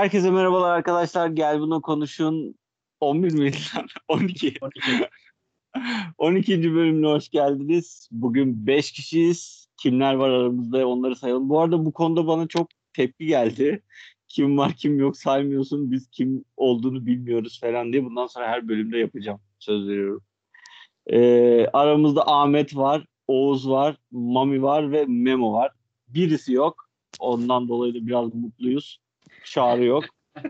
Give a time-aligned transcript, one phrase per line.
[0.00, 1.28] Herkese merhabalar arkadaşlar.
[1.28, 2.54] Gel buna konuşun.
[3.00, 3.86] 11 miydi lan?
[4.08, 4.54] 12.
[4.60, 5.08] 12.
[6.18, 6.74] 12.
[6.74, 8.08] bölümüne hoş geldiniz.
[8.12, 9.68] Bugün 5 kişiyiz.
[9.76, 11.48] Kimler var aramızda onları sayalım.
[11.48, 13.82] Bu arada bu konuda bana çok tepki geldi.
[14.28, 15.90] Kim var kim yok saymıyorsun.
[15.90, 18.04] Biz kim olduğunu bilmiyoruz falan diye.
[18.04, 19.40] Bundan sonra her bölümde yapacağım.
[19.58, 20.22] Söz veriyorum.
[21.06, 25.72] Ee, aramızda Ahmet var, Oğuz var, Mami var ve Memo var.
[26.08, 26.90] Birisi yok.
[27.18, 29.00] Ondan dolayı da biraz mutluyuz.
[29.44, 30.04] Çağrı yok.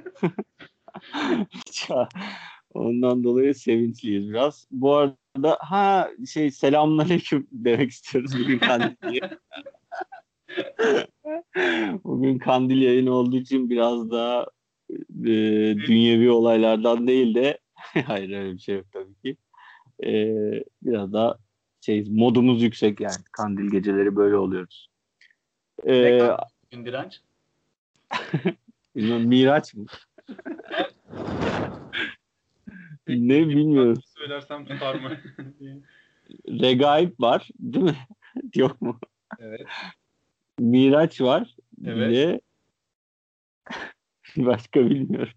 [2.74, 4.66] Ondan dolayı sevinçliyiz biraz.
[4.70, 9.20] Bu arada ha şey selamünaleyküm demek istiyoruz bugün kandil diye.
[12.04, 14.46] bugün kandil yayını olduğu için biraz daha
[15.20, 15.24] e,
[15.86, 17.58] dünyevi olaylardan değil de
[18.06, 19.36] hayır öyle bir şey yok tabii ki.
[20.04, 20.12] E,
[20.82, 21.38] biraz daha
[21.80, 24.90] şey modumuz yüksek yani kandil geceleri böyle oluyoruz.
[25.86, 26.30] E.
[26.70, 27.20] Gün direnç.
[28.96, 29.86] Bilmem, Miraç mı?
[33.08, 34.02] ne bilmiyorum.
[34.18, 35.10] Söylersem tutar mı?
[36.48, 37.96] Regaib var değil mi?
[38.54, 38.98] Yok mu?
[39.38, 39.66] evet.
[40.58, 41.56] Miraç var.
[41.84, 42.10] Evet.
[42.10, 42.40] De
[44.46, 45.32] başka bilmiyorum.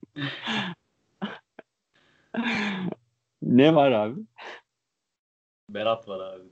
[3.42, 4.22] ne var abi?
[5.70, 6.44] Berat var abi.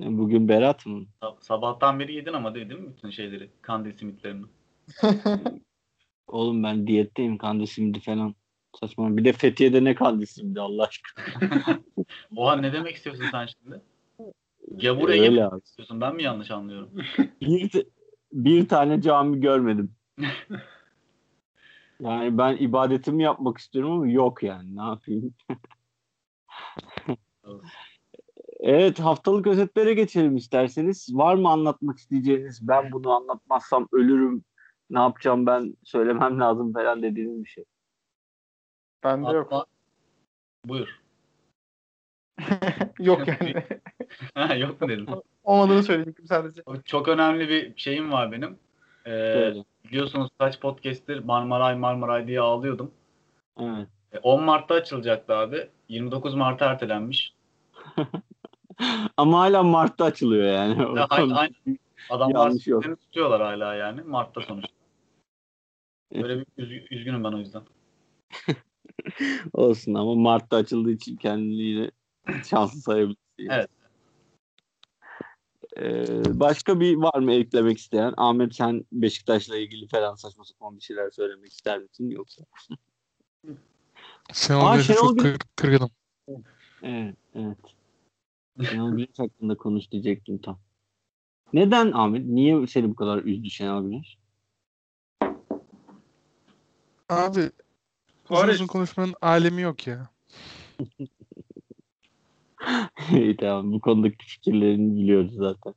[0.00, 1.06] Bugün Berat mı?
[1.22, 3.50] Sab- Sabahtan beri yedin ama değil, değil mi bütün şeyleri?
[3.62, 4.46] Kandil simitlerini.
[6.28, 8.34] Oğlum ben diyetteyim kandil simidi falan.
[8.80, 9.16] Saçma.
[9.16, 11.24] Bir de Fethiye'de ne kandil simidi Allah aşkına.
[12.36, 13.80] Oha ne demek istiyorsun sen şimdi?
[14.80, 15.60] Öyle Ege abi.
[15.64, 16.00] istiyorsun.
[16.00, 16.90] Ben mi yanlış anlıyorum?
[17.40, 17.86] Bir,
[18.32, 19.92] bir tane cami görmedim.
[22.00, 24.76] Yani ben ibadetimi yapmak istiyorum ama yok yani.
[24.76, 25.34] Ne yapayım?
[28.60, 31.08] Evet haftalık özetlere geçelim isterseniz.
[31.12, 32.68] Var mı anlatmak isteyeceğiniz?
[32.68, 34.44] Ben bunu anlatmazsam ölürüm.
[34.90, 37.64] Ne yapacağım ben söylemem lazım falan dediğiniz bir şey.
[39.04, 39.46] Bende yok.
[39.52, 39.66] Atma.
[40.64, 41.00] Buyur.
[42.98, 43.54] yok yani.
[44.34, 45.06] Ha, Yok mu dedim?
[45.44, 46.62] Olmadığını söyleyecektim sadece.
[46.84, 48.58] Çok önemli bir şeyim var benim.
[49.06, 49.64] Ee, Söyle.
[49.84, 52.90] biliyorsunuz kaç podcast'tir Marmaray Marmaray diye ağlıyordum.
[53.60, 53.88] Evet.
[54.12, 55.68] E, 10 Mart'ta açılacaktı abi.
[55.88, 57.34] 29 Mart'a ertelenmiş.
[59.16, 60.98] Ama hala Mart'ta açılıyor yani.
[60.98, 61.48] Ya, aynı.
[62.10, 62.82] Adamlar yok.
[62.82, 64.00] tutuyorlar hala yani.
[64.02, 64.77] Mart'ta sonuçta.
[66.14, 67.62] Böyle bir üz- üzgünüm ben o yüzden.
[69.52, 71.90] Olsun ama Mart'ta açıldığı için kendini yine
[72.44, 73.20] şanslı sayabilirsin.
[73.38, 73.52] yani.
[73.52, 73.68] Evet.
[75.78, 78.14] Ee, başka bir var mı eklemek isteyen?
[78.16, 82.44] Ahmet sen Beşiktaş'la ilgili falan saçma sapan bir şeyler söylemek ister misin yoksa?
[84.32, 85.90] Şenol Aa, Şenol çok Güneş- kır, kırgınım.
[86.82, 87.58] Evet, evet.
[88.70, 90.60] Şenol Güneş hakkında konuş diyecektim tam.
[91.52, 92.26] Neden Ahmet?
[92.26, 94.18] Niye seni bu kadar üzdü Şenol Güneş?
[97.08, 97.50] Abi
[98.30, 100.08] uzun uzun konuşmanın alemi yok ya.
[103.12, 105.74] İyi tamam bu konudaki fikirlerini biliyoruz zaten.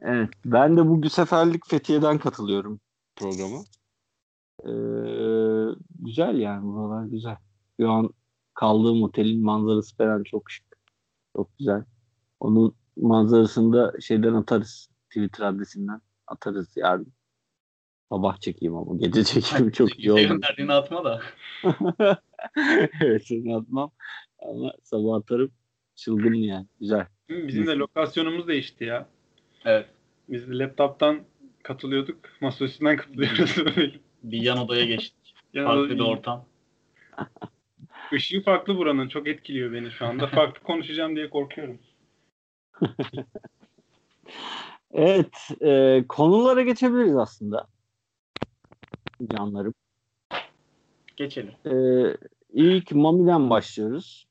[0.00, 2.80] Evet ben de bu seferlik Fethiye'den katılıyorum
[3.16, 3.58] programa.
[4.64, 4.70] Ee,
[5.98, 7.36] güzel yani buralar güzel.
[7.80, 8.10] Şu an
[8.54, 10.66] kaldığım otelin manzarası falan çok şık.
[11.36, 11.84] Çok güzel.
[12.40, 14.88] Onun manzarasını da şeyden atarız.
[15.10, 17.12] Twitter adresinden atarız yarın.
[18.10, 20.20] Sabah çekeyim ama gece çekeyim çok iyi Bize oldu.
[20.20, 21.22] gönderdiğini atma da.
[23.02, 23.90] evet seni atmam.
[24.38, 25.50] Ama sabah atarım.
[25.96, 26.66] Çılgın yani.
[26.80, 27.06] Güzel.
[27.28, 29.08] Bizim de lokasyonumuz değişti ya.
[29.64, 29.86] Evet.
[30.28, 31.20] Biz de laptop'tan
[31.62, 32.18] katılıyorduk.
[32.40, 33.56] Masaüstünden katılıyoruz.
[33.76, 33.92] Böyle.
[34.22, 35.16] Bir yan odaya geçtik.
[35.52, 36.44] Yani Farklı bir ortam.
[38.12, 39.08] Işığı farklı buranın.
[39.08, 40.26] Çok etkiliyor beni şu anda.
[40.26, 41.78] Farklı konuşacağım diye korkuyorum.
[44.92, 47.66] Evet, e, konulara geçebiliriz aslında.
[49.26, 49.74] Canlarım.
[51.16, 51.52] Geçelim.
[51.66, 51.74] E,
[52.52, 54.26] ilk Mami'den başlıyoruz.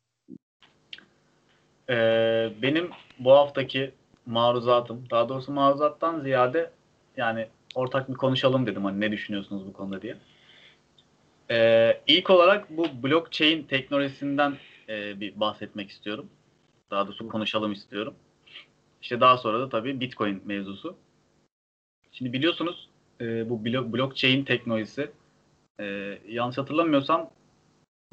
[1.90, 2.90] Ee, benim
[3.20, 3.92] bu haftaki
[4.26, 6.72] maruzatım, daha doğrusu maruzattan ziyade
[7.18, 10.18] yani ortak bir konuşalım dedim hani ne düşünüyorsunuz bu konuda diye.
[11.52, 14.58] Ee, ilk olarak bu blockchain teknolojisinden
[14.90, 16.30] e, bir bahsetmek istiyorum.
[16.92, 18.16] Daha doğrusu konuşalım istiyorum.
[19.02, 20.96] İşte daha sonra da tabii Bitcoin mevzusu.
[22.12, 22.90] Şimdi biliyorsunuz
[23.22, 25.12] e, bu blo- blockchain teknolojisi
[25.80, 27.30] e, yanlış hatırlamıyorsam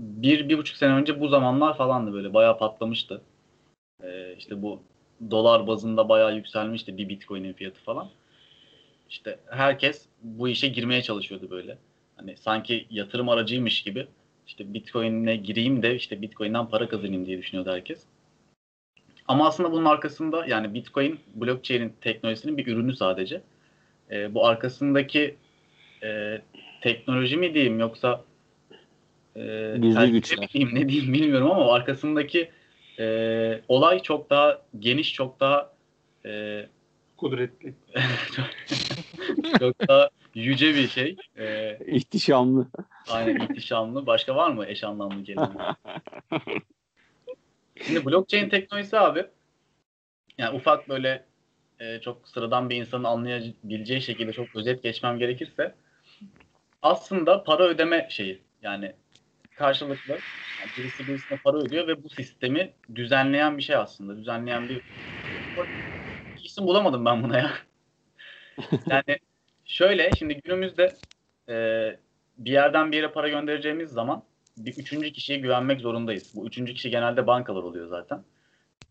[0.00, 3.22] bir, bir buçuk sene önce bu zamanlar falandı böyle bayağı patlamıştı.
[4.02, 4.80] Ee, işte bu
[5.30, 8.08] dolar bazında bayağı yükselmişti bir bitcoin'in fiyatı falan.
[9.10, 11.78] İşte herkes bu işe girmeye çalışıyordu böyle.
[12.16, 14.06] Hani sanki yatırım aracıymış gibi.
[14.46, 18.02] İşte bitcoin'e gireyim de işte bitcoin'den para kazanayım diye düşünüyordu herkes.
[19.28, 23.42] Ama aslında bunun arkasında yani bitcoin blockchain'in teknolojisinin bir ürünü sadece.
[24.10, 25.36] Ee, bu arkasındaki
[26.02, 26.40] e,
[26.80, 28.24] teknoloji mi diyeyim yoksa
[29.36, 30.38] e, Gizli güçler.
[30.38, 32.50] mi diyeyim ne diyeyim bilmiyorum ama arkasındaki
[32.98, 35.72] e, olay çok daha geniş çok daha
[36.26, 36.62] e,
[37.16, 37.74] Kudretli.
[39.58, 41.16] çok daha yüce bir şey.
[41.38, 42.66] E, İhtişamlı.
[43.08, 44.06] aynen ihtişamlı.
[44.06, 45.46] Başka var mı eş anlamlı kelime?
[47.86, 49.26] Şimdi blockchain teknolojisi abi
[50.38, 51.24] yani ufak böyle
[51.80, 55.74] e, çok sıradan bir insanın anlayabileceği şekilde çok özet geçmem gerekirse
[56.82, 58.92] aslında para ödeme şeyi yani
[59.56, 64.16] karşılıklı yani birisi birisine para ödüyor ve bu sistemi düzenleyen bir şey aslında.
[64.16, 64.80] Düzenleyen bir
[66.44, 67.50] isim bulamadım ben buna ya.
[68.90, 69.18] yani
[69.64, 70.96] şöyle şimdi günümüzde
[71.48, 71.54] e,
[72.38, 74.22] bir yerden bir yere para göndereceğimiz zaman
[74.56, 76.32] bir üçüncü kişiye güvenmek zorundayız.
[76.34, 78.24] Bu üçüncü kişi genelde bankalar oluyor zaten.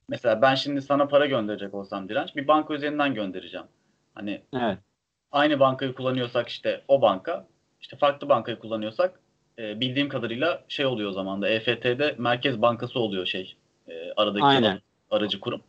[0.09, 3.65] Mesela ben şimdi sana para gönderecek olsam direnç bir banka üzerinden göndereceğim.
[4.15, 4.77] Hani Evet.
[5.31, 7.47] aynı bankayı kullanıyorsak işte o banka,
[7.81, 9.19] işte farklı bankayı kullanıyorsak
[9.59, 13.55] e, bildiğim kadarıyla şey oluyor o zaman da EFT'de Merkez Bankası oluyor şey
[13.87, 14.81] e, aradaki Aynen.
[15.11, 15.61] aracı kurum.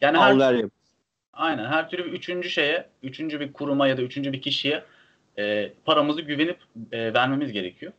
[0.00, 0.64] Yani her.
[1.32, 1.64] Aynen.
[1.64, 4.84] Her türlü bir üçüncü şeye, üçüncü bir kuruma ya da üçüncü bir kişiye
[5.38, 6.58] e, paramızı güvenip
[6.92, 7.92] e, vermemiz gerekiyor.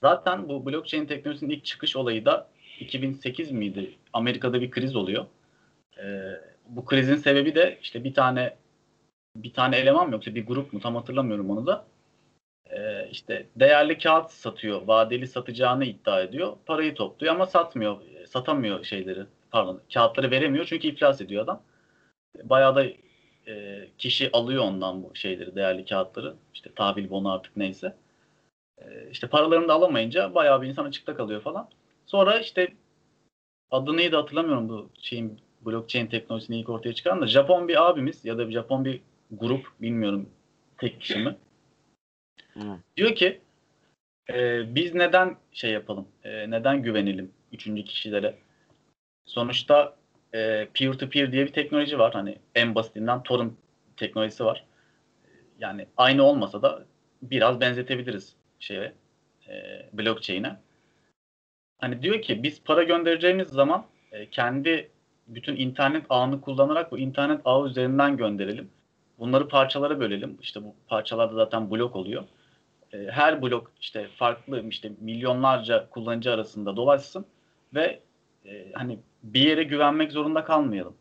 [0.00, 2.48] Zaten bu blockchain teknolojisinin ilk çıkış olayı da
[2.80, 3.90] 2008 miydi?
[4.16, 5.26] Amerika'da bir kriz oluyor.
[6.02, 6.04] E,
[6.68, 8.56] bu krizin sebebi de işte bir tane
[9.36, 11.86] bir tane eleman mı yoksa bir grup mu tam hatırlamıyorum onu da.
[12.70, 16.56] E, işte değerli kağıt satıyor, vadeli satacağını iddia ediyor.
[16.66, 19.26] Parayı topluyor ama satmıyor, satamıyor şeyleri.
[19.50, 21.62] Pardon, kağıtları veremiyor çünkü iflas ediyor adam
[22.44, 22.84] bayağı da
[23.48, 26.34] e, kişi alıyor ondan bu şeyleri, değerli kağıtları.
[26.54, 27.96] İşte tahvil bonu artık neyse.
[28.78, 31.68] E, işte paralarını da alamayınca bayağı bir insan açıkta kalıyor falan.
[32.06, 32.68] Sonra işte
[33.70, 38.38] adı neydi hatırlamıyorum bu şeyin blockchain teknolojisini ilk ortaya çıkaran da Japon bir abimiz ya
[38.38, 40.28] da bir Japon bir grup bilmiyorum
[40.78, 41.36] tek kişi mi?
[42.54, 42.78] Hı.
[42.96, 43.40] Diyor ki
[44.32, 46.08] e, biz neden şey yapalım?
[46.24, 48.34] E, neden güvenelim üçüncü kişilere?
[49.26, 49.96] Sonuçta
[50.34, 52.12] e, peer-to-peer diye bir teknoloji var.
[52.12, 53.52] Hani en basitinden torrent
[53.96, 54.64] teknolojisi var.
[55.58, 56.84] Yani aynı olmasa da
[57.22, 58.92] biraz benzetebiliriz şeye,
[59.48, 60.56] e, blockchain'e.
[61.78, 64.90] Hani diyor ki biz para göndereceğimiz zaman e, kendi
[65.28, 68.70] bütün internet ağını kullanarak bu internet ağı üzerinden gönderelim.
[69.18, 70.38] Bunları parçalara bölelim.
[70.42, 72.24] İşte bu parçalarda zaten blok oluyor.
[72.92, 77.26] E, her blok işte farklı işte milyonlarca kullanıcı arasında dolaşsın
[77.74, 78.00] ve
[78.46, 80.96] e, hani bir yere güvenmek zorunda kalmayalım.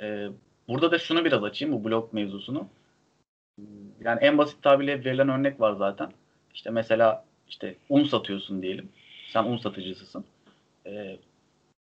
[0.00, 0.28] E,
[0.68, 2.68] burada da şunu biraz açayım bu blok mevzusunu.
[4.00, 6.12] Yani en basit tabirle verilen örnek var zaten.
[6.54, 8.88] İşte mesela işte un satıyorsun diyelim.
[9.32, 10.24] Sen un satıcısısın.
[10.86, 11.18] E,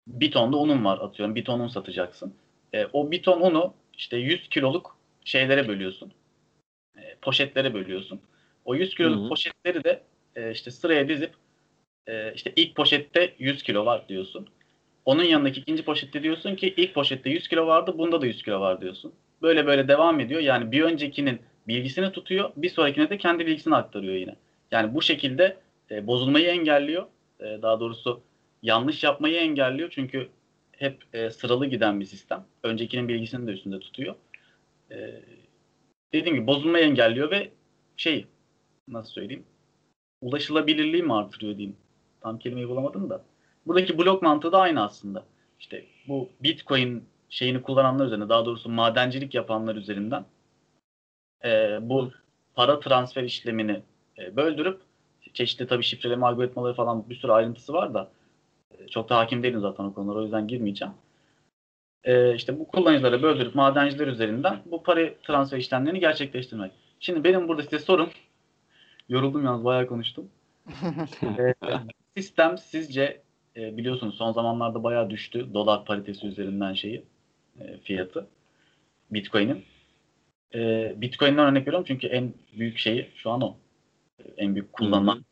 [0.08, 1.36] bir ton da unun var atıyorum.
[1.36, 2.34] Bir ton un satacaksın.
[2.74, 6.12] E, o bir ton unu işte 100 kiloluk şeylere bölüyorsun.
[6.98, 8.22] E, poşetlere bölüyorsun.
[8.66, 9.30] O 100 kiloluk Hı hı.
[9.30, 10.04] poşetleri de
[10.36, 11.34] e, işte sıraya dizip
[12.08, 14.48] e, işte ilk poşette 100 kilo var diyorsun.
[15.06, 18.60] Onun yanındaki ikinci poşette diyorsun ki ilk poşette 100 kilo vardı, bunda da 100 kilo
[18.60, 19.14] var diyorsun.
[19.42, 20.42] Böyle böyle devam ediyor.
[20.42, 24.36] Yani bir öncekinin bilgisini tutuyor, bir sonrakine de kendi bilgisini aktarıyor yine.
[24.72, 25.58] Yani bu şekilde
[25.92, 27.06] e, bozulmayı engelliyor.
[27.42, 28.22] E, daha doğrusu
[28.62, 29.90] yanlış yapmayı engelliyor.
[29.90, 30.30] Çünkü
[30.72, 32.46] hep e, sıralı giden bir sistem.
[32.64, 34.16] Öncekinin bilgisini de üstünde tutuyor.
[34.92, 35.22] E,
[36.14, 37.52] dediğim gibi bozulmayı engelliyor ve
[37.98, 38.26] şey
[38.88, 39.46] nasıl söyleyeyim
[40.22, 41.78] ulaşılabilirliği mi artırıyor diyeyim.
[42.22, 43.24] Tam kelimeyi bulamadım da.
[43.68, 45.26] Buradaki blok mantığı da aynı aslında.
[45.60, 50.26] İşte bu Bitcoin şeyini kullananlar üzerine daha doğrusu madencilik yapanlar üzerinden
[51.44, 52.12] e, bu
[52.54, 53.82] para transfer işlemini
[54.18, 54.82] e, böldürüp
[55.34, 58.12] çeşitli tabii şifreleme algoritmaları falan bir sürü ayrıntısı var da
[58.72, 60.94] e, çok da hakim değilim zaten o konulara o yüzden girmeyeceğim.
[62.04, 66.72] E, işte bu kullanıcılara böldürüp madenciler üzerinden bu para transfer işlemlerini gerçekleştirmek.
[67.00, 68.10] Şimdi benim burada size sorum
[69.10, 70.30] yoruldum yalnız bayağı konuştum.
[71.24, 71.54] E,
[72.18, 73.22] sistem sizce
[73.58, 77.04] e, biliyorsunuz son zamanlarda bayağı düştü dolar paritesi üzerinden şeyi
[77.60, 78.28] e, fiyatı
[79.12, 79.64] Bitcoin'in.
[80.56, 83.56] E, Bitcoin'den örnek veriyorum çünkü en büyük şeyi şu an o.
[84.38, 85.26] En büyük kullanılan.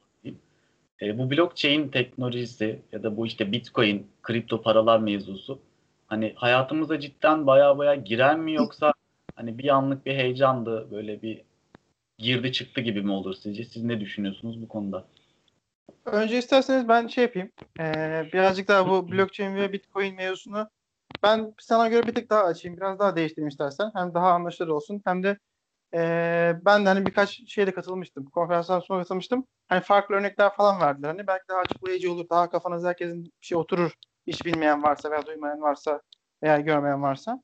[1.02, 5.60] E, bu blockchain teknolojisi ya da bu işte Bitcoin, kripto paralar mevzusu
[6.08, 8.94] hani hayatımıza cidden bayağı bayağı girer mi yoksa
[9.36, 11.42] hani bir anlık bir heyecandı böyle bir
[12.18, 13.64] girdi çıktı gibi mi olur sizce?
[13.64, 15.06] Siz ne düşünüyorsunuz bu konuda?
[16.06, 17.52] Önce isterseniz ben şey yapayım.
[17.80, 20.70] Ee, birazcık daha bu blockchain ve bitcoin mevzusunu
[21.24, 22.78] ben sana göre bir tık daha açayım.
[22.78, 23.92] Biraz daha değiştireyim istersen.
[23.96, 25.38] Hem daha anlaşılır olsun hem de
[25.94, 28.26] ee, ben de hani birkaç şeyde katılmıştım.
[28.26, 29.46] Konferansdan sonra katılmıştım.
[29.68, 31.08] Hani farklı örnekler falan verdiler.
[31.10, 32.30] Hani belki daha açıklayıcı olur.
[32.30, 33.92] Daha kafanıza herkesin bir şey oturur.
[34.28, 36.02] Hiç bilmeyen varsa veya duymayan varsa
[36.44, 37.42] veya görmeyen varsa.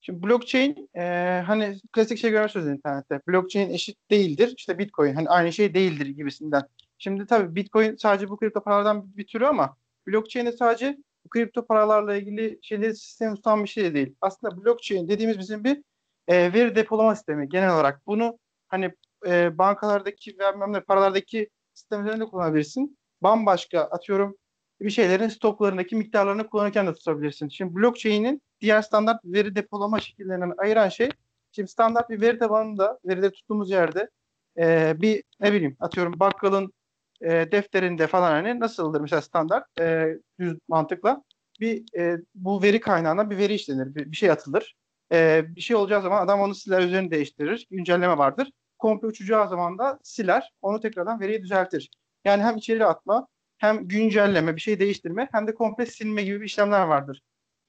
[0.00, 1.02] Şimdi blockchain e,
[1.46, 3.20] hani klasik şey görüyorsunuz internette.
[3.28, 4.54] Blockchain eşit değildir.
[4.56, 6.62] İşte Bitcoin hani aynı şey değildir gibisinden.
[6.98, 9.76] Şimdi tabii Bitcoin sadece bu kripto paralardan bir türü ama
[10.06, 14.14] blockchain de sadece bu kripto paralarla ilgili şeyleri sistemi tutan bir şey de değil.
[14.20, 15.82] Aslında blockchain dediğimiz bizim bir
[16.28, 18.06] e, veri depolama sistemi genel olarak.
[18.06, 18.92] Bunu hani
[19.26, 22.98] e, bankalardaki ve ne paralardaki sistem üzerinde kullanabilirsin.
[23.22, 24.36] Bambaşka atıyorum
[24.80, 27.48] bir şeylerin stoklarındaki miktarlarını kullanırken de tutabilirsin.
[27.48, 31.10] Şimdi blockchain'in diğer standart veri depolama şekillerinden ayıran şey
[31.52, 34.10] şimdi standart bir veri tabanında verileri tuttuğumuz yerde
[34.58, 36.72] e, bir ne bileyim atıyorum bakkalın
[37.20, 41.22] e, defterinde falan hani nasıldır mesela standart e, düz mantıkla
[41.60, 43.94] bir e, bu veri kaynağına bir veri işlenir.
[43.94, 44.76] Bir, bir şey atılır.
[45.12, 47.66] E, bir şey olacağı zaman adam onu siler üzerini değiştirir.
[47.70, 48.52] Güncelleme vardır.
[48.78, 50.52] Komple uçacağı zaman da siler.
[50.62, 51.90] Onu tekrardan veriyi düzeltir.
[52.24, 56.46] Yani hem içeri atma hem güncelleme, bir şey değiştirme hem de komple silme gibi bir
[56.46, 57.22] işlemler vardır.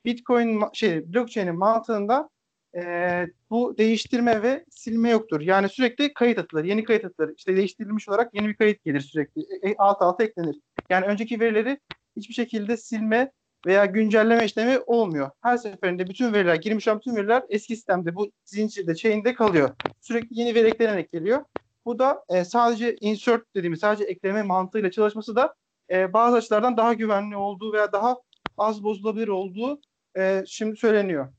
[0.05, 2.29] Bitcoin şey blockchain'in mantığında
[2.75, 5.41] e, bu değiştirme ve silme yoktur.
[5.41, 7.33] Yani sürekli kayıt atılır, yeni kayıt atılır.
[7.37, 9.41] İşte değiştirilmiş olarak yeni bir kayıt gelir sürekli.
[9.41, 10.59] E, alt alta eklenir.
[10.89, 11.79] Yani önceki verileri
[12.15, 13.31] hiçbir şekilde silme
[13.65, 15.29] veya güncelleme işlemi olmuyor.
[15.41, 19.69] Her seferinde bütün veriler, girmiş olan bütün veriler eski sistemde, bu zincirde, chain'de kalıyor.
[20.01, 21.45] Sürekli yeni veri eklenerek geliyor.
[21.85, 25.55] Bu da e, sadece insert dediğimiz, sadece ekleme mantığıyla çalışması da
[25.91, 28.17] e, bazı açılardan daha güvenli olduğu veya daha
[28.57, 29.81] az bozulabilir olduğu
[30.17, 31.33] e, şimdi söyleniyor.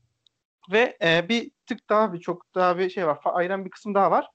[0.71, 3.19] Ve e, bir tık daha bir çok daha bir şey var.
[3.25, 4.27] Ayıran bir kısım daha var.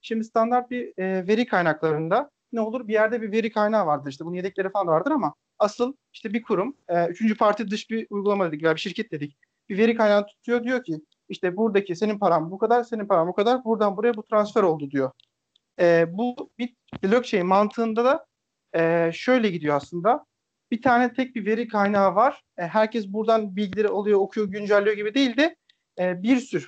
[0.00, 2.88] Şimdi standart bir e, veri kaynaklarında ne olur?
[2.88, 4.10] Bir yerde bir veri kaynağı vardır.
[4.10, 8.06] İşte bunun yedekleri falan vardır ama asıl işte bir kurum, e, üçüncü parti dış bir
[8.10, 9.36] uygulama dedik veya bir şirket dedik.
[9.68, 13.34] Bir veri kaynağı tutuyor diyor ki işte buradaki senin paran bu kadar, senin paran bu
[13.34, 13.64] kadar.
[13.64, 15.10] Buradan buraya bu transfer oldu diyor.
[15.80, 18.26] E, bu bir blockchain mantığında da
[18.74, 20.24] e, şöyle gidiyor aslında.
[20.70, 22.42] Bir tane tek bir veri kaynağı var.
[22.58, 25.56] E, herkes buradan bilgileri alıyor, okuyor, güncelliyor gibi değil de
[25.98, 26.66] e, bir sürü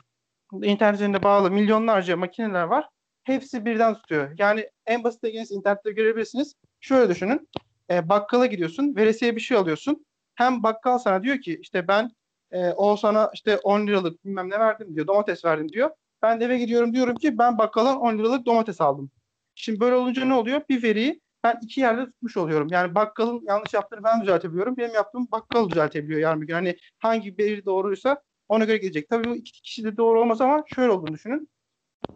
[0.63, 2.89] internet üzerinde bağlı milyonlarca makineler var.
[3.23, 4.35] Hepsi birden tutuyor.
[4.39, 6.55] Yani en basit ilginiz internette görebilirsiniz.
[6.81, 7.49] Şöyle düşünün.
[7.91, 10.07] E, bakkala gidiyorsun, veresiye bir şey alıyorsun.
[10.35, 12.11] Hem bakkal sana diyor ki işte ben
[12.51, 15.91] e, o sana işte 10 liralık bilmem ne verdim diyor, domates verdim diyor.
[16.23, 19.11] Ben de eve gidiyorum diyorum ki ben bakkaldan 10 liralık domates aldım.
[19.55, 20.61] Şimdi böyle olunca ne oluyor?
[20.69, 22.69] Bir veriyi ben iki yerde tutmuş oluyorum.
[22.71, 24.77] Yani bakkalın yanlış yaptığını ben düzeltebiliyorum.
[24.77, 26.55] Benim yaptığım bakkal düzeltebiliyor yarın bir gün.
[26.55, 29.09] Hani hangi veri doğruysa ona göre gidecek.
[29.09, 31.49] Tabii bu iki kişi de doğru olmaz ama şöyle olduğunu düşünün.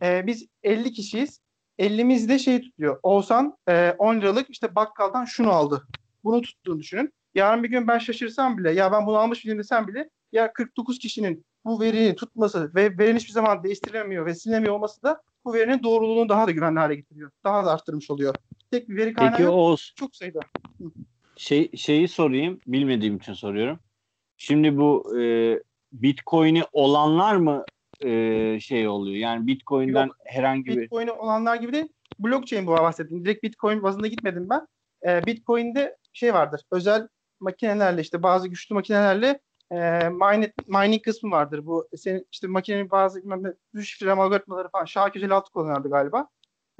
[0.02, 1.40] Ee, biz 50 kişiyiz.
[1.80, 3.00] 50'miz de şey tutuyor.
[3.02, 5.86] Oğuzhan e, 10 liralık işte bakkaldan şunu aldı.
[6.24, 7.12] Bunu tuttuğunu düşünün.
[7.34, 10.98] Yarın bir gün ben şaşırsam bile ya ben bunu almış mıyım desem bile ya 49
[10.98, 15.82] kişinin bu veriyi tutması ve verinin hiçbir zaman değiştirilemiyor ve silinemiyor olması da bu verinin
[15.82, 17.30] doğruluğunu daha da güvenli hale getiriyor.
[17.44, 18.34] Daha da arttırmış oluyor.
[18.70, 19.54] Tek bir veri kaynağı Peki yok.
[19.54, 20.40] Oğuz Çok sayıda.
[21.36, 22.60] şey, şeyi sorayım.
[22.66, 23.78] Bilmediğim için soruyorum.
[24.36, 25.22] Şimdi bu e,
[25.92, 27.64] Bitcoin'i olanlar mı
[28.04, 29.16] e, şey oluyor?
[29.16, 30.16] Yani Bitcoin'den Yok.
[30.24, 31.88] herhangi bir Bitcoin'i olanlar gibi değil.
[32.18, 33.24] Blockchain bu bahsettiğim.
[33.24, 34.66] Direkt Bitcoin bazında gitmedim ben.
[35.06, 36.62] Ee, Bitcoin'de şey vardır.
[36.70, 37.08] Özel
[37.40, 39.40] makinelerle işte bazı güçlü makinelerle
[39.70, 41.66] e, mining, mining kısmı vardır.
[41.66, 43.22] Bu senin işte makinenin bazı
[43.82, 44.84] şifreleme algoritmaları falan.
[44.84, 46.28] Şah 256 kullanıyordu galiba.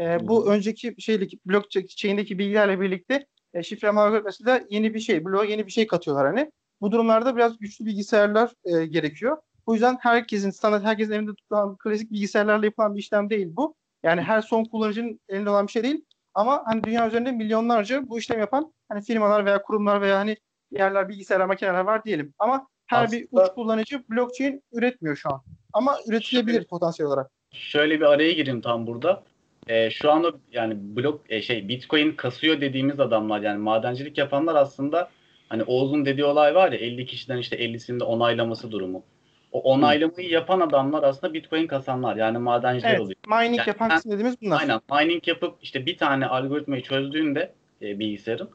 [0.00, 5.24] E, bu önceki şeydeki blockchain'deki bilgilerle birlikte e, şifreleme algoritması da yeni bir şey.
[5.24, 6.52] Bloğa yeni bir şey katıyorlar hani.
[6.80, 9.36] Bu durumlarda biraz güçlü bilgisayarlar e, gerekiyor.
[9.70, 13.74] Bu yüzden herkesin standart herkesin evinde tutulan klasik bilgisayarlarla yapılan bir işlem değil bu.
[14.02, 16.04] Yani her son kullanıcının elinde olan bir şey değil.
[16.34, 20.36] Ama hani dünya üzerinde milyonlarca bu işlem yapan hani firmalar veya kurumlar veya hani
[20.70, 22.34] yerler bilgisayarlar, makineler var diyelim.
[22.38, 25.42] Ama her bir Aslında- uç kullanıcı blockchain üretmiyor şu an.
[25.72, 27.30] Ama üretilebilir Şöyle- potansiyel olarak.
[27.52, 29.22] Şöyle bir araya gireyim tam burada.
[29.68, 35.10] Ee, şu anda yani blok e, şey Bitcoin kasıyor dediğimiz adamlar yani madencilik yapanlar aslında
[35.48, 39.02] hani Oğuz'un dediği olay var ya 50 kişiden işte 50'sinin de onaylaması durumu.
[39.52, 43.00] O onaylamayı yapan adamlar aslında Bitcoin kasanlar yani madenciler Evet.
[43.00, 43.16] oluyor.
[43.28, 44.60] Mining Yani yapan kısım dediğimiz bunlar.
[44.60, 47.52] Aynen mining yapıp işte bir tane algoritmayı çözdüğünde
[47.82, 48.50] e, bilgisayarın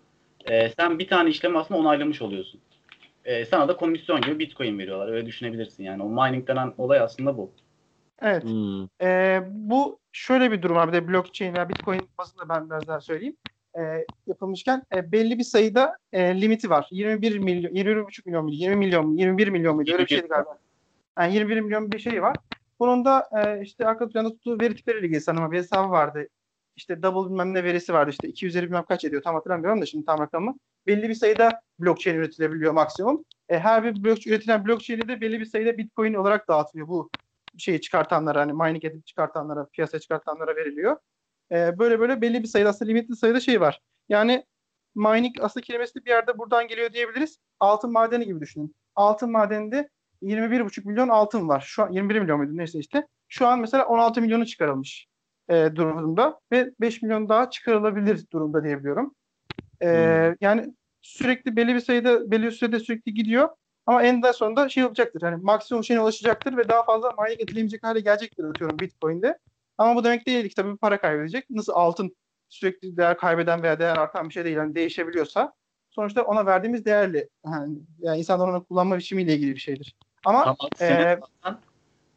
[0.45, 2.61] e, sen bir tane işlemi aslında onaylamış oluyorsun.
[3.25, 5.07] E, sana da komisyon gibi Bitcoin veriyorlar.
[5.07, 6.03] Öyle düşünebilirsin yani.
[6.03, 7.51] O mining denen olay aslında bu.
[8.21, 8.43] Evet.
[8.43, 8.87] Hmm.
[9.01, 10.87] Ee, bu şöyle bir durum var.
[10.87, 13.35] Bir de blockchain veya bitcoin bazında ben biraz daha söyleyeyim.
[13.79, 16.87] Ee, yapılmışken e, belli bir sayıda e, limiti var.
[16.91, 18.55] 21 milyon, 21,5 milyon muydu?
[18.55, 19.19] 20 milyon mu?
[19.19, 19.91] 21 milyon muydu?
[19.91, 20.57] Öyle bir 21 şeydi galiba.
[21.19, 22.35] Yani 21 milyon bir şey var.
[22.79, 26.27] Bunun da e, işte arka planda tuttuğu veri tipleriyle ilgili sanırım bir hesabı vardı.
[26.75, 28.11] İşte double bilmem ne verisi vardı.
[28.11, 29.21] İşte 2 üzeri bilmem kaç ediyor.
[29.21, 30.55] Tam hatırlamıyorum da şimdi tam rakamı.
[30.87, 33.25] Belli bir sayıda blockchain üretilebiliyor maksimum.
[33.49, 36.87] E, her bir blok, üretilen blockchain'i de belli bir sayıda bitcoin olarak dağıtılıyor.
[36.87, 37.09] Bu
[37.57, 40.97] şeyi çıkartanlara hani mining edip çıkartanlara, piyasaya çıkartanlara veriliyor.
[41.51, 43.81] Ee, böyle böyle belli bir sayıda aslında limitli sayıda şey var.
[44.09, 44.45] Yani
[44.95, 47.39] mining aslında kelimesi bir yerde buradan geliyor diyebiliriz.
[47.59, 48.75] Altın madeni gibi düşünün.
[48.95, 49.89] Altın madeninde
[50.21, 51.63] 21,5 milyon altın var.
[51.67, 53.07] Şu an 21 milyon muydu neyse işte.
[53.27, 55.07] Şu an mesela 16 milyonu çıkarılmış
[55.49, 59.15] e, durumda ve 5 milyon daha çıkarılabilir durumda diyebiliyorum.
[59.81, 60.35] E, Hmm.
[60.41, 63.49] Yani sürekli belli bir sayıda belli bir sürede sürekli gidiyor
[63.85, 65.21] ama en sonunda şey olacaktır.
[65.21, 69.39] Yani maksimum şeyine ulaşacaktır ve daha fazla mining edilemeyecek hale gelecektir atıyorum Bitcoin'de.
[69.77, 71.49] Ama bu demek değil ki tabii para kaybedecek.
[71.49, 72.15] Nasıl altın
[72.49, 74.57] sürekli değer kaybeden veya değer artan bir şey değil.
[74.57, 75.53] Yani değişebiliyorsa
[75.89, 79.95] sonuçta ona verdiğimiz değerli yani, yani insanların onu kullanma biçimiyle ilgili bir şeydir.
[80.25, 81.59] Ama Tam aksine Ee, zaten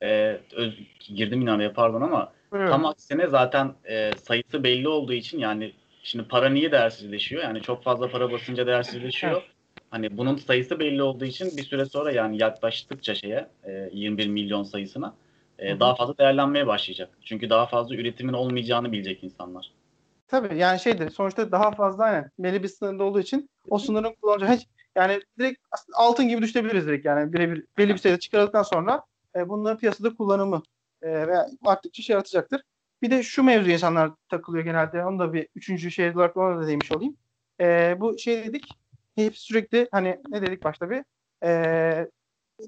[0.03, 2.71] e, öz, girdim yine araya pardon ama buyurun.
[2.71, 5.73] tam aksine zaten e, sayısı belli olduğu için yani
[6.03, 7.43] şimdi para niye değersizleşiyor?
[7.43, 9.43] Yani çok fazla para basınca değersizleşiyor.
[9.91, 14.63] Hani bunun sayısı belli olduğu için bir süre sonra yani yaklaştıkça şeye e, 21 milyon
[14.63, 15.15] sayısına
[15.59, 15.81] e, Hı hı.
[15.81, 17.09] daha fazla değerlenmeye başlayacak.
[17.25, 19.71] Çünkü daha fazla üretimin olmayacağını bilecek insanlar.
[20.29, 24.57] Tabii yani şeydir sonuçta daha fazla aynen belli bir sınırda olduğu için o sınırın kullanacağı
[24.57, 24.67] hiç
[24.99, 25.61] yani direkt
[25.95, 29.03] altın gibi düşünebiliriz direkt yani birebir belli bir sayıda çıkarıldıktan sonra
[29.37, 30.63] e, bunların piyasada kullanımı
[31.03, 32.63] e, veya arttıkça şey yaratacaktır.
[33.03, 35.05] Bir de şu mevzu insanlar takılıyor genelde.
[35.05, 37.17] Onu da bir üçüncü şey olarak ona da değmiş olayım.
[37.61, 38.65] E, bu şey dedik
[39.15, 41.05] hep sürekli hani ne dedik başta bir
[41.45, 42.09] e,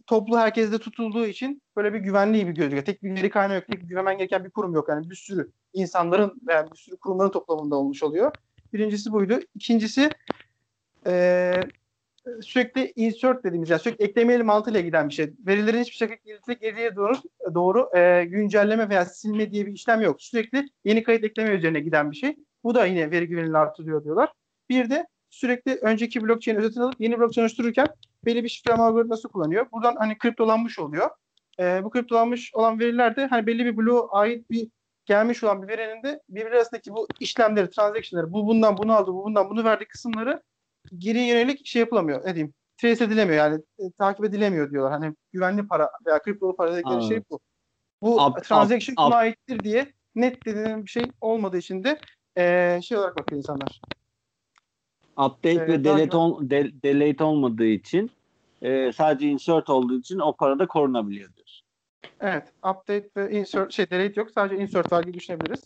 [0.06, 2.84] toplu herkeste tutulduğu için böyle bir güvenli gibi gözüküyor.
[2.84, 3.66] Tek bir veri kaynağı yok.
[3.66, 4.88] Tek bir güvenmen gereken bir kurum yok.
[4.88, 8.32] Yani bir sürü insanların veya bir sürü kurumların toplamında olmuş oluyor.
[8.72, 9.40] Birincisi buydu.
[9.54, 10.10] İkincisi
[11.06, 11.60] eee,
[12.42, 15.32] sürekli insert dediğimiz yani sürekli eklemeli mantığıyla giden bir şey.
[15.46, 17.12] Verilerin hiçbir şekilde geriye, doğru,
[17.54, 20.22] doğru eee, güncelleme veya silme diye bir işlem yok.
[20.22, 22.36] Sürekli yeni kayıt ekleme üzerine giden bir şey.
[22.64, 24.32] Bu da yine veri güvenilirliğini artırıyor diyorlar.
[24.68, 27.86] Bir de sürekli önceki blockchain özetini alıp yeni blockchain oluştururken
[28.24, 29.66] belli bir şifreleme algoritması kullanıyor.
[29.72, 31.10] Buradan hani kriptolanmış oluyor.
[31.60, 34.68] Ee, bu kriptolanmış olan veriler de hani belli bir bloğa ait bir
[35.04, 39.24] gelmiş olan bir verinin de birbiri arasındaki bu işlemleri, transaction'ları, bu bundan bunu aldı, bu
[39.24, 40.42] bundan bunu verdi kısımları
[40.98, 42.26] geriye yönelik şey yapılamıyor.
[42.26, 42.54] Ne diyeyim?
[42.76, 45.00] Trace edilemiyor yani e, takip edilemiyor diyorlar.
[45.00, 47.40] Hani güvenli para veya kriptolu para dedikleri şey bu.
[48.02, 51.98] Bu Up- transaction up- buna aittir diye net dediğim bir şey olmadığı için de
[52.36, 53.80] e, şey olarak bakıyor insanlar.
[55.18, 58.10] Update Evet, ve delete, ol- de- delete olmadığı için
[58.62, 61.66] e, sadece insert olduğu için o para da korunabiliyor diyorsun.
[62.20, 62.52] Evet.
[62.58, 64.30] Update ve insert şey delete yok.
[64.30, 65.64] Sadece insert var gibi düşünebiliriz.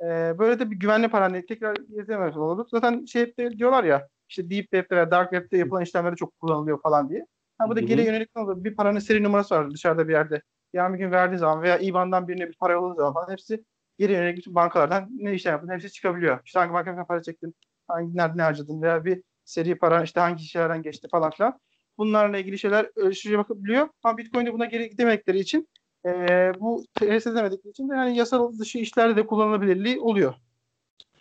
[0.00, 2.70] Ee, böyle de bir güvenli para hani tekrar yazamıyoruz.
[2.70, 6.40] Zaten şey hep de diyorlar ya işte deep web'de veya dark web'de yapılan işlemlerde çok
[6.40, 7.26] kullanılıyor falan diye.
[7.58, 8.64] Ha bu da geri yönelik ne olur?
[8.64, 10.42] Bir paranın seri numarası var dışarıda bir yerde.
[10.72, 13.64] Yarın bir gün verdiği zaman veya IBAN'dan birine bir para yolladığı zaman falan hepsi
[13.98, 16.40] geri yönelik bütün bankalardan ne işlem yaptın hepsi çıkabiliyor.
[16.44, 17.54] İşte hangi bankadan para çektin,
[17.88, 21.60] hangi nerede ne harcadın veya bir seri para işte hangi kişilerden geçti falan filan.
[21.98, 23.88] Bunlarla ilgili şeyler ölçüye bakabiliyor.
[24.02, 25.68] Ama Bitcoin'de buna geri gidemedikleri için
[26.06, 30.34] ee, bu test edemedikleri için de yani yasal dışı işlerde de kullanılabilirliği oluyor.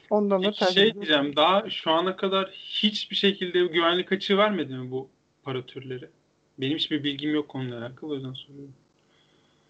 [0.10, 4.92] Ondan da tercih şey diyeceğim daha şu ana kadar hiçbir şekilde güvenlik açığı vermedi mi
[4.92, 5.10] bu
[5.44, 6.10] para türleri?
[6.58, 8.74] Benim hiçbir bilgim yok konuyla alakalı o yüzden soruyorum.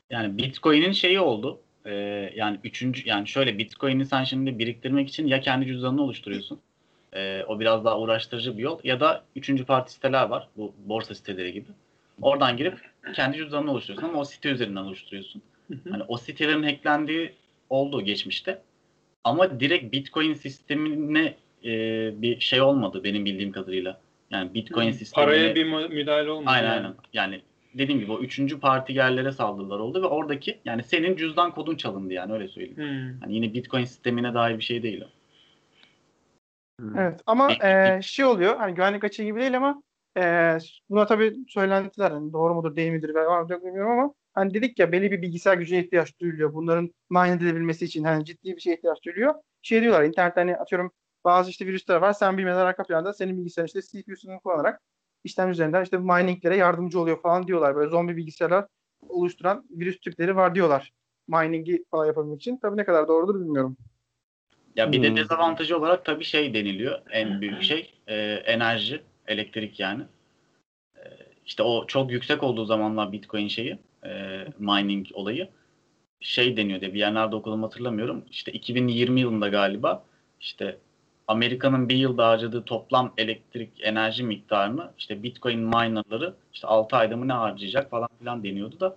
[0.09, 1.59] Yani Bitcoin'in şeyi oldu.
[1.85, 1.93] Ee,
[2.35, 6.59] yani üçüncü yani şöyle Bitcoin'i sen şimdi biriktirmek için ya kendi cüzdanını oluşturuyorsun.
[7.13, 8.79] Ee, o biraz daha uğraştırıcı bir yol.
[8.83, 10.47] Ya da üçüncü parti siteler var.
[10.57, 11.67] Bu borsa siteleri gibi.
[12.21, 12.79] Oradan girip
[13.13, 15.41] kendi cüzdanını oluşturuyorsun ama o site üzerinden oluşturuyorsun.
[15.89, 17.33] Hani o sitelerin hacklendiği
[17.69, 18.61] oldu geçmişte.
[19.23, 21.71] Ama direkt Bitcoin sistemine e,
[22.21, 24.01] bir şey olmadı benim bildiğim kadarıyla.
[24.31, 25.25] Yani Bitcoin sistemine...
[25.25, 26.53] Paraya bir mü- müdahale olmadı.
[26.55, 26.75] Aynen yani.
[26.75, 26.93] aynen.
[27.13, 27.41] Yani
[27.73, 32.13] dediğim gibi o üçüncü parti yerlere saldırılar oldu ve oradaki yani senin cüzdan kodun çalındı
[32.13, 32.77] yani öyle söyleyeyim.
[32.77, 33.21] Hmm.
[33.21, 35.07] Hani yine Bitcoin sistemine dair bir şey değil o.
[36.97, 39.83] Evet ama e, şey oluyor hani güvenlik açığı gibi değil ama
[40.17, 40.57] e,
[40.89, 45.11] buna tabii söylentiler hani doğru mudur değil midir yok bilmiyorum ama hani dedik ya belli
[45.11, 46.53] bir bilgisayar gücüne ihtiyaç duyuluyor.
[46.53, 49.33] Bunların mine edilebilmesi için hani ciddi bir şeye ihtiyaç duyuluyor.
[49.61, 50.91] Şey diyorlar internette hani atıyorum
[51.25, 54.81] bazı işte virüsler var sen bilmeden arka planda senin bilgisayarın işte CPU'sunu kullanarak
[55.23, 57.75] işlem üzerinden işte mininglere yardımcı oluyor falan diyorlar.
[57.75, 58.65] Böyle zombi bilgisayarlar
[59.09, 60.91] oluşturan virüs tipleri var diyorlar.
[61.27, 62.57] Mining'i falan yapabilmek için.
[62.57, 63.77] Tabii ne kadar doğrudur bilmiyorum.
[64.75, 65.03] Ya bir Hmm.
[65.03, 66.99] de dezavantajı olarak tabii şey deniliyor.
[67.11, 70.03] En büyük şey e, enerji, elektrik yani.
[70.95, 71.03] E,
[71.45, 75.49] işte o çok yüksek olduğu zamanlar Bitcoin şeyi, e, mining olayı
[76.19, 78.23] şey deniyor diye bir yerlerde okudum hatırlamıyorum.
[78.31, 80.03] İşte 2020 yılında galiba
[80.41, 80.77] işte
[81.27, 87.27] Amerika'nın bir yılda harcadığı toplam elektrik enerji miktarını işte Bitcoin minerları işte 6 ayda mı
[87.27, 88.95] ne harcayacak falan filan deniyordu da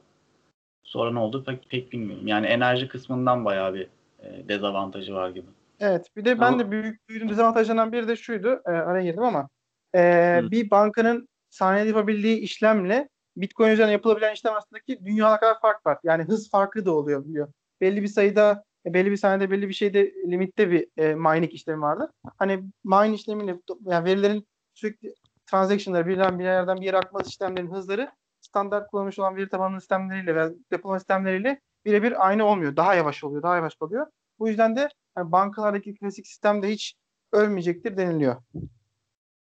[0.82, 2.26] sonra ne oldu pek, pek bilmiyorum.
[2.26, 3.86] Yani enerji kısmından bayağı bir
[4.22, 5.46] e, dezavantajı var gibi.
[5.80, 6.06] Evet.
[6.16, 8.62] Bir de ben Ama- de büyük duyduğum dezavantajlarından biri de şuydu.
[8.66, 9.48] E, araya girdim ama
[9.94, 10.00] e,
[10.42, 10.50] Hı.
[10.50, 15.98] bir bankanın saniyede yapabildiği işlemle Bitcoin üzerine yapılabilen işlem arasındaki dünya kadar fark var.
[16.04, 17.52] Yani hız farkı da oluyor biliyor.
[17.80, 21.82] Belli bir sayıda e, belli bir saniyede belli bir şeyde limitte bir e, mining işlemi
[21.82, 22.10] vardır.
[22.38, 25.14] Hani mine işlemiyle yani verilerin sürekli
[25.46, 30.34] transaction'ları birden bir yerden bir yere akması işlemlerin hızları standart kullanılmış olan veri tabanlı sistemleriyle
[30.34, 32.76] ve depolama sistemleriyle birebir aynı olmuyor.
[32.76, 34.06] Daha yavaş oluyor, daha yavaş kalıyor.
[34.38, 36.94] Bu yüzden de hani bankalardaki klasik sistem de hiç
[37.32, 38.36] ölmeyecektir deniliyor.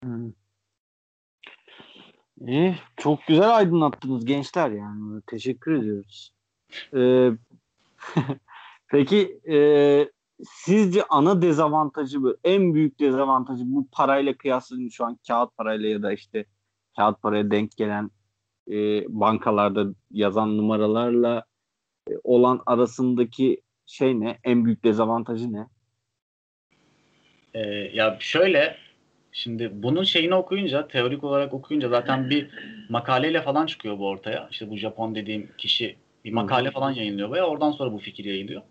[0.04, 0.32] Hmm.
[2.42, 5.22] İyi, çok güzel aydınlattınız gençler yani.
[5.28, 6.34] Teşekkür ediyoruz.
[6.96, 7.32] Ee,
[8.88, 9.58] peki e,
[10.44, 16.04] sizce ana dezavantajı bu, en büyük dezavantajı bu parayla kıyaslayın şu an kağıt parayla ya
[16.04, 16.46] da işte
[16.96, 18.12] kağıt paraya denk gelen
[18.72, 18.76] e,
[19.10, 21.46] bankalarda yazan numaralarla
[22.10, 24.40] e, olan arasındaki şey ne?
[24.44, 25.68] En büyük dezavantajı ne?
[27.54, 27.60] Ee,
[27.94, 28.78] ya şöyle
[29.36, 32.50] şimdi bunun şeyini okuyunca teorik olarak okuyunca zaten bir
[32.90, 34.48] makaleyle falan çıkıyor bu ortaya.
[34.52, 35.96] İşte bu Japon dediğim kişi
[36.26, 38.62] bir makale falan yayınlıyor veya oradan sonra bu fikir yayılıyor.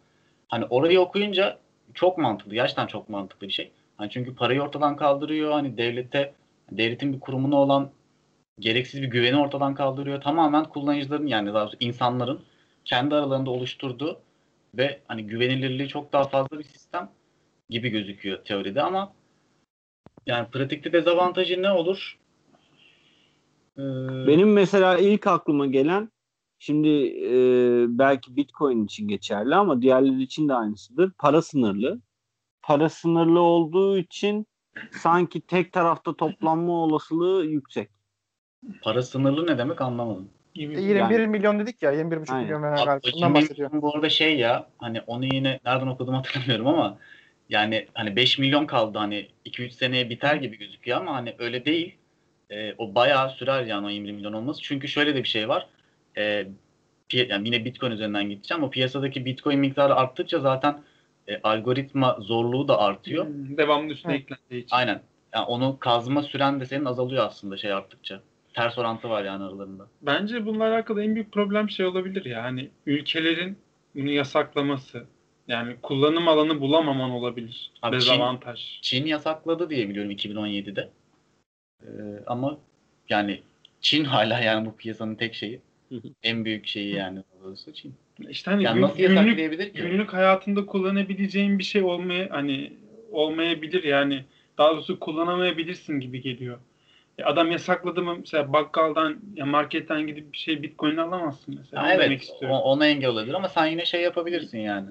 [0.48, 1.58] Hani orayı okuyunca
[1.94, 2.54] çok mantıklı.
[2.54, 3.70] Gerçekten çok mantıklı bir şey.
[3.96, 5.52] Hani çünkü parayı ortadan kaldırıyor.
[5.52, 6.32] Hani devlete
[6.72, 7.90] devletin bir kurumuna olan
[8.60, 10.20] gereksiz bir güveni ortadan kaldırıyor.
[10.20, 12.40] Tamamen kullanıcıların yani daha insanların
[12.84, 14.20] kendi aralarında oluşturduğu
[14.74, 17.10] ve hani güvenilirliği çok daha fazla bir sistem
[17.70, 19.12] gibi gözüküyor teoride ama
[20.26, 22.18] yani pratikte dezavantajı ne olur?
[23.78, 23.82] Ee,
[24.26, 26.12] Benim mesela ilk aklıma gelen
[26.58, 27.34] şimdi e,
[27.98, 31.12] belki Bitcoin için geçerli ama diğerleri için de aynısıdır.
[31.18, 32.00] Para sınırlı.
[32.62, 34.46] Para sınırlı olduğu için
[34.90, 37.90] sanki tek tarafta toplanma olasılığı yüksek.
[38.82, 40.28] para sınırlı ne demek anlamadım.
[40.54, 40.78] Gibi.
[40.78, 42.44] E, 21 milyon dedik ya, 21,5 Aynen.
[42.44, 43.00] milyon veren galiba.
[43.14, 43.70] Bundan bahsediyor.
[43.72, 46.98] Bu arada şey ya hani onu yine nereden okudum hatırlamıyorum ama
[47.48, 51.94] yani hani 5 milyon kaldı hani 2-3 seneye biter gibi gözüküyor ama hani öyle değil.
[52.50, 54.62] Ee, o bayağı sürer yani o 20 milyon olması.
[54.62, 55.66] Çünkü şöyle de bir şey var.
[57.10, 58.62] Piy- yani yine Bitcoin üzerinden gideceğim.
[58.64, 60.82] O piyasadaki Bitcoin miktarı arttıkça zaten
[61.28, 63.26] e, algoritma zorluğu da artıyor.
[63.26, 64.22] Hmm, Devamlı üstüne Evet.
[64.22, 64.76] eklendiği için.
[64.76, 65.02] Aynen.
[65.34, 68.20] Yani onu kazma süren de senin azalıyor aslında şey arttıkça.
[68.54, 69.86] Ters orantı var yani aralarında.
[70.02, 72.42] Bence bununla alakalı en büyük problem şey olabilir ya.
[72.42, 73.58] Hani ülkelerin
[73.94, 75.06] bunu yasaklaması.
[75.48, 77.70] Yani kullanım alanı bulamaman olabilir.
[77.82, 78.78] Abi Dezavantaj.
[78.82, 80.88] Çin yasakladı diye biliyorum 2017'de.
[81.82, 81.88] Ee,
[82.26, 82.58] ama
[83.08, 83.40] yani
[83.80, 85.60] Çin hala yani bu piyasanın tek şeyi.
[86.22, 87.94] En büyük şeyi yani daha doğrusu Çin.
[88.28, 89.78] İşte hani Yani gün- nasıl günlük yasaklayabilir ki?
[89.82, 92.72] günlük hayatında kullanabileceğin bir şey olmaya hani
[93.12, 94.24] olmayabilir yani
[94.58, 96.58] daha doğrusu kullanamayabilirsin gibi geliyor.
[97.18, 101.82] Ya adam yasakladı mı mesela bakkaldan ya marketten gidip bir şey bitcoin alamazsın mesela.
[101.82, 102.56] Ha, Onu demek evet istiyorum.
[102.62, 104.88] ona engel olabilir ama sen yine şey yapabilirsin yani.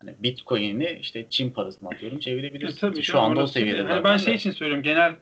[0.00, 2.78] Hani Bitcoin'i işte Çin parasına atıyorum E, çevirebilirsin.
[2.78, 3.82] tabii Şu anda o seviyede.
[3.82, 4.18] Hani ben de.
[4.18, 5.16] şey için söylüyorum genel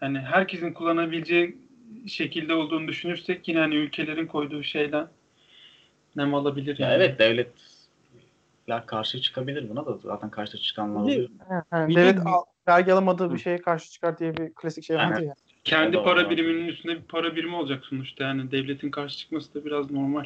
[0.00, 1.56] hani herkesin kullanabileceği
[2.06, 5.08] şekilde olduğunu düşünürsek yine hani ülkelerin koyduğu şeyden
[6.16, 7.02] nem alabilir Ya yani.
[7.02, 11.28] evet devletler karşı çıkabilir buna da zaten karşı çıkanlar oluyor.
[11.72, 15.34] Yani devlet al- vergi alamadığı bir şeye karşı çıkar diye bir klasik şey vardır ya.
[15.64, 19.64] Kendi da para biriminin üstünde bir para birimi olacak sonuçta yani devletin karşı çıkması da
[19.64, 20.24] biraz normal.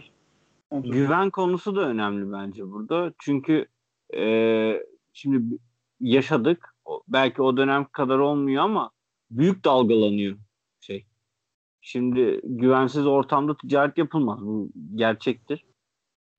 [0.70, 0.92] olur.
[0.92, 3.12] Güven konusu da önemli bence burada.
[3.18, 3.66] Çünkü
[4.16, 5.58] e, şimdi
[6.00, 6.74] yaşadık.
[7.08, 8.90] Belki o dönem kadar olmuyor ama
[9.30, 10.36] büyük dalgalanıyor
[10.80, 11.04] şey.
[11.80, 14.40] Şimdi güvensiz ortamda ticaret yapılmaz.
[14.40, 15.64] Bu gerçektir.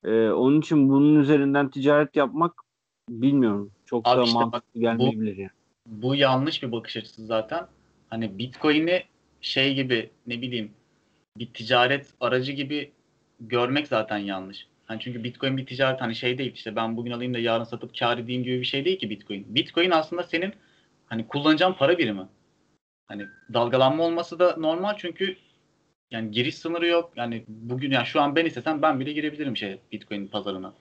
[0.04, 2.62] E, onun için bunun üzerinden ticaret yapmak
[3.08, 3.70] bilmiyorum.
[3.86, 5.50] Çok Abi da işte bak, mantıklı gelmeyebilir yani.
[5.86, 7.66] bu yanlış bir bakış açısı zaten.
[8.10, 9.04] Hani Bitcoin'i
[9.40, 10.70] şey gibi ne bileyim
[11.38, 12.92] bir ticaret aracı gibi
[13.40, 14.66] görmek zaten yanlış.
[14.86, 17.98] Hani çünkü Bitcoin bir ticaret hani şey değil işte ben bugün alayım da yarın satıp
[17.98, 19.54] kar edeyim gibi bir şey değil ki Bitcoin.
[19.54, 20.52] Bitcoin aslında senin
[21.06, 22.26] hani kullanacağın para birimi.
[23.06, 25.36] Hani dalgalanma olması da normal çünkü
[26.10, 27.12] yani giriş sınırı yok.
[27.16, 30.74] Yani bugün yani şu an ben istesem ben bile girebilirim şey Bitcoin pazarına.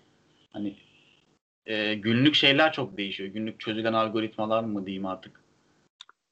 [0.50, 0.76] Hani
[1.66, 3.30] e, günlük şeyler çok değişiyor.
[3.30, 5.44] Günlük çözülen algoritmalar mı diyeyim artık.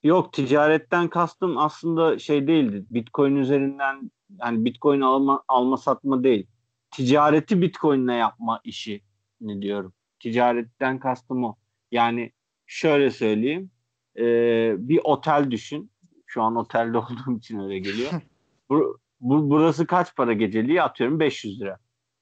[0.03, 2.85] Yok ticaretten kastım aslında şey değildi.
[2.89, 6.47] Bitcoin üzerinden yani Bitcoin alma, alma satma değil.
[6.91, 9.01] Ticareti Bitcoin'le yapma işi
[9.41, 9.93] ne diyorum.
[10.19, 11.55] Ticaretten kastım o.
[11.91, 12.31] Yani
[12.65, 13.71] şöyle söyleyeyim.
[14.17, 15.91] Ee, bir otel düşün.
[16.25, 18.11] Şu an otelde olduğum için öyle geliyor.
[18.69, 20.81] Bu, bu, burası kaç para geceliği?
[20.81, 21.77] Atıyorum 500 lira.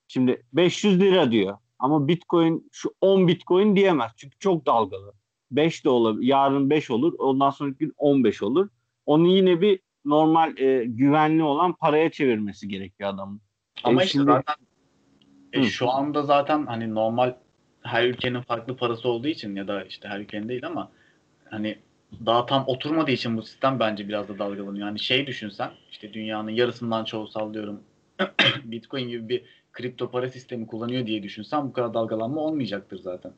[0.08, 1.58] Şimdi 500 lira diyor.
[1.80, 4.12] Ama Bitcoin şu 10 Bitcoin diyemez.
[4.18, 5.14] Çünkü çok dalgalı.
[5.52, 6.28] 5 de olabilir.
[6.28, 7.14] Yarın 5 olur.
[7.18, 8.70] Ondan sonraki gün 15 olur.
[9.06, 13.42] Onu yine bir normal e, güvenli olan paraya çevirmesi gerekiyor adamın.
[13.84, 14.56] Ama E işte şimdi- zaten
[15.54, 15.64] e, Hı.
[15.64, 17.34] şu anda zaten hani normal
[17.82, 20.92] her ülkenin farklı parası olduğu için ya da işte her ülkenin değil ama
[21.50, 21.78] hani
[22.26, 24.88] daha tam oturmadığı için bu sistem bence biraz da dalgalanıyor.
[24.88, 27.84] Yani şey düşünsen işte dünyanın yarısından çoğu sallıyorum
[28.64, 33.32] Bitcoin gibi bir kripto para sistemi kullanıyor diye düşünsen bu kadar dalgalanma olmayacaktır zaten.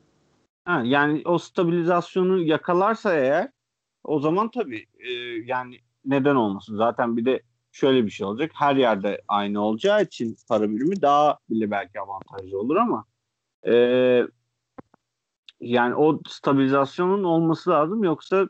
[0.64, 3.48] Ha, yani o stabilizasyonu yakalarsa eğer
[4.04, 5.10] o zaman tabii e,
[5.44, 6.76] yani neden olmasın?
[6.76, 7.42] Zaten bir de
[7.72, 8.50] şöyle bir şey olacak.
[8.54, 13.04] Her yerde aynı olacağı için para birimi daha bile belki avantajlı olur ama
[13.66, 13.74] e,
[15.60, 18.42] yani o stabilizasyonun olması lazım yoksa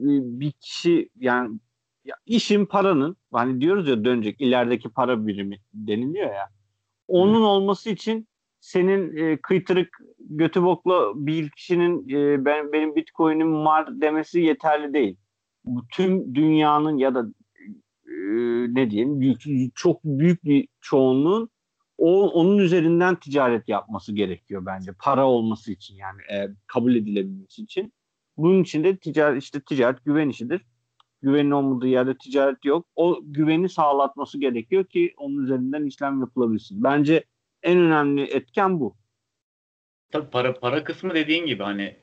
[0.00, 0.06] e,
[0.40, 1.58] bir kişi yani
[2.04, 6.48] ya işin paranın hani diyoruz ya dönecek ilerideki para birimi deniliyor ya
[7.08, 8.28] onun olması için
[8.60, 15.16] senin e, kıytırık götü bokla bir kişinin e, ben benim bitcoin'im var demesi yeterli değil.
[15.64, 17.26] Bu tüm dünyanın ya da
[18.74, 19.42] ne diyeyim büyük,
[19.76, 21.50] çok büyük bir çoğunluğun
[21.98, 24.92] o onun üzerinden ticaret yapması gerekiyor bence.
[24.98, 27.92] Para olması için yani e, kabul edilebilmesi için.
[28.36, 30.62] Bunun için de ticaret işte ticaret güven işidir.
[31.22, 32.86] Güvenin olmadığı yerde ticaret yok.
[32.96, 36.84] O güveni sağlatması gerekiyor ki onun üzerinden işlem yapılabilsin.
[36.84, 37.24] Bence
[37.62, 38.96] en önemli etken bu.
[40.10, 41.96] Tabii para para kısmı dediğin gibi hani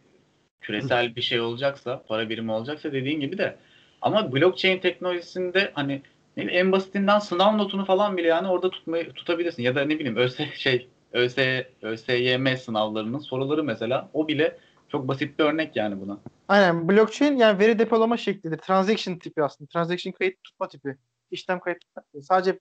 [0.62, 3.58] küresel bir şey olacaksa, para birimi olacaksa dediğin gibi de
[4.02, 6.02] ama blockchain teknolojisinde hani
[6.38, 10.00] ne bileyim, en basitinden sınav notunu falan bile yani orada tutmayı tutabilirsin ya da ne
[10.00, 11.38] bileyim ÖS şey ÖS
[11.82, 14.58] ÖSYM sınavlarının soruları mesela o bile
[14.92, 16.20] çok basit bir örnek yani buna.
[16.48, 16.90] Aynen.
[16.90, 18.58] Blockchain yani veri depolama şeklidir.
[18.58, 19.68] Transaction tipi aslında.
[19.68, 20.98] Transaction kayıt tutma tipi.
[21.32, 22.24] İşlem kayıt tutma tipi.
[22.24, 22.60] Sadece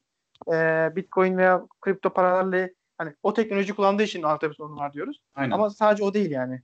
[0.52, 5.20] e, Bitcoin veya kripto paralarla hani o teknoloji kullandığı için altyapı sorunu var diyoruz.
[5.34, 5.50] Aynen.
[5.50, 6.62] Ama sadece o değil yani.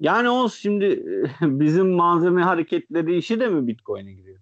[0.00, 1.04] Yani o şimdi
[1.40, 4.38] bizim malzeme hareketleri işi de mi Bitcoin'e giriyor?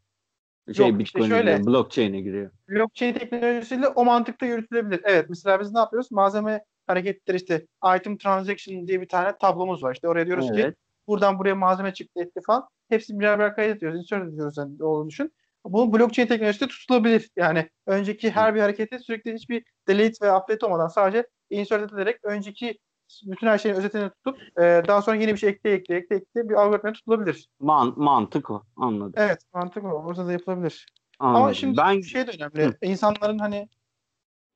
[0.77, 1.53] Şey Yok, işte Bitcoin'e şöyle.
[1.53, 2.51] giriyor, blockchain'e giriyor.
[2.69, 5.01] Blockchain teknolojisiyle o mantıkta yürütülebilir.
[5.05, 6.13] Evet mesela biz ne yapıyoruz?
[6.13, 9.95] Malzeme hareketleri işte item transaction diye bir tane tablomuz var.
[9.95, 10.77] İşte oraya diyoruz ki Evet.
[11.09, 12.69] buradan buraya malzeme çıktı etti falan.
[12.89, 13.99] Hepsini birer birer kaydediyoruz.
[13.99, 15.33] Insert ediyoruz yani olduğunu düşün.
[15.65, 17.31] Bu blockchain teknolojisi tutulabilir.
[17.37, 22.79] Yani önceki her bir hareketi sürekli hiçbir delete ve update olmadan sadece insert edilerek önceki
[23.25, 26.49] bütün her şeyin özetini tutup e, daha sonra yeni bir şey ekleye ekleye ekleye ekleye
[26.49, 27.49] bir algoritma tutulabilir.
[27.61, 28.63] Man- mantık o.
[28.77, 29.13] Anladım.
[29.17, 29.89] Evet mantık o.
[29.89, 30.87] Orada da yapılabilir.
[31.19, 31.43] Anladım.
[31.43, 32.77] Ama şimdi ben şey de önemli.
[32.83, 33.69] İnsanların hani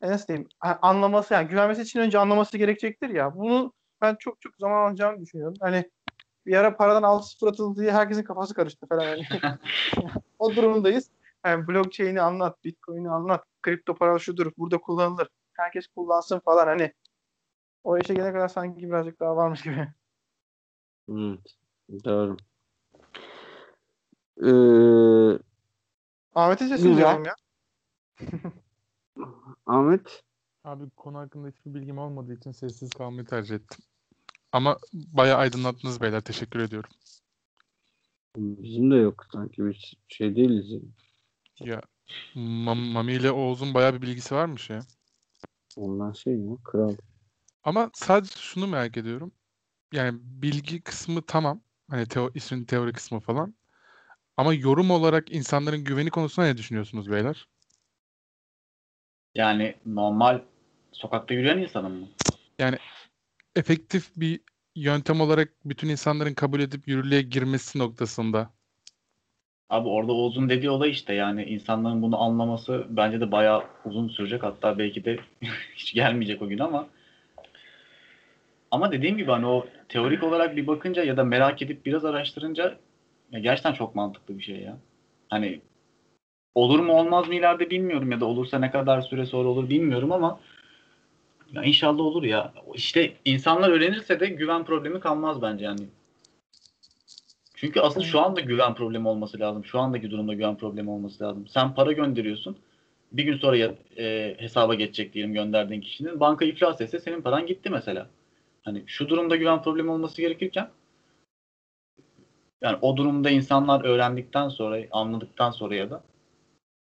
[0.03, 3.35] e, nasıl diyeyim anlaması yani güvenmesi için önce anlaması gerekecektir ya.
[3.35, 5.57] Bunu ben çok çok zaman alacağını düşünüyorum.
[5.61, 5.91] Hani
[6.47, 9.05] bir ara paradan 6 sıfır atıldı diye herkesin kafası karıştı falan.
[9.05, 9.25] Yani.
[10.39, 11.11] o durumdayız.
[11.47, 15.29] Yani blockchain'i anlat, bitcoin'i anlat, kripto para şudur, burada kullanılır.
[15.53, 16.93] Herkes kullansın falan hani.
[17.88, 19.88] O işe gelene kadar sanki birazcık daha varmış gibi.
[21.09, 21.55] Evet,
[22.05, 22.37] doğru.
[24.42, 25.38] Ee,
[26.35, 27.35] Ahmet'in sesini duyalım ya.
[29.66, 30.22] Ahmet
[30.64, 33.85] Abi konu hakkında hiçbir bilgim olmadığı için sessiz kalmayı tercih ettim.
[34.53, 36.20] Ama bayağı aydınlattınız beyler.
[36.20, 36.90] Teşekkür ediyorum.
[38.37, 40.70] bizim de yok sanki bir şey değiliz.
[40.70, 40.88] yani.
[41.70, 41.81] Ya
[42.35, 44.81] Mam- Mami ile Oğuz'un bayağı bir bilgisi varmış ya.
[45.77, 46.96] Onlar şey ya kral.
[47.64, 49.33] Ama sadece şunu merak ediyorum.
[49.92, 51.61] Yani bilgi kısmı tamam.
[51.90, 53.55] Hani teo işin teori kısmı falan.
[54.37, 57.49] Ama yorum olarak insanların güveni konusunda ne düşünüyorsunuz beyler?
[59.35, 60.40] Yani normal
[60.92, 62.07] sokakta yürüyen insanın mı?
[63.57, 64.40] Efektif bir
[64.77, 68.51] yöntem olarak bütün insanların kabul edip yürürlüğe girmesi noktasında.
[69.71, 74.42] Abi orada Oğuz'un dediği olay işte yani insanların bunu anlaması bence de bayağı uzun sürecek.
[74.42, 75.18] Hatta belki de
[75.75, 76.88] hiç gelmeyecek o gün ama
[78.70, 82.78] ama dediğim gibi hani o teorik olarak bir bakınca ya da merak edip biraz araştırınca
[83.33, 84.76] ya gerçekten çok mantıklı bir şey ya.
[85.28, 85.61] Hani
[86.54, 90.12] olur mu olmaz mı ileride bilmiyorum ya da olursa ne kadar süre sonra olur bilmiyorum
[90.12, 90.40] ama
[91.52, 92.52] ya inşallah olur ya.
[92.74, 95.81] İşte insanlar öğrenirse de güven problemi kalmaz bence yani.
[97.54, 99.64] Çünkü asıl şu anda güven problemi olması lazım.
[99.64, 101.46] Şu andaki durumda güven problemi olması lazım.
[101.48, 102.57] Sen para gönderiyorsun.
[103.12, 106.20] Bir gün sonra e, hesaba geçecek diyelim gönderdiğin kişinin.
[106.20, 108.09] Banka iflas etse senin paran gitti mesela.
[108.68, 110.70] Hani şu durumda güven problemi olması gerekirken
[112.62, 116.04] yani o durumda insanlar öğrendikten sonra, anladıktan sonra ya da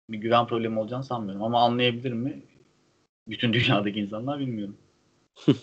[0.10, 1.44] bir güven problemi olacağını sanmıyorum.
[1.44, 2.42] Ama anlayabilir mi?
[3.28, 4.78] Bütün dünyadaki insanlar bilmiyorum.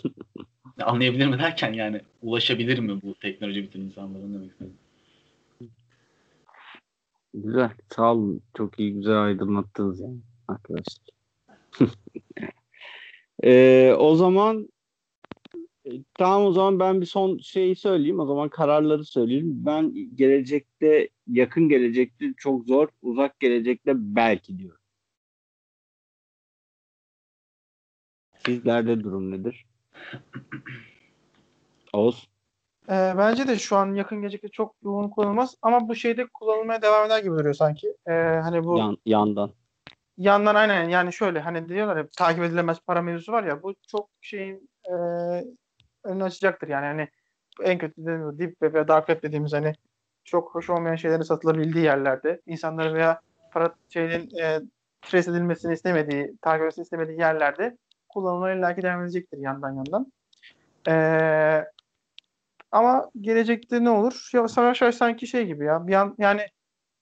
[0.77, 4.73] Ya Anlayabilir mi derken yani ulaşabilir mi bu teknoloji bütün insanların demek istedim.
[7.33, 7.71] Güzel.
[7.89, 8.41] Sağ olun.
[8.57, 11.07] Çok iyi güzel aydınlattınız yani arkadaşlar.
[13.43, 14.69] Ee, o zaman
[15.85, 18.19] e, tamam o zaman ben bir son şeyi söyleyeyim.
[18.19, 19.53] O zaman kararları söyleyeyim.
[19.65, 24.81] Ben gelecekte yakın gelecekte çok zor, uzak gelecekte belki diyorum.
[28.45, 29.65] Sizlerde durum nedir?
[31.93, 32.27] Oğuz.
[32.89, 37.05] Ee, bence de şu an yakın gelecekte çok yoğun kullanılmaz ama bu şeyde kullanılmaya devam
[37.05, 37.87] eder gibi duruyor sanki.
[38.07, 39.51] Ee, hani bu Yan, yandan.
[40.17, 44.09] yandan aynen yani şöyle hani diyorlar ya takip edilemez para mevzusu var ya bu çok
[44.21, 44.93] şeyin e,
[46.03, 47.07] önünü açacaktır yani hani
[47.63, 49.73] en kötü dediğimiz deep web ve dark web dediğimiz hani
[50.23, 54.59] çok hoş olmayan şeylerin satılabildiği yerlerde insanları veya para şeyin e,
[55.01, 57.77] trace edilmesini istemediği, takip edilmesini istemediği yerlerde
[58.09, 60.11] kullanımlar illaki devam edecektir yandan yandan.
[60.87, 60.93] E,
[62.71, 64.29] ama gelecekte ne olur?
[64.33, 65.87] Ya, savaş yavaş sanki şey gibi ya.
[65.87, 66.47] Bir an yani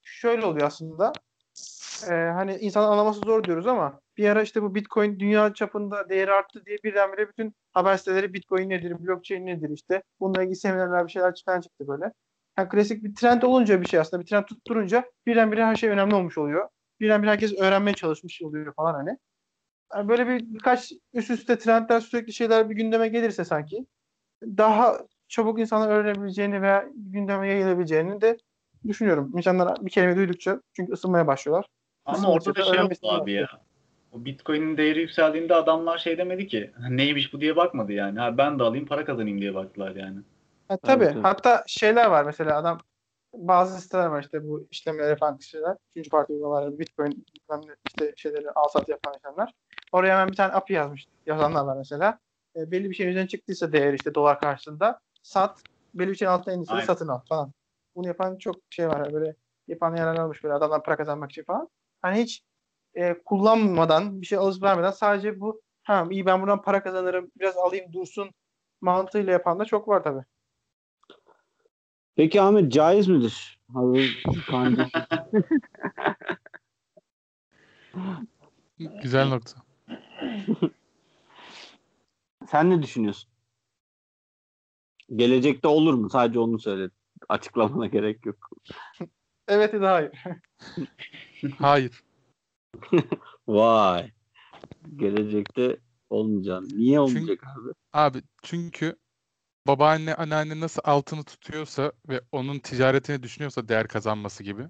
[0.02, 1.12] şöyle oluyor aslında.
[2.10, 6.32] E, hani insan anlaması zor diyoruz ama bir ara işte bu Bitcoin dünya çapında değeri
[6.32, 10.02] arttı diye birdenbire bütün haber siteleri Bitcoin nedir, blockchain nedir işte.
[10.20, 12.12] Bununla ilgili seminerler bir şeyler çıkan çıktı böyle.
[12.58, 16.14] Yani klasik bir trend olunca bir şey aslında bir trend tutturunca birdenbire her şey önemli
[16.14, 16.68] olmuş oluyor.
[17.00, 19.18] Birdenbire herkes öğrenmeye çalışmış oluyor falan hani.
[19.94, 23.86] Yani böyle bir birkaç üst üste trendler sürekli şeyler bir gündeme gelirse sanki
[24.42, 28.36] daha çabuk insanlar öğrenebileceğini veya gündeme yayılabileceğini de
[28.88, 29.32] düşünüyorum.
[29.36, 31.66] İnsanlar bir kelime duydukça çünkü ısınmaya başlıyorlar.
[32.04, 33.48] Ama orada da şey öğrenmesini abi ya.
[34.12, 38.18] O Bitcoin'in değeri yükseldiğinde adamlar şey demedi ki neymiş bu diye bakmadı yani.
[38.18, 40.20] Ha, ben de alayım para kazanayım diye baktılar yani.
[40.68, 41.04] Ha, tabii.
[41.04, 41.24] Evet, evet.
[41.24, 42.78] Hatta şeyler var mesela adam
[43.34, 45.76] bazı siteler var işte bu işlemleri yapan kişiler.
[45.90, 47.26] Üçüncü parti uygulamaları, Bitcoin
[47.88, 49.52] işte şeyleri al sat yapan insanlar.
[49.92, 51.06] Oraya hemen bir tane API yazmış.
[51.26, 52.18] Yazanlar var mesela.
[52.56, 55.62] E, belli bir şeyin üzerine çıktıysa değer işte dolar karşılığında sat.
[55.94, 57.52] Belli bir şeyin altına indiyse satın al falan.
[57.94, 59.12] Bunu yapan çok şey var.
[59.12, 59.34] Böyle
[59.68, 61.68] yapan yerler olmuş böyle adamlar para kazanmak için falan.
[62.02, 62.44] Hani hiç
[62.94, 67.56] e, kullanmadan bir şey alıp vermeden sadece bu ha iyi ben buradan para kazanırım biraz
[67.56, 68.30] alayım dursun
[68.80, 70.24] mantığıyla yapan da çok var tabii.
[72.16, 73.58] Peki Ahmet caiz midir?
[79.02, 79.62] Güzel nokta.
[82.46, 83.30] Sen ne düşünüyorsun?
[85.16, 86.10] Gelecekte olur mu?
[86.10, 86.90] Sadece onu söyle.
[87.28, 88.50] Açıklamana gerek yok.
[89.48, 90.12] Evet ya da hayır.
[91.58, 92.02] Hayır.
[93.48, 94.12] Vay.
[94.96, 95.76] Gelecekte
[96.10, 96.68] olmayacağını.
[96.68, 97.72] Niye olmayacak abi?
[97.92, 98.96] Abi çünkü
[99.66, 104.68] babaanne anneanne nasıl altını tutuyorsa ve onun ticaretini düşünüyorsa değer kazanması gibi.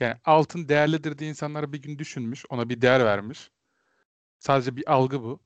[0.00, 3.50] Yani altın değerlidir diye insanlar bir gün düşünmüş, ona bir değer vermiş.
[4.38, 5.40] Sadece bir algı bu.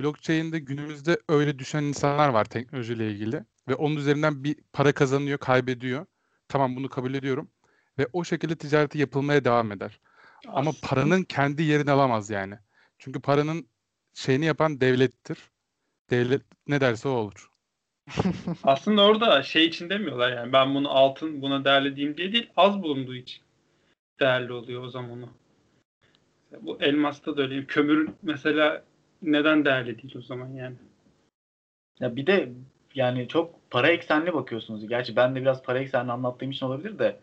[0.00, 6.06] Blockchain'de günümüzde öyle düşünen insanlar var teknolojiyle ilgili ve onun üzerinden bir para kazanıyor, kaybediyor.
[6.48, 7.50] Tamam bunu kabul ediyorum
[7.98, 10.00] ve o şekilde ticareti yapılmaya devam eder.
[10.46, 12.54] Ama paranın kendi yerini alamaz yani.
[12.98, 13.68] Çünkü paranın
[14.14, 15.38] şeyini yapan devlettir.
[16.10, 17.50] Devlet ne derse o olur.
[18.62, 22.82] Aslında orada şey için demiyorlar yani ben bunu altın buna değerli diyeyim diye değil az
[22.82, 23.42] bulunduğu için
[24.20, 25.28] değerli oluyor o zaman o.
[26.60, 27.66] Bu elmasta da öyle.
[27.66, 28.84] Kömür mesela
[29.22, 30.76] neden değerli değil o zaman yani?
[32.00, 32.52] Ya bir de
[32.94, 34.88] yani çok para eksenli bakıyorsunuz.
[34.88, 37.20] Gerçi ben de biraz para eksenli anlattığım için olabilir de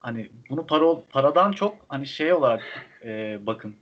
[0.00, 2.62] hani bunu para paradan çok hani şey olarak
[3.04, 3.76] e, bakın.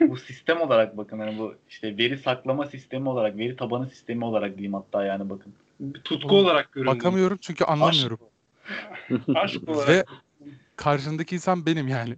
[0.00, 1.18] bu sistem olarak bakın.
[1.18, 5.54] Hani bu işte veri saklama sistemi olarak, veri tabanı sistemi olarak diyeyim hatta yani bakın.
[5.80, 6.86] Bir tutku olarak görün.
[6.86, 6.96] bunu.
[6.96, 8.18] Bakamıyorum çünkü anlamıyorum.
[9.34, 9.88] Aşk olarak.
[9.88, 10.04] Ve
[10.76, 12.16] karşındaki insan benim yani.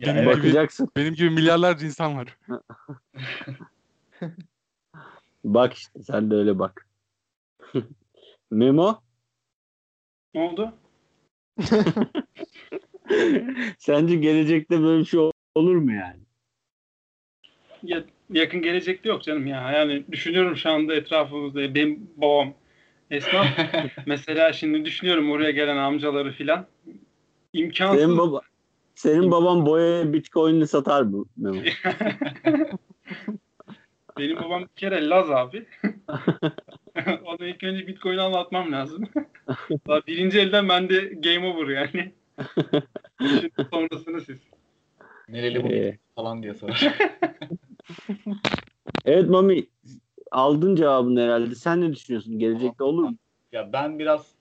[0.00, 0.90] Ya Benim evet, gibi- Bakacaksın.
[0.96, 2.38] Benim gibi milyarlarca insan var.
[5.44, 6.86] Bak işte sen de öyle bak.
[8.50, 9.00] Memo
[10.34, 10.72] Ne oldu?
[13.78, 16.20] sence gelecekte böyle bir şey ol- olur mu yani?
[17.82, 19.72] Ya, yakın gelecekte yok canım ya.
[19.72, 22.54] Yani düşünüyorum şu anda etrafımızda benim babam
[23.10, 23.46] esnaf.
[24.06, 26.66] Mesela şimdi düşünüyorum oraya gelen amcaları filan.
[27.52, 28.04] İmkansız.
[28.04, 28.40] Senin baba
[28.94, 31.24] senin baban boyaya bitcoin'ini satar mı?
[34.18, 35.66] Benim babam bir kere Laz abi.
[37.24, 39.08] Ona ilk önce Bitcoin'i anlatmam lazım.
[39.88, 42.12] Daha birinci elden bende game over yani.
[43.20, 44.38] Şimdi sonrasını siz.
[45.28, 46.94] nereli bu Ee, falan diye sorar.
[49.04, 49.66] evet Mami
[50.30, 51.54] aldın cevabını herhalde.
[51.54, 52.38] Sen ne düşünüyorsun?
[52.38, 53.16] Gelecekte olur mu?
[53.52, 54.34] ya ben biraz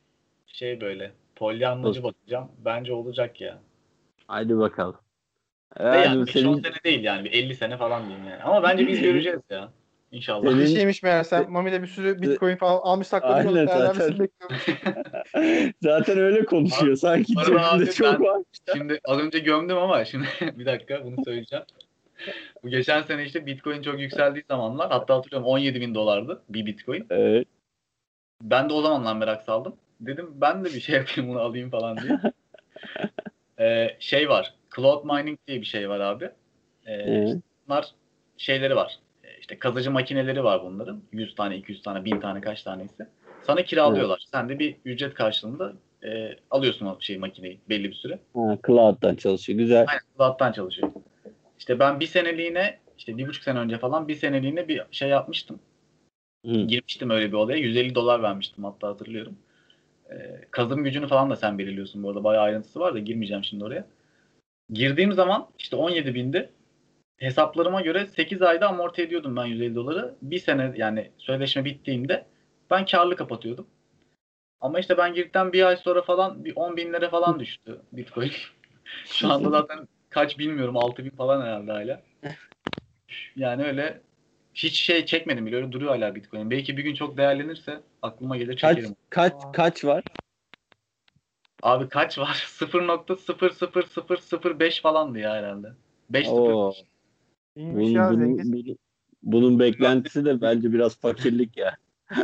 [0.48, 2.52] şey böyle polyanlacı bakacağım.
[2.66, 3.60] Bence olacak ya.
[4.28, 4.96] Haydi bakalım.
[5.80, 7.26] Ve yani 5-10 senin, sene değil yani.
[7.26, 8.44] Bir 50 sene falan diyeyim yani.
[8.44, 9.72] Ama bence biz göreceğiz ya.
[10.12, 10.52] İnşallah.
[10.52, 13.46] Senin- Bir şeymiş meğerse Mami de bir sürü bitcoin falan almış saklamış.
[13.46, 14.30] Aynen zaten.
[15.82, 16.96] zaten öyle konuşuyor.
[16.96, 18.42] Sanki cebinde çok ben- var.
[18.74, 20.26] Şimdi az önce gömdüm ama şimdi
[20.60, 21.66] bir dakika bunu söyleyeceğim.
[22.64, 27.08] Bu geçen sene işte Bitcoin çok yükseldiği zamanlar hatta hatırlıyorum 17 bin dolardı bir Bitcoin.
[27.10, 27.48] Evet.
[28.42, 29.76] Ben de o zamanlar merak saldım.
[30.02, 32.20] Dedim ben de bir şey yapayım bunu alayım falan diye.
[33.60, 34.54] Ee, şey var.
[34.76, 36.26] Cloud mining diye bir şey var abi.
[36.86, 37.38] Ee, Evet.
[37.68, 37.92] bunlar
[38.38, 39.00] şeyleri var.
[39.50, 41.02] İşte kazıcı makineleri var bunların.
[41.12, 43.08] 100 tane, 200 tane, 1000 tane kaç tanesi.
[43.44, 44.26] Sana kiralıyorlar.
[44.32, 45.74] Sen de bir ücret karşılığında
[46.04, 48.20] e, alıyorsun o şey makineyi belli bir süre.
[48.34, 49.60] Ha, cloud'dan çalışıyor.
[49.60, 49.86] Güzel.
[49.88, 50.92] Aynen cloud'dan çalışıyor.
[51.60, 55.60] İşte ben bir seneliğine işte bir buçuk sene önce falan bir seneliğine bir şey yapmıştım.
[56.46, 56.52] Hı.
[56.52, 57.58] Girmiştim öyle bir olaya.
[57.58, 59.36] 150 dolar vermiştim hatta hatırlıyorum.
[60.12, 62.24] Ee, kazım gücünü falan da sen belirliyorsun bu arada.
[62.24, 63.86] Bayağı ayrıntısı var da girmeyeceğim şimdi oraya.
[64.74, 66.50] girdiğim zaman işte 17 bindi.
[67.20, 70.16] Hesaplarıma göre 8 ayda amorti ediyordum ben 150 doları.
[70.22, 72.26] Bir sene yani sözleşme bittiğinde
[72.72, 73.68] ben karlı kapatıyordum.
[74.62, 78.32] Ama işte ben girdikten bir ay sonra falan bir 10 binlere falan düştü Bitcoin.
[79.06, 82.02] Şu anda zaten kaç bilmiyorum 6 bin falan herhalde hala.
[83.36, 84.02] Yani öyle
[84.54, 86.52] hiç şey çekmedim bile öyle duruyor hala Bitcoin.
[86.52, 88.96] Belki bir gün çok değerlenirse aklıma gelir Kaç çekerim.
[89.10, 90.04] kaç kaç var?
[91.62, 92.46] Abi kaç var?
[92.48, 95.68] 0.00005 falandı ya herhalde.
[96.10, 96.74] 5 Oo.
[97.60, 98.54] İyiymiş Bunun, ya bunun, zengin.
[98.54, 98.78] bunun,
[99.24, 101.78] bunun beklentisi de bence biraz fakirlik ya.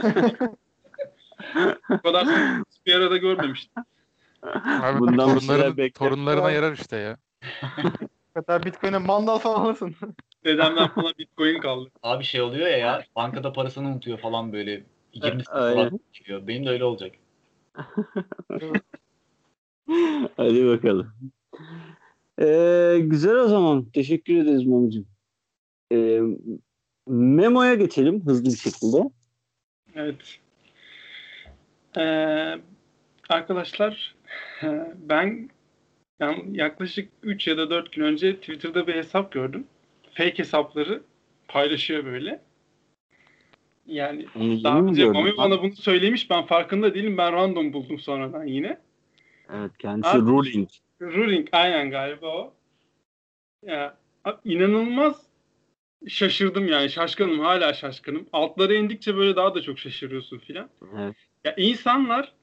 [1.89, 2.27] Bu kadar
[2.85, 3.83] bir arada görmemiştim.
[4.81, 7.17] Abi Bundan torunların, torunlarına yarar işte ya.
[8.33, 9.95] Hatta Bitcoin'e mandal falan alırsın.
[10.45, 11.89] Dedemden falan bitcoin kaldı.
[12.03, 14.71] Abi şey oluyor ya ya bankada parasını unutuyor falan böyle
[15.13, 15.75] 20 sene Aynen.
[15.75, 16.47] falan geliyor.
[16.47, 17.11] Benim de öyle olacak.
[20.37, 21.13] Hadi bakalım.
[22.39, 23.85] Ee, güzel o zaman.
[23.85, 25.14] Teşekkür ederiz Mamucuğum.
[25.91, 26.21] Ee,
[27.07, 28.97] Memo'ya geçelim hızlı bir şekilde.
[29.95, 30.39] Evet.
[31.97, 32.59] Ee,
[33.29, 34.15] arkadaşlar
[34.95, 35.49] ben
[36.19, 39.67] yani yaklaşık 3 ya da 4 gün önce Twitter'da bir hesap gördüm.
[40.13, 41.03] Fake hesapları
[41.47, 42.41] paylaşıyor böyle.
[43.87, 46.29] Yani Onu daha önce Mami bana bunu söylemiş.
[46.29, 47.17] Ben farkında değilim.
[47.17, 48.77] Ben random buldum sonradan yine.
[49.53, 50.69] Evet kendisi Abi- ruling.
[51.01, 52.53] Ruling aynen galiba o.
[53.65, 53.97] Ya
[54.45, 55.24] inanılmaz
[56.07, 56.89] şaşırdım yani.
[56.89, 57.39] Şaşkınım.
[57.39, 58.27] Hala şaşkınım.
[58.33, 60.69] Altlara indikçe böyle daha da çok şaşırıyorsun filan.
[60.97, 61.15] Evet.
[61.43, 62.33] Ya insanlar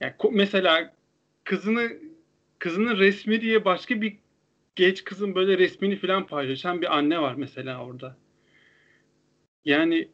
[0.00, 0.94] ya mesela
[1.44, 1.92] kızını
[2.58, 4.16] kızının resmi diye başka bir
[4.76, 8.16] genç kızın böyle resmini falan paylaşan bir anne var mesela orada.
[9.64, 10.08] Yani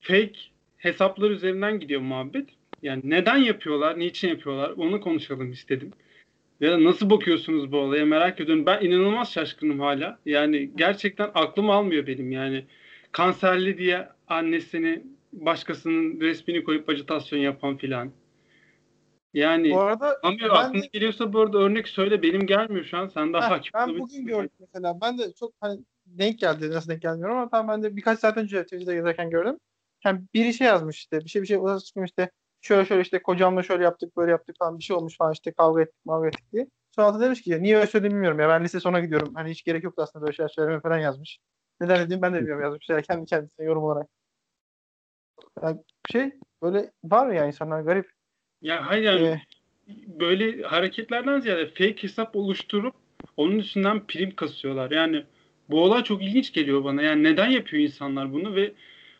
[0.00, 0.38] fake
[0.76, 2.48] hesaplar üzerinden gidiyor muhabbet.
[2.82, 5.92] Yani neden yapıyorlar, niçin yapıyorlar onu konuşalım istedim.
[6.60, 8.66] Ya nasıl bakıyorsunuz bu olaya merak ediyorum.
[8.66, 10.18] Ben inanılmaz şaşkınım hala.
[10.26, 12.66] Yani gerçekten aklım almıyor benim yani.
[13.12, 15.02] Kanserli diye annesini
[15.32, 18.12] başkasının resmini koyup ajitasyon yapan filan.
[19.34, 20.56] Yani Bu arada Anlıyorum.
[20.60, 22.22] ben Aklına de- geliyorsa bu arada örnek söyle.
[22.22, 23.08] Benim gelmiyor şu an.
[23.08, 24.98] Sen daha hakim ben bugün gördüm mesela.
[25.02, 26.70] Ben de çok hani denk geldi.
[26.70, 29.58] Nasıl denk gelmiyorum ama tam ben de birkaç saat önce Twitter'da yazarken gördüm.
[30.04, 31.20] Yani biri şey yazmış işte.
[31.20, 32.30] Bir şey bir şey ulaşmış işte.
[32.64, 35.82] Şöyle şöyle işte kocamla şöyle yaptık böyle yaptık falan bir şey olmuş falan işte kavga
[35.82, 36.66] ettik kavga ettik diye.
[36.90, 39.34] Sonra altı demiş ki niye öyle söylediğimi bilmiyorum ya ben lise sona gidiyorum.
[39.34, 41.38] Hani hiç gerek yoktu aslında böyle şeyler söylemeye falan yazmış.
[41.80, 42.88] Neden dediğimi ben de bilmiyorum yazmış.
[42.88, 44.08] Yani kendi kendisine yorum olarak.
[45.62, 45.80] Yani
[46.12, 48.10] şey böyle var ya insanlar garip.
[48.62, 49.40] Ya hayır yani
[49.88, 52.94] Ee, böyle hareketlerden ziyade fake hesap oluşturup
[53.36, 54.90] onun üstünden prim kasıyorlar.
[54.90, 55.24] Yani
[55.70, 57.02] bu olay çok ilginç geliyor bana.
[57.02, 58.74] Yani neden yapıyor insanlar bunu ve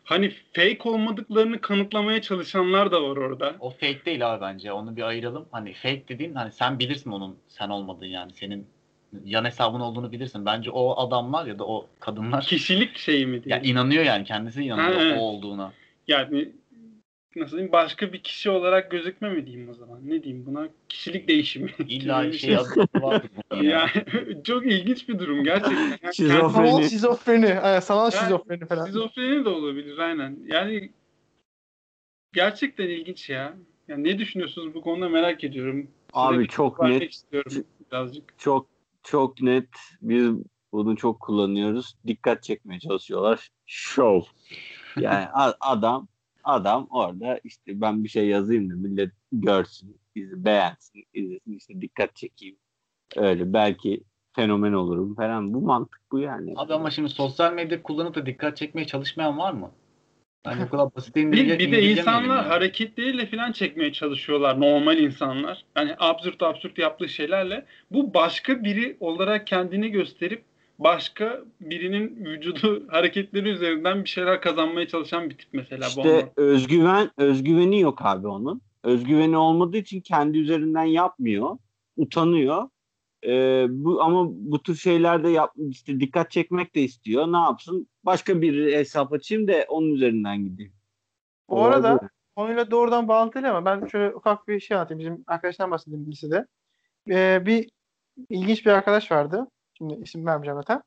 [0.05, 3.55] hani fake olmadıklarını kanıtlamaya çalışanlar da var orada.
[3.59, 4.71] O fake değil abi bence.
[4.71, 5.45] Onu bir ayıralım.
[5.51, 8.33] Hani fake dediğin hani sen bilirsin onun sen olmadığını yani.
[8.33, 8.67] Senin
[9.25, 10.45] yan hesabın olduğunu bilirsin.
[10.45, 13.55] Bence o adamlar ya da o kadınlar Kişilik şeyi mi diye.
[13.55, 15.17] ya inanıyor yani kendisi inanıyor Ha, evet.
[15.19, 15.73] o olduğuna.
[16.07, 16.49] Yani
[17.35, 19.99] nasıl diyeyim başka bir kişi olarak gözükme mi diyeyim o zaman?
[20.09, 20.69] Ne diyeyim buna?
[20.89, 21.71] Kişilik değişimi.
[21.87, 22.57] İlla bir şey
[23.01, 23.29] vardır.
[23.61, 23.89] Yani
[24.43, 25.99] çok ilginç bir durum gerçekten.
[26.03, 26.67] Yani Şizofreni.
[26.67, 27.45] sanal şizofreni.
[27.45, 28.85] Yani sanal şizofreni falan.
[28.85, 30.39] Şizofreni de olabilir aynen.
[30.47, 30.91] Yani
[32.33, 33.57] gerçekten ilginç ya.
[33.87, 35.77] Yani ne düşünüyorsunuz bu konuda merak ediyorum.
[35.77, 37.13] Size Abi bir çok net.
[37.13, 38.39] istiyorum birazcık.
[38.39, 38.67] Çok
[39.03, 39.69] çok net.
[40.01, 40.29] Biz
[40.71, 41.95] bunu çok kullanıyoruz.
[42.07, 43.49] Dikkat çekmeye çalışıyorlar.
[43.65, 44.31] Show.
[44.99, 45.25] Yani
[45.59, 46.07] adam
[46.45, 52.15] adam orada işte ben bir şey yazayım da millet görsün, bizi beğensin, izlesin işte dikkat
[52.15, 52.55] çekeyim.
[53.15, 54.03] Öyle belki
[54.35, 55.53] fenomen olurum falan.
[55.53, 56.53] Bu mantık bu yani.
[56.55, 59.71] Abi ama şimdi sosyal medya kullanıp da dikkat çekmeye çalışmayan var mı?
[60.45, 62.47] Bence bu kadar basit Bir, bir de insanlar yani.
[62.47, 64.61] hareketleriyle falan çekmeye çalışıyorlar.
[64.61, 65.65] Normal insanlar.
[65.77, 67.65] Yani absürt absürt yaptığı şeylerle.
[67.91, 70.43] Bu başka biri olarak kendini gösterip
[70.79, 76.31] başka birinin vücudu hareketleri üzerinden bir şeyler kazanmaya çalışan bir tip mesela bu İşte anlamda.
[76.35, 78.61] özgüven özgüveni yok abi onun.
[78.83, 81.57] Özgüveni olmadığı için kendi üzerinden yapmıyor.
[81.97, 82.69] Utanıyor.
[83.25, 87.31] Ee, bu ama bu tür şeylerde yap, işte dikkat çekmek de istiyor.
[87.31, 87.87] Ne yapsın?
[88.03, 90.73] Başka bir hesap açayım da onun üzerinden gideyim.
[91.49, 91.99] Bu Olay arada
[92.35, 94.99] konuyla doğrudan bağlantılı ama ben şöyle ufak bir şey anlatayım.
[94.99, 96.47] Bizim arkadaştan bahsedeyim lisede.
[97.09, 97.69] Ee, bir
[98.29, 99.47] ilginç bir arkadaş vardı.
[99.77, 100.83] Şimdi isim vermeyeceğim zaten.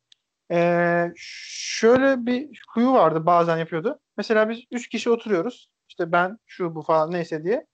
[0.52, 3.98] Ee, şöyle bir huyu vardı bazen yapıyordu.
[4.16, 5.68] Mesela biz üç kişi oturuyoruz.
[5.88, 7.66] İşte ben şu bu falan neyse diye.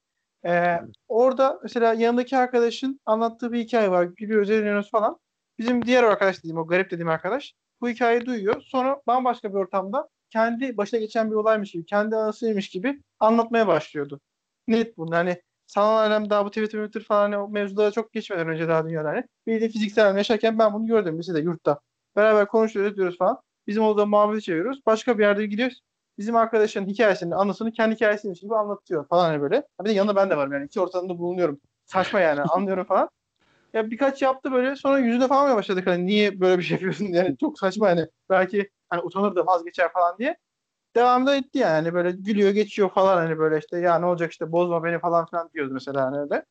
[0.46, 4.04] Ee, orada mesela yanındaki arkadaşın anlattığı bir hikaye var.
[4.04, 5.18] Gülüyoruz, eğleniyoruz falan.
[5.58, 8.62] Bizim diğer arkadaş dediğim o garip dediğim arkadaş bu hikayeyi duyuyor.
[8.62, 14.20] Sonra bambaşka bir ortamda kendi başına geçen bir olaymış gibi, kendi anısıymış gibi anlatmaya başlıyordu.
[14.68, 15.08] Net bu.
[15.12, 18.84] Yani sanal alem daha bu Twitter, Twitter falan hani o mevzulara çok geçmeden önce daha
[18.84, 19.24] dünyada hani.
[19.46, 21.80] Bir de fiziksel alem yaşarken ben bunu gördüm lisede yurtta.
[22.16, 23.40] Beraber konuşuyoruz ediyoruz falan.
[23.66, 24.80] Bizim odada muhabbeti çeviriyoruz.
[24.86, 25.80] Başka bir yerde gidiyoruz.
[26.18, 29.62] Bizim arkadaşın hikayesini, anısını kendi hikayesiymiş gibi anlatıyor falan hani böyle.
[29.80, 30.64] Bir de yanında ben de varım yani.
[30.64, 31.60] iki ortamda bulunuyorum.
[31.86, 33.08] Saçma yani anlıyorum falan.
[33.72, 37.36] Ya birkaç yaptı böyle sonra yüzüne falan başladık hani niye böyle bir şey yapıyorsun yani
[37.40, 38.06] çok saçma yani.
[38.30, 40.36] Belki hani utanır da vazgeçer falan diye.
[40.97, 44.53] Devamda etti yani hani böyle gülüyor geçiyor falan hani böyle işte ya ne olacak işte
[44.53, 46.45] bozma beni falan filan diyordu mesela hani öyle.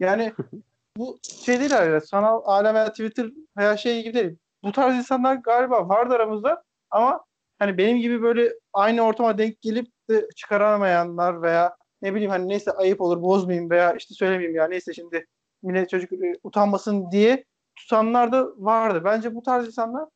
[0.00, 0.32] Yani
[0.96, 4.36] bu şey değil öyle sanal alem veya Twitter veya şey gibi değil.
[4.62, 7.24] Bu tarz insanlar galiba vardı aramızda ama
[7.58, 12.70] hani benim gibi böyle aynı ortama denk gelip de çıkaramayanlar veya ne bileyim hani neyse
[12.72, 15.26] ayıp olur bozmayayım veya işte söylemeyeyim ya neyse şimdi
[15.62, 17.44] millet çocuk e, utanmasın diye
[17.76, 19.02] tutanlar da vardı.
[19.04, 20.08] Bence bu tarz insanlar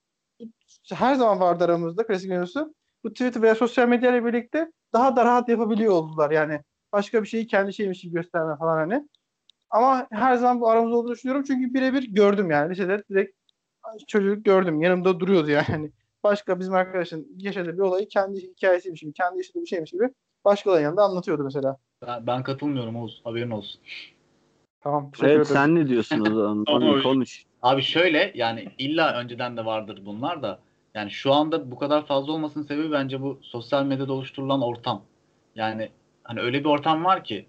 [0.92, 2.74] her zaman vardı aramızda klasik mevzusu.
[3.04, 6.60] Bu Twitter veya sosyal medya ile birlikte daha da rahat yapabiliyor oldular yani.
[6.92, 9.08] Başka bir şeyi kendi şeymiş gibi gösterme falan hani.
[9.70, 11.44] Ama her zaman bu aramızda olduğunu düşünüyorum.
[11.46, 12.70] Çünkü birebir gördüm yani.
[12.70, 13.36] Lisede direkt
[14.08, 14.82] çocuk gördüm.
[14.82, 15.90] Yanımda duruyordu yani.
[16.24, 20.08] Başka bizim arkadaşın yaşadığı bir olayı kendi hikayesiymiş gibi, kendi yaşadığı bir şeymiş gibi
[20.44, 21.76] başkalarının yanında anlatıyordu mesela.
[22.06, 23.20] Ben, ben katılmıyorum Oğuz.
[23.24, 23.80] Haberin olsun.
[24.80, 25.10] Tamam.
[25.10, 25.46] teşekkür Evet ederim.
[25.46, 26.64] sen ne diyorsun o zaman?
[26.68, 27.44] Onu konuş.
[27.62, 30.58] Abi şöyle yani illa önceden de vardır bunlar da
[30.94, 35.04] yani şu anda bu kadar fazla olmasının sebebi bence bu sosyal medyada oluşturulan ortam.
[35.54, 35.90] Yani
[36.24, 37.46] hani öyle bir ortam var ki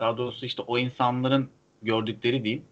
[0.00, 1.50] daha doğrusu işte o insanların
[1.82, 2.64] gördükleri diyeyim.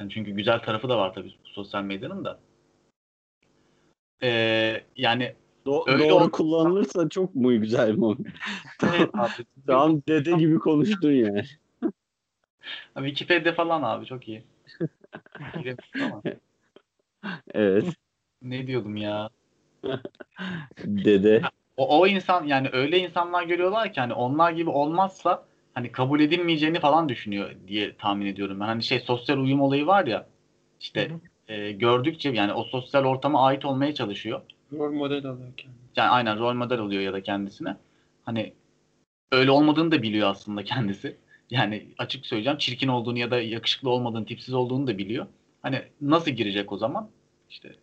[0.00, 2.40] Yani çünkü güzel tarafı da var tabii bu sosyal medyanın da.
[4.22, 5.34] Ee, yani
[5.66, 6.30] Do- Öyle doğru oldu.
[6.30, 8.16] kullanılırsa çok mu güzel mi?
[8.94, 11.44] evet abi, Tam dede gibi konuştun yani.
[12.94, 14.44] Wikipedia falan abi çok iyi.
[17.54, 17.86] Evet.
[18.42, 19.30] Ne diyordum ya?
[20.84, 21.42] Dede.
[21.76, 26.80] O, o insan yani öyle insanlar görüyorlar ki hani onlar gibi olmazsa hani kabul edilmeyeceğini
[26.80, 28.64] falan düşünüyor diye tahmin ediyorum ben.
[28.64, 30.26] Hani şey sosyal uyum olayı var ya
[30.80, 31.10] işte
[31.48, 34.40] e, gördükçe yani o sosyal ortama ait olmaya çalışıyor.
[34.72, 35.80] Rol model alıyor kendini.
[35.96, 37.76] Yani aynen rol model oluyor ya da kendisine.
[38.24, 38.52] Hani
[39.32, 41.16] öyle olmadığını da biliyor aslında kendisi.
[41.50, 45.26] Yani açık söyleyeceğim çirkin olduğunu ya da yakışıklı olmadığını, tipsiz olduğunu da biliyor.
[45.62, 47.10] Hani nasıl girecek o zaman?
[47.50, 47.74] İşte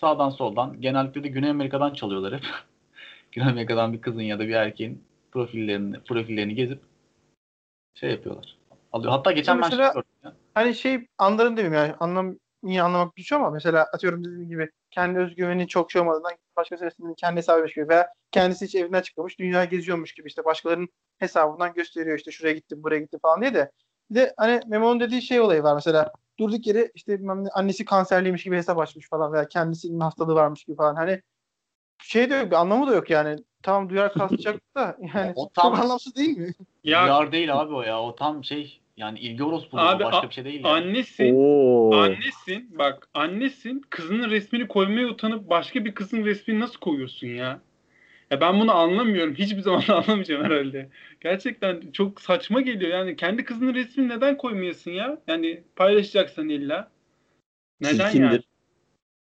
[0.00, 2.44] sağdan soldan genellikle de Güney Amerika'dan çalıyorlar hep.
[3.32, 6.80] Güney Amerika'dan bir kızın ya da bir erkeğin profillerini profillerini gezip
[7.94, 8.58] şey yapıyorlar.
[8.92, 9.12] Alıyor.
[9.12, 10.32] Hatta geçen ben şey Mesela- gördüm ya.
[10.54, 14.70] Hani şey anlarım değil mi yani anlam niye anlamak güç ama mesela atıyorum dediğim gibi
[14.90, 19.38] kendi özgüveni çok şey olmadığından başkası resmini kendi hesabıymış gibi veya kendisi hiç evinden çıkmamış
[19.38, 20.88] dünya geziyormuş gibi işte başkalarının
[21.18, 23.70] hesabından gösteriyor işte şuraya gittim buraya gittim falan diye de
[24.10, 27.20] bir de hani Memo'nun dediği şey olayı var mesela durduk yere işte
[27.54, 31.22] annesi kanserliymiş gibi hesap açmış falan veya kendisinin hastalığı varmış gibi falan hani
[32.02, 35.70] şey de yok bir anlamı da yok yani tamam duyar kasacak da yani O tam-
[35.70, 36.52] çok anlamsız değil mi?
[36.84, 38.02] Ya Yar değil abi o ya.
[38.02, 40.70] O tam şey yani ilgi orospuluğu Abi, başka a- bir şey değil ya.
[40.70, 41.94] annesin, Oo.
[41.96, 47.60] annesin bak annesin kızının resmini koymaya utanıp başka bir kızın resmini nasıl koyuyorsun ya?
[48.30, 49.34] Ya ben bunu anlamıyorum.
[49.38, 50.88] Hiçbir zaman anlamayacağım herhalde.
[51.20, 52.90] Gerçekten çok saçma geliyor.
[52.90, 55.18] Yani kendi kızının resmini neden koymuyorsun ya?
[55.26, 56.90] Yani paylaşacaksan illa.
[57.80, 58.12] Neden yani?
[58.12, 58.44] Çirkindir.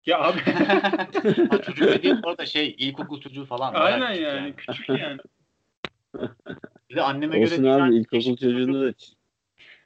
[0.07, 0.39] Ya abi
[1.67, 3.75] çocuk dediğim bu arada şey ilkokul çocuğu falan.
[3.75, 5.19] aynen küçük yani küçük yani.
[6.91, 8.93] Bir de anneme göre Olsun dünyanın abi en ilkokul çocuğunu da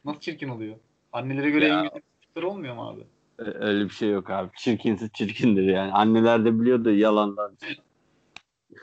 [0.04, 0.76] Nasıl çirkin oluyor?
[1.12, 1.78] Annelere göre Ya.
[1.78, 3.00] en güzel çocuklar olmuyor mu abi?
[3.38, 4.50] öyle bir şey yok abi.
[4.56, 5.92] Çirkinse çirkindir yani.
[5.92, 7.56] Anneler de biliyor da yalandan.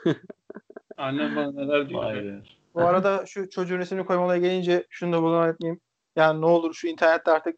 [0.96, 2.42] Annem bana neler diyor.
[2.74, 5.80] Bu arada şu çocuğun resmini koymaya gelince şunu da bulun etmeyeyim.
[6.16, 7.56] Yani ne olur şu internette artık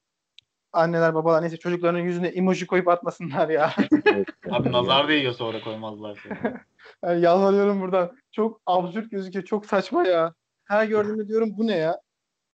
[0.73, 3.73] anneler babalar neyse çocuklarının yüzüne emoji koyup atmasınlar ya.
[4.07, 4.29] Evet.
[4.51, 6.29] Abi nazar değiyor sonra koymazlarsa.
[7.05, 8.17] Yani yalvarıyorum buradan.
[8.33, 9.45] Çok absürt gözüküyor.
[9.45, 10.35] Çok saçma ya.
[10.65, 12.01] Her gördüğümde diyorum bu ne ya?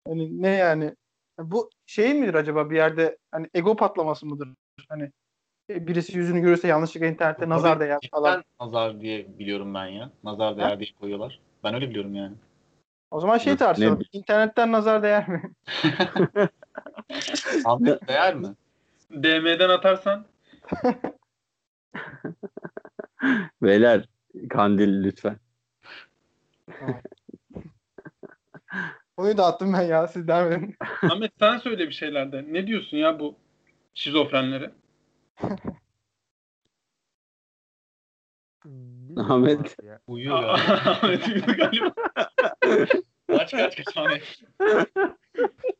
[0.07, 0.95] Hani ne yani?
[1.39, 4.49] Bu şey midir acaba bir yerde hani ego patlaması mıdır?
[4.89, 5.11] Hani
[5.69, 8.45] birisi yüzünü görürse yanlışlıkla internette nazar Tabii değer cidden falan.
[8.61, 10.11] nazar diye biliyorum ben ya.
[10.25, 11.41] Nazar değer diye koyuyorlar.
[11.65, 12.37] Ben öyle biliyorum yani.
[13.11, 13.99] O zaman şey tartışalım.
[14.01, 15.43] ne- İnternetten nazar değer mi?
[17.65, 18.49] Ahmet değer mi?
[19.11, 20.27] DM'den atarsan
[23.63, 24.09] Beyler
[24.51, 25.37] kandil lütfen.
[29.17, 30.75] Onu da attım ben ya siz devam edin.
[31.11, 32.45] Ahmet sen söyle bir şeyler de.
[32.53, 33.37] Ne diyorsun ya bu
[33.95, 34.71] şizofrenlere?
[35.43, 35.77] Bilmiyorum
[39.33, 39.77] Ahmet.
[40.07, 40.49] Uyuyor ya.
[40.53, 41.95] Ahmet uyudu galiba.
[43.27, 44.41] kaç kaç kaç Ahmet.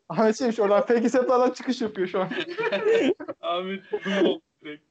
[0.09, 2.31] Ahmet şeymiş oradan fake hesaplardan çıkış yapıyor şu an.
[3.41, 3.85] Ahmet
[4.63, 4.85] direkt.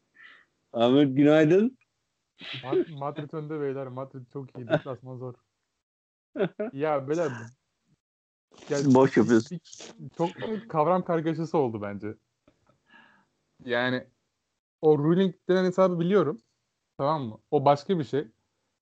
[0.73, 1.77] Ahmet günaydın.
[2.63, 3.87] Mad- Madrid önde beyler.
[3.87, 4.67] Madrid çok iyi.
[4.67, 5.33] Deplasman zor.
[6.73, 7.31] Ya beyler
[8.69, 9.59] Yani Boş yapıyorsun.
[10.17, 10.29] çok
[10.69, 12.13] kavram kargaşası oldu bence.
[13.65, 14.07] Yani
[14.87, 16.41] o ruling denen hesabı biliyorum.
[16.97, 17.39] Tamam mı?
[17.51, 18.27] O başka bir şey.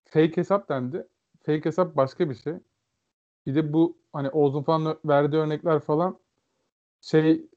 [0.06, 1.08] Fake hesap dendi.
[1.46, 2.56] Fake hesap başka bir şey.
[3.46, 6.20] Bir de bu hani Oğuz'un falan verdiği örnekler falan
[7.02, 7.48] şey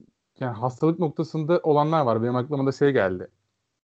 [0.41, 2.23] yani hastalık noktasında olanlar var.
[2.23, 3.29] Benim aklıma da şey geldi.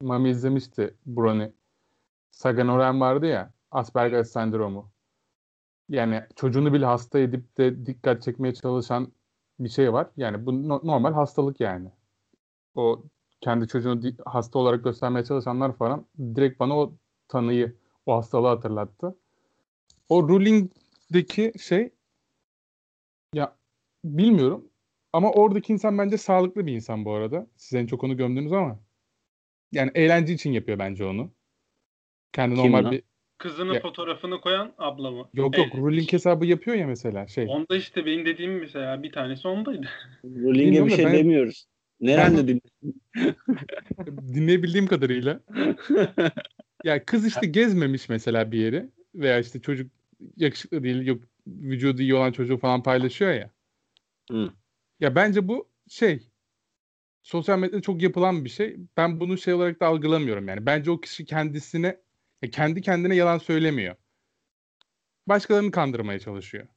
[0.02, 1.52] Mami izlemişti Brony.
[2.32, 3.54] Sagan Oren vardı ya.
[3.72, 4.92] Asperger sendromu.
[5.90, 9.14] Yani çocuğunu bile hasta edip de dikkat çekmeye çalışan
[9.60, 10.10] bir şey var.
[10.18, 11.92] Yani bu no- normal hastalık yani.
[12.76, 13.04] O
[13.44, 16.94] kendi çocuğunu hasta olarak göstermeye çalışanlar falan direkt bana o
[17.28, 17.76] tanıyı,
[18.06, 19.16] o hastalığı hatırlattı.
[20.10, 21.90] O ruling'deki şey
[23.34, 23.56] ya
[24.06, 24.70] bilmiyorum
[25.14, 27.48] ama oradaki insan bence sağlıklı bir insan bu arada.
[27.56, 28.80] Siz en çok onu gömdünüz ama.
[29.72, 31.32] Yani eğlence için yapıyor bence onu.
[32.34, 32.92] Kendi Kim normal lan?
[32.92, 33.04] bir
[33.38, 35.30] Kızının Ya- fotoğrafını koyan abla mı?
[35.34, 35.84] yok yok Evet.
[35.84, 37.46] ruling hesabı yapıyor ya mesela şey.
[37.50, 39.88] Onda işte benim dediğim mesela bir tanesi ondaydı.
[40.24, 41.68] Ruling'e Bilmiyorum bir da şey ben- demiyoruz.
[42.04, 42.62] Nerede din?
[44.08, 45.40] Dinleyebildiğim kadarıyla
[46.84, 49.92] ya kız işte gezmemiş mesela bir yeri veya işte çocuk
[50.38, 53.50] yakışıklı değil yok vücudu iyi olan çocuğu falan paylaşıyor ya.
[54.32, 54.54] Hı.
[55.00, 56.30] Ya bence bu şey
[57.24, 58.78] sosyal medyada çok yapılan bir şey.
[58.98, 60.66] Ben bunu şey olarak da algılamıyorum yani.
[60.66, 62.00] Bence o kişi kendisine
[62.42, 63.96] ya kendi kendine yalan söylemiyor.
[65.28, 66.68] Başkalarını kandırmaya çalışıyor.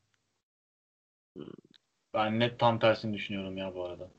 [2.15, 4.11] Ben net tam tersini düşünüyorum ya bu arada.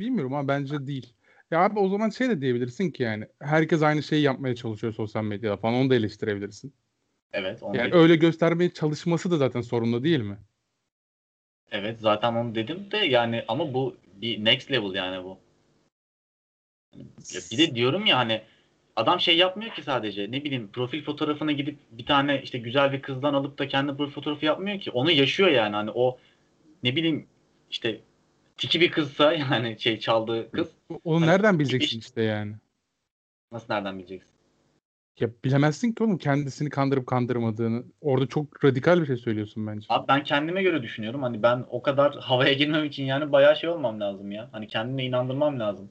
[0.00, 1.14] Bilmiyorum ama bence değil.
[1.50, 5.24] Ya abi o zaman şey de diyebilirsin ki yani herkes aynı şeyi yapmaya çalışıyor sosyal
[5.24, 6.74] medyada falan onu da eleştirebilirsin.
[7.32, 7.62] Evet.
[7.62, 10.38] Onu Yani öyle göstermeye çalışması da zaten sorunlu değil mi?
[11.70, 15.38] Evet zaten onu dedim de yani ama bu bir next level yani bu.
[17.34, 18.42] Ya bir de diyorum ya hani
[18.96, 23.02] adam şey yapmıyor ki sadece ne bileyim profil fotoğrafına gidip bir tane işte güzel bir
[23.02, 24.90] kızdan alıp da kendi profil fotoğrafı yapmıyor ki.
[24.90, 26.18] Onu yaşıyor yani hani o
[26.82, 27.26] ne bileyim
[27.70, 28.00] işte
[28.56, 30.68] tiki bir kızsa yani şey çaldığı kız
[31.04, 32.22] Onu Hani nereden bileceksin işte.
[32.22, 32.54] yani?
[33.52, 34.30] nasıl nereden bileceksin?
[35.20, 37.84] Ya bilemezsin ki oğlum kendisini kandırıp kandırmadığını.
[38.00, 39.86] Orada çok radikal bir şey söylüyorsun bence.
[39.88, 41.22] Abi ben kendime göre düşünüyorum.
[41.22, 44.48] Hani ben o kadar havaya girmem için yani bayağı şey olmam lazım ya.
[44.52, 45.90] Hani kendime inandırmam lazım.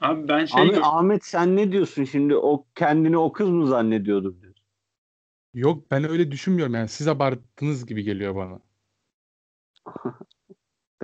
[0.00, 2.36] Abi ben şey Ahmet, gör- Ahmet sen ne diyorsun şimdi?
[2.36, 4.64] O kendini o kız mı zannediyordu diyorsun?
[5.54, 8.60] Yok ben öyle düşünmüyorum yani siz abarttınız gibi geliyor bana.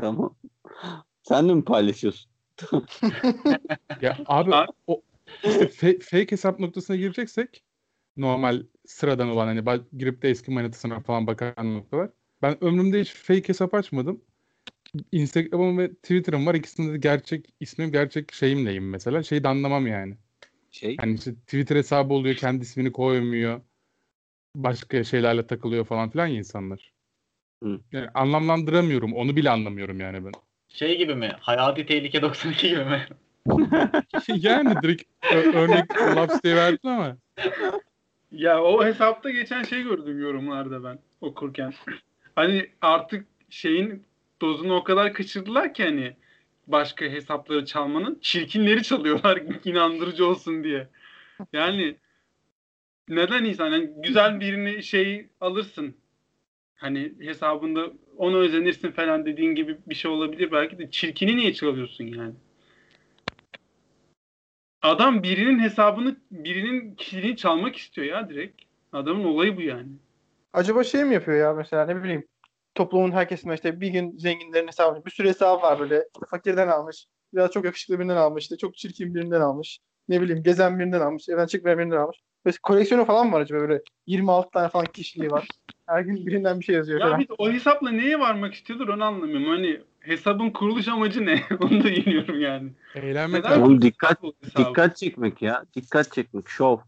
[0.00, 0.36] Tamam.
[1.22, 2.30] Sen de mi paylaşıyorsun?
[4.00, 4.50] Ya abi
[4.86, 5.02] o
[5.44, 7.64] işte fe- fake hesap noktasına gireceksek
[8.16, 12.10] normal sıradan olan hani girip de eski manitasına falan bakan noktalar.
[12.42, 14.20] Ben ömrümde hiç fake hesap açmadım.
[15.12, 16.54] Instagram'ım ve Twitter'ım var.
[16.54, 19.22] İkisinde de gerçek ismim, gerçek şeyimleyim mesela.
[19.22, 20.16] Şeyi de anlamam yani.
[20.70, 20.96] Şey.
[20.96, 23.60] Hani işte Twitter hesabı oluyor, kendi ismini koymuyor.
[24.56, 26.92] Başka şeylerle takılıyor falan filan ya insanlar.
[27.62, 27.80] Hı.
[27.92, 29.12] Yani anlamlandıramıyorum.
[29.14, 30.32] Onu bile anlamıyorum yani ben.
[30.68, 31.32] Şey gibi mi?
[31.40, 33.06] Hayati Tehlike 92 gibi mi?
[34.28, 35.02] yani direkt
[35.32, 35.84] ö- örnek
[36.16, 37.16] laps diye verdin ama.
[38.32, 41.74] Ya o hesapta geçen şey gördüm yorumlarda ben okurken.
[42.36, 44.04] Hani artık şeyin
[44.40, 46.16] dozunu o kadar kaçırdılar ki hani
[46.66, 50.88] başka hesapları çalmanın çirkinleri çalıyorlar inandırıcı olsun diye.
[51.52, 51.96] Yani
[53.08, 55.96] neden insan yani güzel birini şey alırsın.
[56.80, 62.04] Hani hesabında ona özenirsin falan dediğin gibi bir şey olabilir belki de çirkini niye çalıyorsun
[62.04, 62.34] yani?
[64.82, 68.62] Adam birinin hesabını, birinin kişiliğini çalmak istiyor ya direkt.
[68.92, 69.88] Adamın olayı bu yani.
[70.52, 72.26] Acaba şey mi yapıyor ya mesela ne bileyim
[72.74, 77.50] toplumun herkesine işte bir gün zenginlerin hesabı bir sürü hesabı var böyle fakirden almış biraz
[77.50, 79.78] çok yakışıklı birinden almış işte çok çirkin birinden almış
[80.08, 83.60] ne bileyim gezen birinden almış evden çıkmayan birinden almış böyle koleksiyonu falan mı var acaba
[83.60, 85.48] böyle 26 tane falan kişiliği var
[85.90, 87.20] her gün birinden bir şey yazıyor Ya falan.
[87.20, 89.46] biz o hesapla neye varmak istiyordur onu anlamıyorum.
[89.46, 91.44] Hani hesabın kuruluş amacı ne?
[91.60, 92.70] onu da bilmiyorum yani.
[92.94, 93.60] Eğlenmek Neden.
[93.60, 94.22] Oğlum dikkat
[94.58, 95.64] dikkat çekmek ya.
[95.76, 96.48] Dikkat çekmek.
[96.48, 96.78] Şov.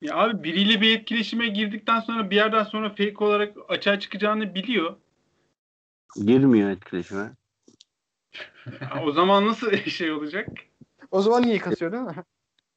[0.00, 4.96] Ya abi biriyle bir etkileşime girdikten sonra bir yerden sonra fake olarak açığa çıkacağını biliyor.
[6.16, 7.32] Girmiyor etkileşime.
[8.66, 10.48] Ya o zaman nasıl şey olacak?
[11.10, 12.14] O zaman niye kasıyor değil mi?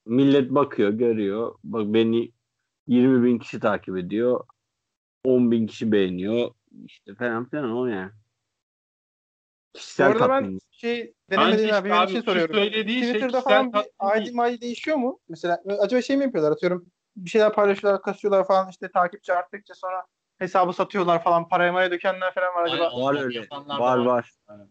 [0.05, 1.55] Millet bakıyor, görüyor.
[1.63, 2.31] Bak beni
[2.87, 4.45] 20 bin kişi takip ediyor.
[5.23, 6.51] 10 bin kişi beğeniyor.
[6.85, 8.11] İşte falan filan o yani.
[9.73, 12.55] Kişisel arada ben şey denemedim işte abi, bir abi şey soruyorum.
[12.55, 15.19] söylediği şey Twitter'da kişisel falan bir ID değişiyor mu?
[15.29, 20.05] Mesela acaba şey mi yapıyorlar atıyorum bir şeyler paylaşıyorlar kasıyorlar falan işte takipçi arttıkça sonra
[20.37, 22.83] hesabı satıyorlar falan paraya maya dökenler falan var acaba.
[22.83, 23.01] Aynen.
[23.01, 23.47] Var öyle.
[23.49, 24.05] Var var.
[24.05, 24.31] var.
[24.47, 24.69] Aynen.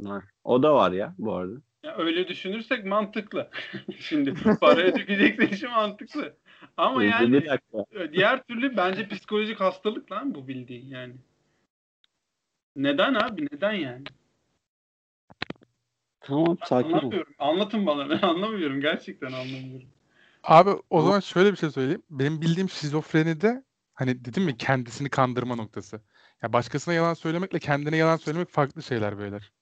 [0.00, 0.24] Var.
[0.44, 1.60] O da var ya bu arada.
[1.82, 3.50] Ya öyle düşünürsek mantıklı.
[3.98, 6.36] Şimdi paraya dökeceksin işi mantıklı.
[6.76, 8.12] Ama Ee, yani dakika.
[8.12, 11.14] diğer türlü bence psikolojik hastalık lan bu bildiğin yani.
[12.76, 13.48] Neden abi?
[13.52, 14.04] Neden yani?
[16.20, 16.94] Tamam sakin ol.
[16.94, 17.34] Anlamıyorum.
[17.38, 18.10] Anlatın bana.
[18.10, 18.80] Ben anlamıyorum.
[18.80, 19.88] Gerçekten anlamıyorum.
[20.42, 22.02] Abi o Ama- zaman şöyle bir şey söyleyeyim.
[22.10, 26.00] Benim bildiğim şizofrenide hani dedim mi kendisini kandırma noktası.
[26.42, 29.52] Ya başkasına yalan söylemekle kendine yalan söylemek farklı şeyler beyler.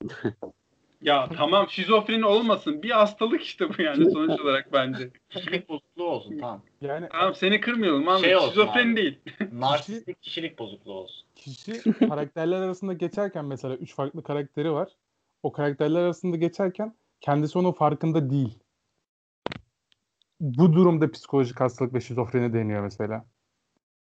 [1.02, 2.82] Ya tamam şizofreni olmasın.
[2.82, 5.10] Bir hastalık işte bu yani sonuç olarak bence.
[5.30, 6.62] Kişilik bozukluğu olsun tamam.
[6.80, 8.20] Yani Tamam seni kırmayalım abi.
[8.20, 8.96] Şey olsun Şizofreni abi.
[8.96, 9.18] değil.
[9.52, 11.26] Narsistik kişilik bozukluğu olsun.
[11.36, 14.96] kişi karakterler arasında geçerken mesela üç farklı karakteri var.
[15.42, 18.58] O karakterler arasında geçerken kendisi onun farkında değil.
[20.40, 23.24] Bu durumda psikolojik hastalık ve şizofreni deniyor mesela.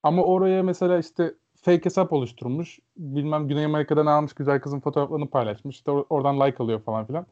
[0.02, 2.78] Ama oraya mesela işte fake hesap oluşturmuş.
[2.96, 5.76] Bilmem Güney Amerika'dan almış güzel kızın fotoğraflarını paylaşmış.
[5.76, 7.26] İşte or- oradan like alıyor falan filan.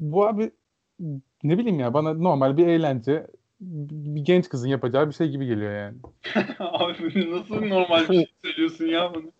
[0.00, 0.50] Bu abi
[1.42, 3.26] ne bileyim ya bana normal bir eğlence
[3.60, 5.96] bir genç kızın yapacağı bir şey gibi geliyor yani.
[6.58, 9.32] abi nasıl normal bir şey söylüyorsun ya bunu?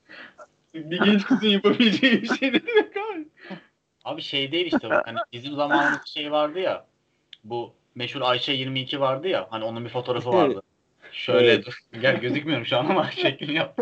[0.75, 3.29] Bir genç kızın yapabileceği bir şey ne demek abi?
[4.05, 6.87] Abi şey değil işte bak hani bizim zamanımızda şey vardı ya
[7.45, 10.62] bu meşhur Ayşe 22 vardı ya hani onun bir fotoğrafı vardı.
[11.12, 11.66] Şöyle Evet.
[11.66, 11.79] dur.
[12.01, 13.79] Gel gözükmüyorum şu an ama şeklini yap.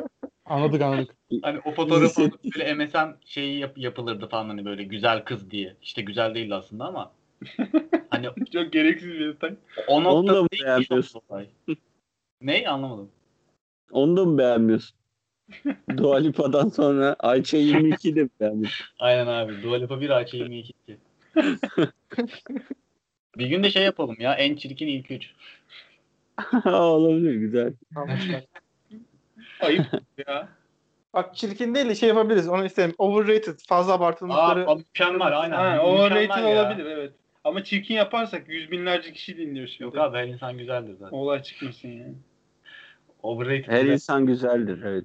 [0.51, 1.17] Anladık anladık.
[1.43, 5.77] Hani o fotoğrafı böyle MSN şeyi yap- yapılırdı falan hani böyle güzel kız diye.
[5.83, 7.13] İşte güzel değildi aslında ama.
[8.11, 9.55] Hani Çok gereksiz bir detay.
[9.89, 11.23] o Onu da mı değil beğenmiyorsun?
[12.41, 13.11] Ney anlamadım.
[13.91, 14.97] Onu da mı beğenmiyorsun?
[15.97, 18.87] Dua Lipa'dan sonra Ayça 22'yi de mi beğenmiyorsun?
[18.99, 19.63] Aynen abi.
[19.63, 20.99] Dua Lipa 1 Ayşe 22 2.
[23.39, 24.35] bir gün de şey yapalım ya.
[24.35, 25.31] En çirkin ilk üç.
[26.67, 27.73] Olabilir güzel.
[29.63, 29.87] Ayıp
[30.27, 30.49] ya.
[31.15, 32.49] Bak çirkin değil de şey yapabiliriz.
[32.49, 32.95] Onu isterim.
[32.99, 33.59] Overrated.
[33.69, 34.67] Fazla abartılmışları.
[34.71, 35.57] Aa, mükemmel aynen.
[35.57, 36.49] Ha, Mükemmel overrated ya.
[36.49, 37.13] olabilir evet.
[37.45, 39.83] Ama çirkin yaparsak yüz binlerce kişi dinliyor şimdi.
[39.85, 41.17] Yok abi her insan güzeldir zaten.
[41.17, 42.15] Olay çıkmasın yani.
[43.23, 43.69] Overrated.
[43.73, 43.93] Her güzel.
[43.93, 45.05] insan güzeldir evet.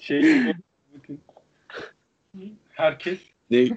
[0.00, 0.22] Şey
[0.94, 1.20] bakın.
[2.70, 3.18] Herkes
[3.50, 3.68] Ne,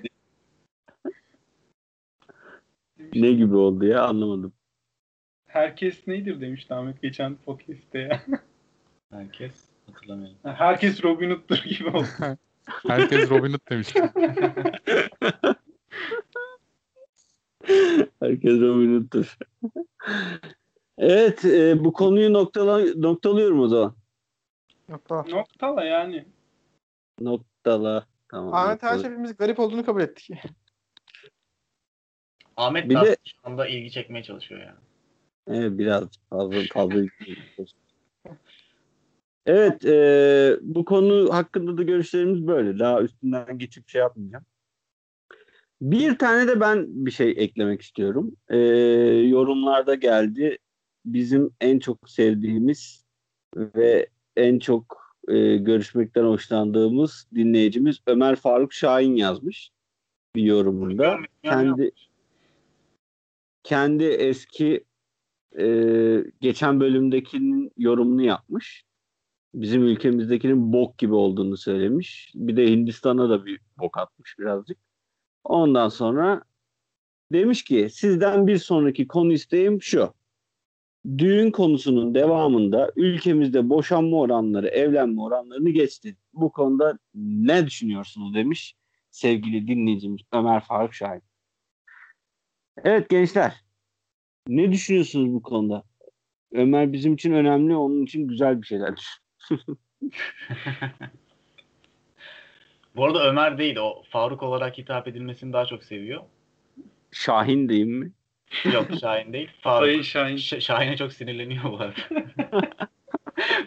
[3.14, 4.54] ne gibi oldu ya anlamadım.
[5.60, 8.22] Herkes nedir demişti Ahmet geçen podcast'te ya.
[9.12, 9.52] Herkes
[9.86, 10.38] hatırlamıyorum.
[10.44, 12.08] Herkes Robin Hood'dur gibi oldu.
[12.88, 13.88] Herkes Robin Hood demiş.
[18.20, 19.38] Herkes Robin Hood'dur.
[20.98, 23.96] evet e, bu konuyu noktala, noktalıyorum o zaman.
[24.90, 25.24] Nokta.
[25.24, 26.26] Noktala yani.
[27.22, 28.06] Noktala.
[28.28, 28.54] Tamam.
[28.54, 29.02] Ahmet her noktala.
[29.02, 30.30] şey hepimiz garip olduğunu kabul ettik.
[32.58, 34.80] Ahmet Bir de- şu anda ilgi çekmeye çalışıyor yani.
[35.50, 37.02] Evet biraz fazla fazla.
[39.46, 42.80] evet e, bu konu hakkında da görüşlerimiz böyle.
[42.80, 44.46] Daha üstünden geçip şey yapmayacağım.
[45.82, 48.36] Bir tane de ben bir şey eklemek istiyorum.
[48.50, 48.58] E,
[49.28, 50.58] yorumlarda geldi.
[51.06, 53.06] Bizim en çok sevdiğimiz
[53.56, 59.72] ve en çok e, görüşmekten hoşlandığımız dinleyicimiz Ömer Faruk Şahin yazmış
[60.36, 61.18] bir yorumunda.
[61.44, 61.92] Kendi
[63.64, 64.84] kendi eski
[65.60, 68.84] e, geçen bölümdekinin yorumunu yapmış.
[69.54, 72.32] Bizim ülkemizdekinin bok gibi olduğunu söylemiş.
[72.36, 74.78] Bir de Hindistan'a da bir bok atmış birazcık.
[75.44, 76.44] Ondan sonra
[77.32, 80.14] demiş ki sizden bir sonraki konu isteğim şu.
[81.18, 86.18] Düğün konusunun devamında ülkemizde boşanma oranları, evlenme oranlarını geçti.
[86.34, 88.76] Bu konuda ne düşünüyorsunuz demiş
[89.12, 91.22] sevgili dinleyicimiz Ömer Faruk Şahin.
[92.84, 93.69] Evet gençler.
[94.48, 95.84] Ne düşünüyorsunuz bu konuda?
[96.52, 98.94] Ömer bizim için önemli, onun için güzel bir şeyler.
[102.96, 106.24] Bu arada Ömer değil o Faruk olarak hitap edilmesini daha çok seviyor.
[107.12, 108.12] Şahin diyeyim mi?
[108.74, 109.50] Yok Şahin değil.
[109.62, 109.86] Faruk.
[109.86, 110.38] Sayın Şahin.
[110.38, 111.96] Ş- Şahin'e çok sinirleniyor bu arada.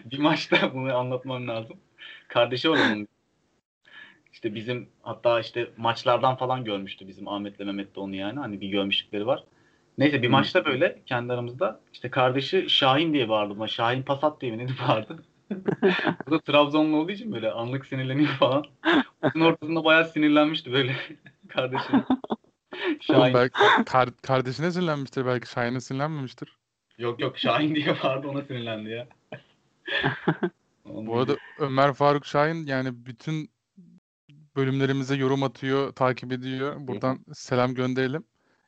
[0.05, 1.77] bir maçta bunu anlatmam lazım.
[2.27, 3.07] Kardeşi var onun.
[4.33, 8.39] İşte bizim hatta işte maçlardan falan görmüştü bizim Ahmet'le Mehmet de onu yani.
[8.39, 9.43] Hani bir görmüşlükleri var.
[9.97, 10.31] Neyse bir Hı.
[10.31, 13.67] maçta böyle kendi aramızda işte kardeşi Şahin diye bağırdı buna.
[13.67, 15.23] Şahin Pasat diye mi ne bağırdı.
[16.27, 18.65] Bu da Trabzonlu olduğu için böyle anlık sinirleniyor falan.
[19.35, 20.95] Onun ortasında bayağı sinirlenmişti böyle
[21.49, 22.03] kardeşim.
[23.01, 23.33] Şahin.
[23.33, 26.57] belki kar- kardeşine sinirlenmiştir belki Şahin'e sinirlenmemiştir.
[26.97, 29.07] Yok yok Şahin diye bağırdı ona sinirlendi ya.
[30.85, 33.49] Bu arada Ömer Faruk Şahin yani bütün
[34.55, 36.75] bölümlerimize yorum atıyor, takip ediyor.
[36.79, 38.23] Buradan selam gönderelim.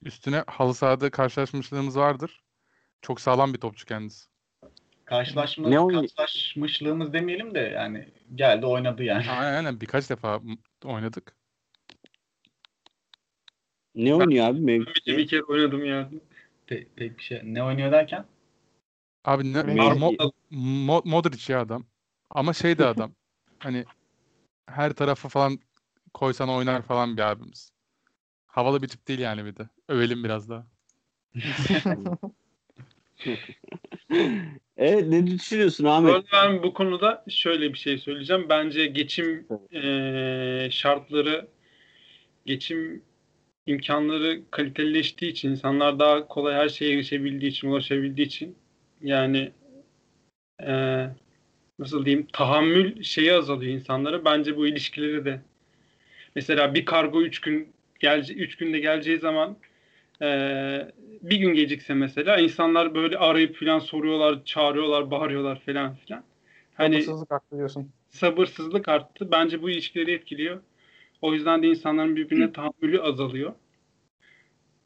[0.06, 2.44] Üstüne halı sahada karşılaşmışlığımız vardır.
[3.02, 4.26] Çok sağlam bir topçu kendisi.
[5.06, 9.30] karşılaşma, Ne oyun- karşılaşmışlığımız demeyelim de yani geldi oynadı yani.
[9.30, 10.42] Aynen aynen birkaç defa
[10.84, 11.36] oynadık.
[13.96, 15.28] Ne oynuyor abi Bir, bir mevki?
[15.28, 16.10] kere oynadım ya.
[16.68, 17.42] Pe- pek bir şey.
[17.44, 18.26] Ne oynuyor derken?
[19.26, 19.58] Abi ne.
[19.58, 21.86] Mo- Mo- Modric ya adam.
[22.30, 23.12] Ama şey de adam.
[23.60, 23.86] hani
[24.68, 25.60] her tarafı falan
[26.14, 27.72] koysan oynar falan bir abimiz.
[28.56, 29.70] Havalı bir tip değil yani bir de.
[29.88, 30.68] Övelim biraz daha.
[34.78, 36.26] Evet ne düşünüyorsun Ahmet?
[36.34, 38.46] ben bu konuda şöyle bir şey söyleyeceğim.
[38.50, 41.48] Bence geçim eee, şartları,
[42.46, 43.02] geçim
[43.66, 48.56] imkanları kalitelileştiği için, insanlar daha kolay her şeye erişebildiği için, ulaşabildiği için
[49.02, 49.52] yani
[50.62, 51.10] eee,
[51.80, 54.26] nasıl diyeyim tahammül şeyi azalıyor insanlara.
[54.26, 55.42] Bence bu ilişkileri de
[56.36, 59.58] mesela bir kargo 3 gün gelce 3 günde geleceği zaman
[60.22, 60.92] eee,
[61.22, 66.24] bir gün gecikse mesela insanlar böyle arayıp falan soruyorlar, çağırıyorlar, bağırıyorlar falan filan.
[66.76, 67.92] Hani Sabırsızlık arttı diyorsun.
[68.10, 69.32] sabırsızlık arttı.
[69.32, 70.62] Bence bu ilişkileri etkiliyor.
[71.22, 73.54] O yüzden de insanların birbirine tahammülü azalıyor.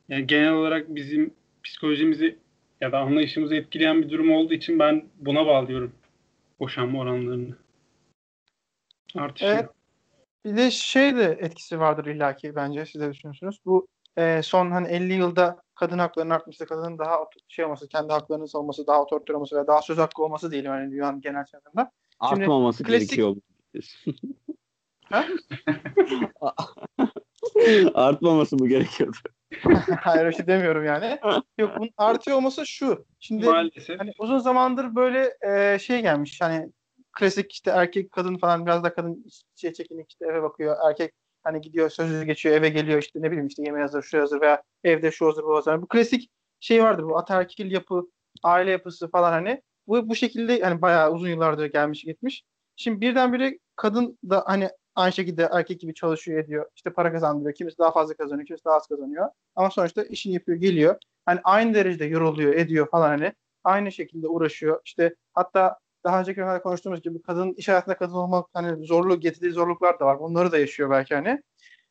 [0.10, 1.34] Yani genel olarak bizim
[1.64, 2.38] psikolojimizi
[2.82, 5.92] ya da anlayışımızı etkileyen bir durum olduğu için ben buna bağlıyorum
[6.60, 7.56] boşanma oranlarını.
[9.16, 9.54] Artışıyor.
[9.54, 9.70] Evet.
[10.46, 13.60] Bir de şey de etkisi vardır illaki bence siz de düşünüyorsunuz.
[13.66, 13.88] Bu
[14.18, 17.18] e, son hani 50 yılda kadın haklarının artması, kadının daha
[17.48, 20.92] şey olması, kendi haklarının savunması, daha otoriter olması ve daha söz hakkı olması diyelim hani
[20.92, 21.92] dünyanın genel çapında.
[22.30, 23.36] Şimdi Artmaması klasik- gerekiyor.
[27.94, 29.18] Artmaması mı gerekiyordu?
[30.02, 31.20] Hayır öyle şey demiyorum yani.
[31.58, 33.06] Yok bunun artıyor olması şu.
[33.20, 34.00] Şimdi Maalesef.
[34.00, 36.72] hani uzun zamandır böyle e, şey gelmiş hani
[37.20, 41.14] klasik işte erkek kadın falan biraz da kadın şey çekinik işte eve bakıyor erkek
[41.44, 44.64] hani gidiyor sözü geçiyor eve geliyor işte ne bileyim işte yemeği hazır şu hazır veya
[44.84, 45.82] evde şu hazır bu hazır.
[45.82, 48.04] Bu klasik şey vardır bu ataerkil yapı
[48.44, 52.44] aile yapısı falan hani bu bu şekilde hani bayağı uzun yıllardır gelmiş gitmiş.
[52.76, 56.66] Şimdi birdenbire kadın da hani aynı şekilde erkek gibi çalışıyor ediyor.
[56.76, 57.56] İşte para kazandırıyor.
[57.56, 59.30] Kimisi daha fazla kazanıyor, kimisi daha az kazanıyor.
[59.56, 60.96] Ama sonuçta işini yapıyor, geliyor.
[61.26, 63.34] Hani aynı derecede yoruluyor, ediyor falan hani.
[63.64, 64.82] Aynı şekilde uğraşıyor.
[64.86, 69.52] İşte hatta daha önceki bölümlerde konuştuğumuz gibi kadın iş hayatında kadın olmak hani zorluk getirdiği
[69.52, 70.20] zorluklar da var.
[70.20, 71.42] Bunları da yaşıyor belki hani.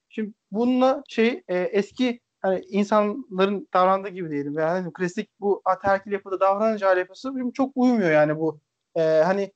[0.09, 4.59] Şimdi bununla şey e, eski hani insanların davrandığı gibi diyelim.
[4.59, 8.61] Yani klasik bu ataerkil yapıda davranış hali yapısı çok uymuyor yani bu.
[8.97, 9.53] E, hani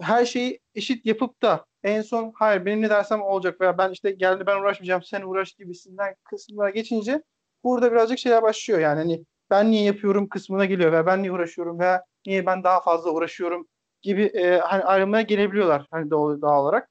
[0.00, 4.10] her şeyi eşit yapıp da en son hayır benim ne dersem olacak veya ben işte
[4.10, 7.22] geldi ben uğraşmayacağım sen uğraş gibisinden kısımlara geçince
[7.64, 11.78] burada birazcık şeyler başlıyor yani hani ben niye yapıyorum kısmına geliyor veya ben niye uğraşıyorum
[11.78, 13.68] veya niye ben daha fazla uğraşıyorum
[14.04, 16.90] gibi e, hani ayrılmaya gelebiliyorlar hani doğal, doğal olarak.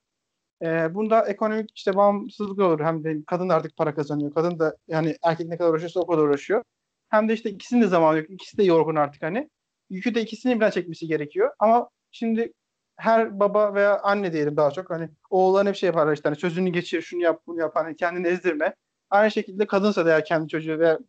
[0.61, 4.33] E, bunda ekonomik işte bağımsızlık olur hem de kadın da artık para kazanıyor.
[4.33, 6.63] Kadın da yani erkek ne kadar uğraşıyorsa o kadar uğraşıyor.
[7.09, 8.29] Hem de işte ikisinin de zamanı yok.
[8.29, 9.49] İkisi de yorgun artık hani.
[9.89, 11.51] Yükü de ikisinin birden çekmesi gerekiyor.
[11.59, 12.53] Ama şimdi
[12.97, 16.69] her baba veya anne diyelim daha çok hani oğullarına hep şey yaparlar işte hani sözünü
[16.69, 18.75] geçir şunu yap bunu yap hani kendini ezdirme.
[19.09, 20.99] Aynı şekilde kadınsa da eğer kendi çocuğu veya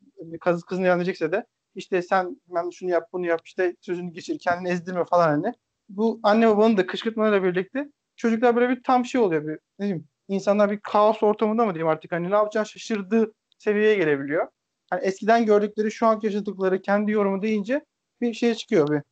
[0.41, 4.69] kız kızını yanlayacaksa da işte sen ben şunu yap bunu yap işte sözünü geçir kendini
[4.71, 5.55] ezdirme falan hani.
[5.89, 10.09] Bu anne babanın da kışkırtmalarıyla birlikte çocuklar böyle bir tam şey oluyor bir ne diyeyim
[10.29, 14.49] insanlar bir kaos ortamında mı diyeyim artık hani ne yapacağını şaşırdığı seviyeye gelebiliyor.
[14.91, 17.85] Hani eskiden gördükleri şu anki yaşadıkları kendi yorumu deyince
[18.21, 19.03] bir şey çıkıyor bir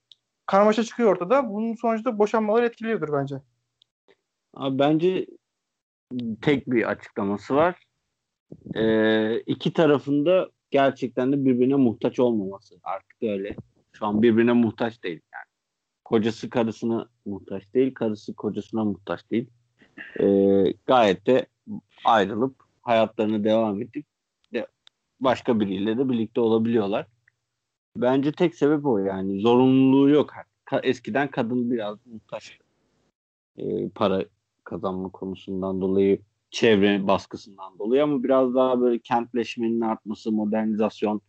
[0.47, 1.51] karmaşa çıkıyor ortada.
[1.51, 3.37] Bunun sonucunda boşanmalar etkiliyordur bence.
[4.55, 5.27] Abi bence
[6.43, 7.85] tek bir açıklaması var.
[8.75, 12.75] Ee, iki tarafında gerçekten de birbirine muhtaç olmaması.
[12.83, 13.57] Artık öyle.
[13.93, 15.52] Şu an birbirine muhtaç değil yani.
[16.05, 19.47] Kocası karısına muhtaç değil, karısı kocasına muhtaç değil.
[20.21, 21.47] Ee, gayet de
[22.05, 24.07] ayrılıp hayatlarına devam edip
[24.53, 24.67] de
[25.21, 27.07] başka biriyle de birlikte olabiliyorlar.
[27.97, 29.41] Bence tek sebep o yani.
[29.41, 30.33] Zorunluluğu yok.
[30.83, 32.65] Eskiden kadın biraz muhtaçtı.
[33.59, 34.25] Ee, para
[34.65, 36.19] kazanma konusundan dolayı
[36.51, 41.21] çevre baskısından dolayı ama biraz daha böyle kentleşmenin artması, modernizasyon,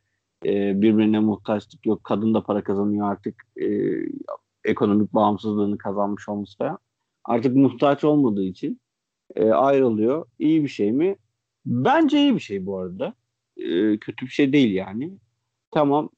[0.45, 2.03] e, birbirine muhtaçlık yok.
[2.03, 3.43] Kadın da para kazanıyor artık.
[3.57, 3.65] E,
[4.65, 6.77] ekonomik bağımsızlığını kazanmış olması falan.
[7.25, 8.81] Artık muhtaç olmadığı için
[9.35, 10.25] e, ayrılıyor.
[10.39, 11.15] İyi bir şey mi?
[11.65, 13.13] Bence iyi bir şey bu arada.
[13.57, 15.17] E, kötü bir şey değil yani.
[15.71, 16.09] Tamam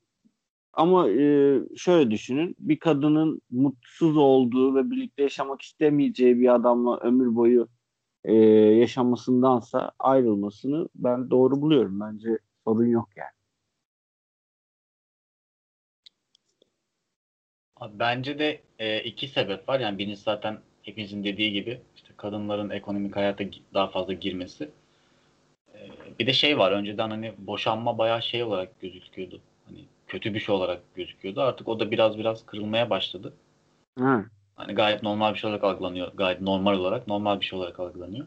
[0.73, 2.55] ama e, şöyle düşünün.
[2.59, 7.67] Bir kadının mutsuz olduğu ve birlikte yaşamak istemeyeceği bir adamla ömür boyu
[8.23, 8.33] e,
[8.79, 11.99] yaşamasındansa ayrılmasını ben doğru buluyorum.
[11.99, 13.29] Bence sorun yok yani.
[17.93, 19.79] Bence de e, iki sebep var.
[19.79, 24.69] Yani birincisi zaten hepinizin dediği gibi işte kadınların ekonomik hayata daha fazla girmesi.
[25.73, 25.79] E,
[26.19, 26.71] bir de şey var.
[26.71, 29.39] Önceden hani boşanma bayağı şey olarak gözüküyordu.
[29.65, 31.41] Hani kötü bir şey olarak gözüküyordu.
[31.41, 33.33] Artık o da biraz biraz kırılmaya başladı.
[33.99, 34.25] Ha.
[34.55, 36.11] Hani gayet normal bir şey olarak algılanıyor.
[36.13, 38.25] Gayet normal olarak, normal bir şey olarak algılanıyor.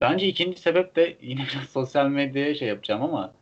[0.00, 3.34] Bence ikinci sebep de yine biraz sosyal medyaya şey yapacağım ama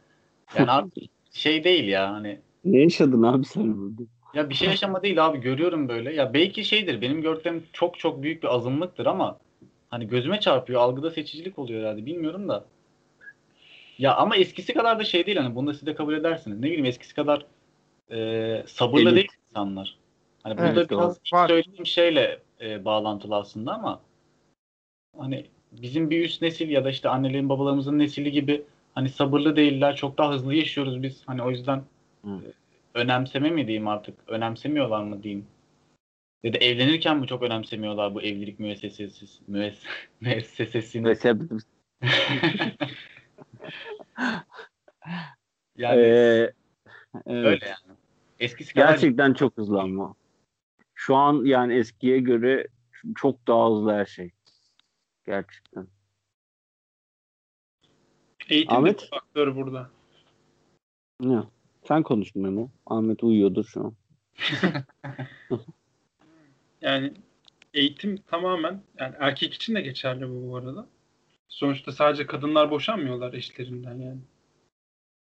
[0.58, 4.02] yani artık şey değil ya hani Ne yaşadın abi sen burada?
[4.34, 6.14] Ya bir şey yaşama değil abi görüyorum böyle.
[6.14, 9.38] Ya belki şeydir benim gördüklerim çok çok büyük bir azınlıktır ama
[9.90, 10.80] hani gözüme çarpıyor.
[10.80, 12.64] Algıda seçicilik oluyor herhalde bilmiyorum da.
[13.98, 16.58] Ya ama eskisi kadar da şey değil hani bunu da siz de kabul edersiniz.
[16.58, 17.46] Ne bileyim eskisi kadar
[18.10, 19.16] e, sabırlı Elit.
[19.16, 19.96] değil insanlar.
[20.42, 21.48] Hani burada Evet, biraz var.
[21.48, 24.00] söylediğim şeyle e, bağlantılı aslında ama
[25.18, 28.62] hani bizim bir üst nesil ya da işte annelerin babalarımızın nesili gibi
[28.94, 29.96] hani sabırlı değiller.
[29.96, 31.22] Çok daha hızlı yaşıyoruz biz.
[31.26, 31.82] Hani o yüzden
[32.24, 32.40] Hı.
[32.94, 34.18] Önemseme mi diyeyim artık?
[34.26, 35.46] Önemsemiyorlar mı diyeyim?
[36.42, 39.82] Ya da evlenirken mi çok önemsemiyorlar bu evlilik müessesesi müess
[40.20, 41.16] müessesesini?
[45.76, 46.52] Yani Ee,
[47.26, 47.46] evet.
[47.46, 47.98] öyle yani.
[48.40, 50.14] Eskisi kadar Gerçekten çok hızlı ama.
[50.94, 52.66] Şu an yani eskiye göre
[53.14, 54.30] çok daha hızlı her şey.
[55.26, 55.86] Gerçekten.
[58.48, 59.02] Eğitim Ahmet?
[59.02, 59.90] bir faktör burada.
[61.20, 61.42] Ne?
[61.88, 62.68] Sen konuştun Memo.
[62.86, 63.94] Ahmet uyuyordur şu an.
[66.82, 67.12] Yani
[67.74, 70.86] eğitim tamamen yani erkek için de geçerli bu bu arada.
[71.48, 74.20] Sonuçta sadece kadınlar boşanmıyorlar eşlerinden yani.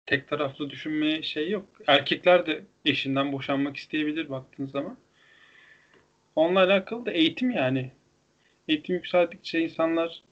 [0.06, 1.64] Tek taraflı düşünmeye şey yok.
[1.86, 4.96] Erkekler de eşinden boşanmak isteyebilir baktığın zaman.
[6.36, 7.92] Onunla alakalı da eğitim yani.
[8.68, 10.22] Eğitim yükseldikçe insanlar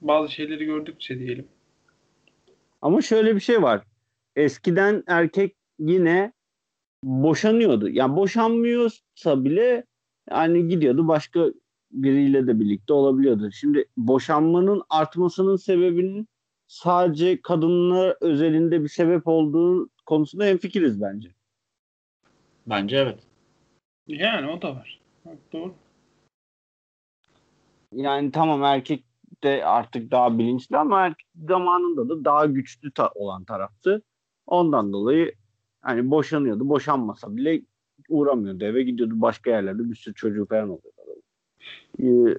[0.00, 1.48] bazı şeyleri gördükçe diyelim.
[2.82, 3.82] Ama şöyle bir şey var.
[4.36, 6.32] Eskiden erkek yine
[7.02, 7.88] boşanıyordu.
[7.88, 9.84] Yani boşanmıyorsa bile
[10.30, 11.52] yani gidiyordu başka
[11.90, 13.50] biriyle de birlikte olabiliyordu.
[13.52, 16.28] Şimdi boşanmanın artmasının sebebinin
[16.66, 21.28] sadece kadınlar özelinde bir sebep olduğu konusunda hemfikiriz bence.
[22.66, 23.18] bence evet.
[24.06, 25.00] Yani o da var.
[25.52, 25.74] Doğru.
[27.92, 29.04] Yani tamam erkek
[29.44, 34.02] de artık daha bilinçli ama erkek zamanında da daha güçlü ta- olan taraftı.
[34.46, 35.34] Ondan dolayı
[35.80, 36.68] hani boşanıyordu.
[36.68, 37.62] Boşanmasa bile
[38.08, 38.64] uğramıyordu.
[38.64, 41.22] Eve gidiyordu başka yerlerde bir sürü çocuğu falan oluyordu.
[42.02, 42.38] Ee,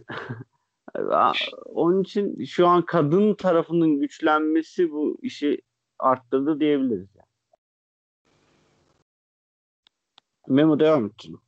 [1.66, 5.62] Onun için şu an kadın tarafının güçlenmesi bu işi
[6.00, 7.08] arttırdı diyebiliriz.
[7.16, 7.28] Yani.
[10.48, 11.40] Memo devam etsin.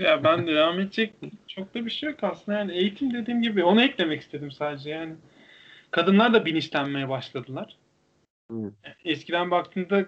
[0.00, 1.14] Ya ben de devam edecek
[1.48, 2.58] çok da bir şey yok aslında.
[2.58, 5.14] Yani eğitim dediğim gibi onu eklemek istedim sadece yani.
[5.90, 7.76] Kadınlar da bilinçlenmeye başladılar.
[8.50, 8.72] Hı.
[9.04, 10.04] Eskiden baktığında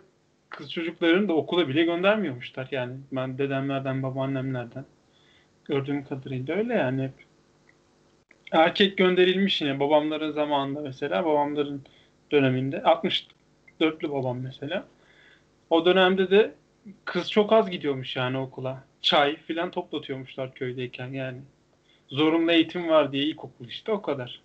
[0.51, 2.69] kız çocuklarını da okula bile göndermiyormuşlar.
[2.71, 4.85] Yani ben dedemlerden, babaannemlerden
[5.65, 7.13] gördüğüm kadarıyla öyle yani hep.
[8.53, 11.83] Erkek gönderilmiş yine babamların zamanında mesela babamların
[12.31, 14.87] döneminde 64'lü babam mesela.
[15.71, 16.55] O dönemde de
[17.05, 18.85] kız çok az gidiyormuş yani okula.
[19.01, 21.39] Çay filan toplatıyormuşlar köydeyken yani.
[22.09, 24.41] Zorunlu eğitim var diye ilkokul işte o kadar.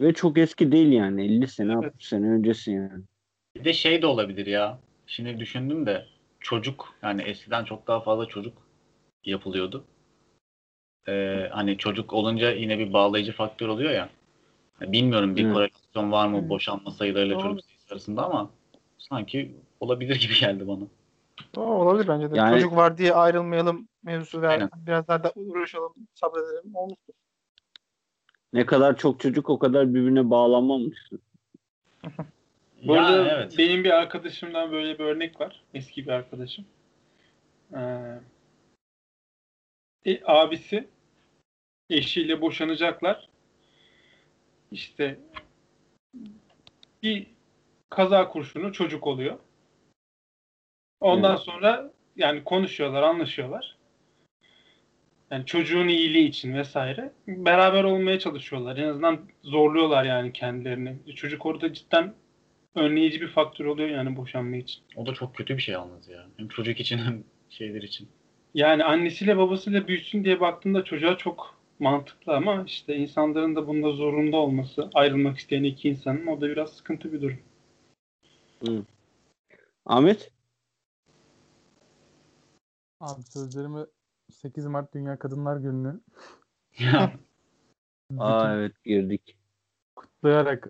[0.00, 1.24] Ve çok eski değil yani.
[1.24, 1.84] 50 sene, Evet.
[1.84, 3.02] 60 sene öncesi yani.
[3.56, 4.78] Bir de şey de olabilir ya.
[5.06, 6.06] Şimdi düşündüm de
[6.40, 8.58] çocuk yani eskiden çok daha fazla çocuk
[9.24, 9.84] yapılıyordu.
[11.08, 14.08] Ee, hani çocuk olunca yine bir bağlayıcı faktör oluyor ya.
[14.80, 15.54] Bilmiyorum bir Evet.
[15.54, 17.42] korelasyon var mı boşanma sayılarıyla Doğru.
[17.42, 18.50] çocuk sayısı arasında ama
[18.98, 20.84] sanki olabilir gibi geldi bana.
[21.56, 22.36] O olabilir bence de.
[22.38, 24.70] Yani- Çocuk var diye ayrılmayalım mevzusu ve Aynen.
[24.76, 26.74] biraz daha da uğraşalım, sabredelim.
[26.74, 27.14] Olmuştur.
[28.52, 31.10] Ne kadar çok çocuk o kadar birbirine bağlanmamış.
[32.86, 33.58] Bu Yani arada evet.
[33.58, 35.62] benim bir arkadaşımdan böyle bir örnek var.
[35.74, 36.64] Eski bir arkadaşım.
[37.74, 38.20] Ee,
[40.04, 40.88] e, abisi
[41.90, 43.28] eşiyle boşanacaklar.
[44.70, 45.18] İşte
[47.02, 47.26] bir
[47.90, 49.38] kaza kurşunu çocuk oluyor.
[51.00, 51.40] Ondan Evet.
[51.40, 53.76] sonra yani konuşuyorlar, anlaşıyorlar.
[55.30, 57.12] Yani çocuğun iyiliği için vesaire.
[57.26, 58.76] Beraber olmaya çalışıyorlar.
[58.76, 60.96] En azından zorluyorlar yani kendilerini.
[61.16, 62.14] Çocuk orada cidden
[62.74, 64.82] önleyici bir faktör oluyor yani boşanma için.
[64.96, 66.26] O da çok kötü bir şey yalnız ya.
[66.36, 68.08] Hem çocuk için hem şeyler için.
[68.54, 74.36] Yani annesiyle babasıyla büyüsün diye baktığında çocuğa çok mantıklı ama işte insanların da bunda zorunda
[74.36, 77.38] olması, ayrılmak isteyen iki insanın o da biraz sıkıntı bir durum.
[79.86, 80.32] Ahmet?
[83.00, 83.86] Abi sözlerimi
[84.42, 86.00] 8 Mart Dünya Kadınlar Günü'nü
[86.78, 87.12] Ya,
[88.18, 89.36] Aa evet girdik.
[89.96, 90.68] kutlayarak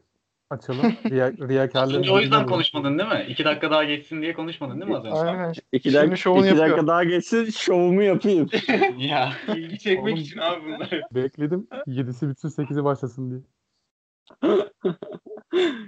[0.51, 0.93] açalım.
[1.11, 3.27] Riya, riyakarlığın önce o yüzden konuşmadın değil mi?
[3.29, 5.17] İki dakika daha geçsin diye konuşmadın değil mi az önce?
[5.17, 5.53] Aynen.
[5.73, 6.69] İki, Şimdi dakika, şovunu iki yapıyor.
[6.69, 8.49] dakika daha geçsin şovumu yapayım.
[8.99, 9.33] ya.
[9.57, 11.01] İlgi çekmek Oğlum- için abi bunlar.
[11.15, 11.69] Bekledim.
[11.87, 13.41] 7'si bitsin 8'i başlasın diye.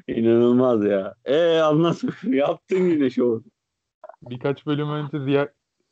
[0.08, 1.14] İnanılmaz ya.
[1.24, 3.44] Ee anlat yaptın yine şovu.
[4.22, 5.48] Birkaç bölüm önce riya,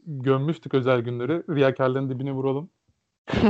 [0.07, 1.43] gömmüştük özel günleri.
[1.55, 2.71] Riyakarların dibine vuralım.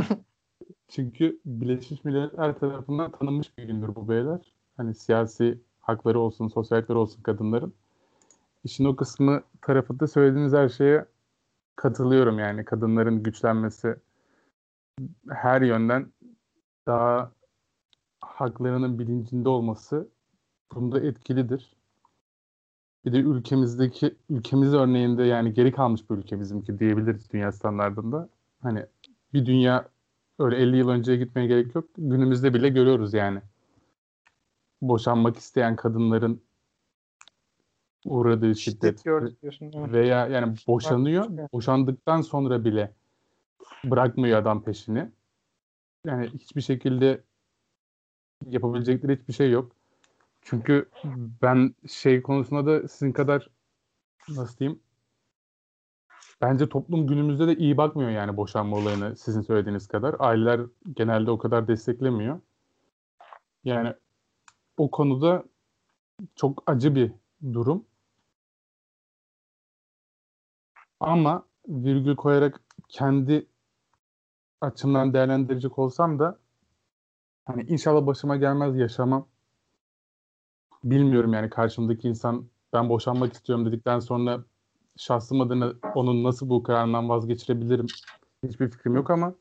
[0.89, 4.55] Çünkü Birleşmiş Milletler tarafından tanınmış bir gündür bu beyler.
[4.77, 7.75] Hani siyasi hakları olsun, sosyal hakları olsun kadınların.
[8.65, 11.07] İşin o kısmı tarafında söylediğiniz her şeye
[11.77, 12.65] katılıyorum yani.
[12.65, 13.97] Kadınların güçlenmesi
[15.29, 16.13] her yönden
[16.87, 17.33] daha
[18.21, 20.09] haklarının bilincinde olması
[20.75, 21.77] bunda etkilidir.
[23.05, 28.29] Bir de ülkemizdeki ülkemiz örneğinde yani geri kalmış bir ülke bizimki diyebiliriz dünya standartında.
[28.63, 28.87] Hani
[29.33, 29.89] bir dünya
[30.39, 31.85] öyle 50 yıl önceye gitmeye gerek yok.
[31.99, 33.41] Günümüzde bile görüyoruz yani.
[34.83, 36.43] Boşanmak isteyen kadınların
[38.05, 41.49] uğradığı şiddet, Şiddet veya yani boşanıyor.
[41.53, 42.95] Boşandıktan sonra bile
[43.85, 45.09] bırakmıyor adam peşini.
[46.07, 47.25] Yani hiçbir şekilde
[48.47, 49.73] yapabilecekleri hiçbir şey yok.
[50.43, 50.91] Çünkü
[51.43, 53.51] ben şey konusunda da sizin kadar
[54.29, 54.81] nasıl diyeyim
[56.41, 60.17] bence toplum günümüzde de iyi bakmıyor yani boşanma olayını sizin söylediğiniz kadar.
[60.19, 60.61] Aileler
[60.97, 62.41] genelde o kadar desteklemiyor.
[63.65, 63.95] Yani
[64.77, 65.45] o konuda
[66.37, 67.13] çok acı bir
[67.53, 67.85] durum.
[71.01, 73.47] Ama virgül koyarak kendi
[74.61, 76.39] açımdan değerlendirecek olsam da
[77.45, 79.27] hani inşallah başıma gelmez yaşamam.
[80.85, 84.45] Bilmiyorum yani karşımdaki insan ben boşanmak istiyorum dedikten sonra
[84.97, 87.87] şahsım adına onun nasıl bu kararından vazgeçirebilirim?
[88.43, 89.35] Hiçbir fikrim yok ama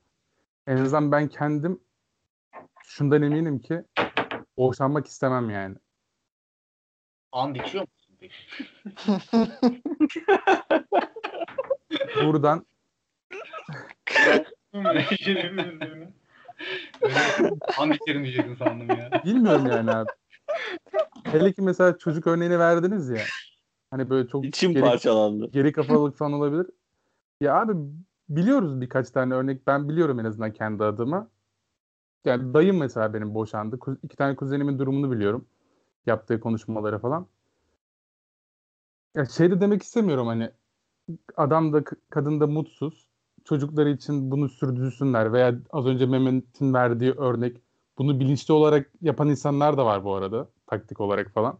[0.67, 1.79] en azından ben kendim
[2.83, 3.83] şundan eminim ki
[4.57, 5.75] boşanmak istemem yani.
[7.31, 8.35] An dikiyor musun peki?
[12.25, 12.65] Buradan.
[17.77, 19.11] An dikerim diyecektin sandım ya.
[19.25, 20.09] bilmiyorum yani abi.
[21.23, 23.21] Hele ki mesela çocuk örneğini verdiniz ya.
[23.91, 25.51] Hani böyle çok İçim geri, parçalandı.
[25.51, 26.65] geri kafalılık falan olabilir.
[27.41, 27.73] Ya abi
[28.29, 29.67] biliyoruz birkaç tane örnek.
[29.67, 31.29] Ben biliyorum en azından kendi adıma.
[32.25, 33.79] Yani dayım mesela benim boşandı.
[34.03, 35.45] İki tane kuzenimin durumunu biliyorum.
[36.05, 37.27] Yaptığı konuşmaları falan.
[39.15, 40.51] Ya şey de demek istemiyorum hani
[41.35, 43.09] adam da kadın da mutsuz.
[43.45, 47.61] Çocukları için bunu sürdürsünler veya az önce Mehmet'in verdiği örnek
[47.99, 51.59] bunu bilinçli olarak yapan insanlar da var bu arada taktik olarak falan.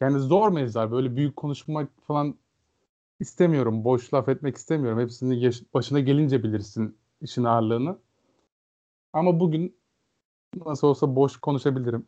[0.00, 2.34] Yani zor mevzular böyle büyük konuşmak falan
[3.20, 3.84] istemiyorum.
[3.84, 5.00] Boş laf etmek istemiyorum.
[5.00, 7.98] Hepsini yaş- başına gelince bilirsin işin ağırlığını.
[9.12, 9.76] Ama bugün
[10.66, 12.06] nasıl olsa boş konuşabilirim.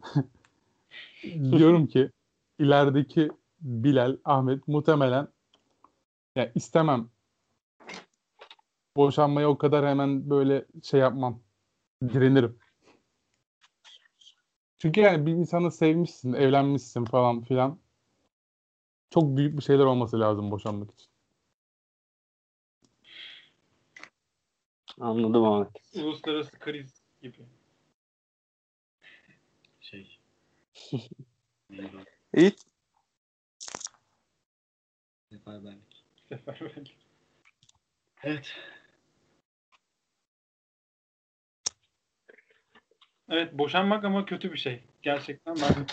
[1.53, 2.11] Diyorum ki
[2.59, 3.31] ilerideki
[3.61, 5.29] Bilal, Ahmet muhtemelen
[6.37, 7.09] ya istemem.
[8.97, 11.41] Boşanmaya o kadar hemen böyle şey yapmam.
[12.03, 12.59] Direnirim.
[14.79, 17.79] Çünkü yani bir insanı sevmişsin, evlenmişsin falan filan.
[19.11, 21.09] Çok büyük bir şeyler olması lazım boşanmak için.
[25.01, 25.69] Anladım Ahmet.
[25.95, 27.47] Uluslararası kriz gibi.
[29.81, 30.19] Şey.
[32.35, 32.53] İyi.
[35.31, 36.05] Seferberlik.
[36.29, 36.97] Seferberlik.
[38.23, 38.55] Evet.
[43.31, 44.83] Evet boşanmak ama kötü bir şey.
[45.03, 45.87] Gerçekten ben.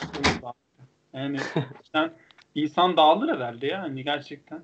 [1.14, 1.38] Yani
[1.94, 2.14] sen
[2.56, 4.64] insan dağılır herhalde ya hani gerçekten.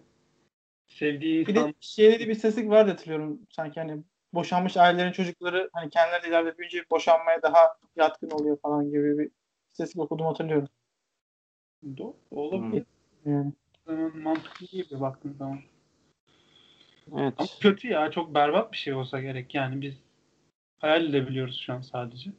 [0.88, 3.40] Sevdiği Bir de insan şeyde de bir istatistik vardı hatırlıyorum.
[3.50, 9.18] Sanki hani boşanmış ailelerin çocukları hani kendileri ileride büyüyünce boşanmaya daha yatkın oluyor falan gibi
[9.18, 9.32] bir
[9.72, 10.68] istatistik okudum hatırlıyorum.
[11.98, 12.84] Do olabilir.
[13.26, 13.54] Yani.
[13.86, 15.60] Zaman mantıklı gibi baktığın zaman.
[17.12, 17.58] Ama Evet.
[17.60, 19.56] kötü ya çok berbat bir şey olsa gerek.
[19.56, 19.94] Yani biz
[20.80, 22.32] hayal edebiliyoruz şu an sadece.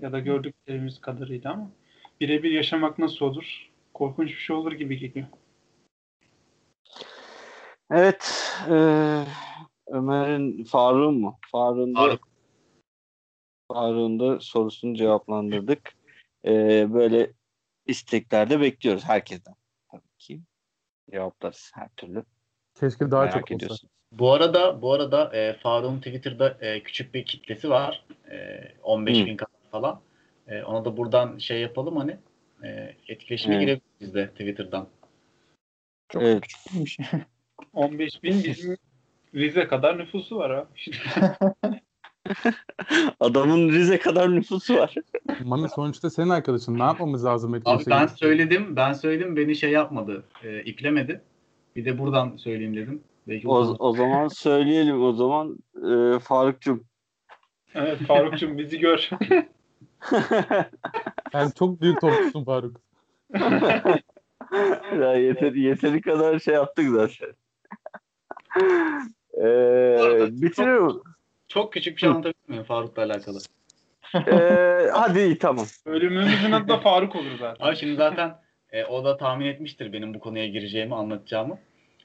[0.00, 1.70] Ya da gördüklerimiz kadarıyla ama
[2.20, 3.70] birebir yaşamak nasıl olur?
[3.94, 5.26] Korkunç bir şey olur gibi geliyor.
[7.90, 8.52] Evet.
[8.70, 9.24] eee,
[9.86, 11.38] Ömer'in Faruk'un mu?
[11.52, 12.28] Faruk'un da, Faruk.
[13.72, 15.92] Faruk'un da sorusunu cevaplandırdık.
[16.44, 17.32] Eee, böyle
[17.86, 19.54] isteklerde bekliyoruz herkesten.
[19.90, 20.40] Tabii ki.
[21.10, 22.24] Cevaplarız her türlü.
[22.74, 23.56] Keşke daha Merak çok olsa.
[23.56, 23.90] ediyorsun.
[24.12, 28.06] Bu arada bu arada e, Faruk'un Twitter'da e, küçük bir kitlesi var.
[28.30, 29.26] E, 15 Hı.
[29.26, 30.00] bin kadar falan.
[30.48, 32.16] E, ona da buradan şey yapalım hani
[32.64, 33.62] e, etkileşime Evet.
[33.66, 34.86] girebiliriz biz de Twitter'dan.
[36.08, 36.40] Çok Evet.
[36.42, 36.98] küçükmüş.
[37.72, 38.76] 15 bin bizim
[39.34, 40.66] Rize kadar nüfusu var ha.
[43.20, 44.94] Adamın Rize kadar nüfusu var.
[45.44, 46.78] Mami sonuçta senin arkadaşın.
[46.78, 47.50] Ne yapmamız lazım?
[47.54, 51.20] Abi etkileşe ben söyledim, ben söyledim beni şey yapmadı, e, iplemedi.
[51.76, 53.02] Bir de buradan söyleyeyim dedim.
[53.28, 56.84] Belki O, o, zaman söyleyelim o zaman eee Faruk'cum.
[57.74, 59.10] evet Faruk'cum bizi gör.
[61.32, 62.80] Sen çok büyük topçusun Faruk.
[65.00, 67.34] ya yeter, yeteri kadar şey yaptık zaten.
[69.38, 71.02] Ee, bitiriyorum.
[71.48, 73.38] Çok küçük bir şey anlatabilir miyim Faruk'la alakalı?
[74.14, 75.66] Ee, hadi iyi tamam.
[75.86, 77.66] Bölümümüzün adı da Faruk olur zaten.
[77.66, 78.34] Abi şimdi zaten
[78.72, 81.58] e, o da tahmin etmiştir benim bu konuya gireceğimi, anlatacağımı.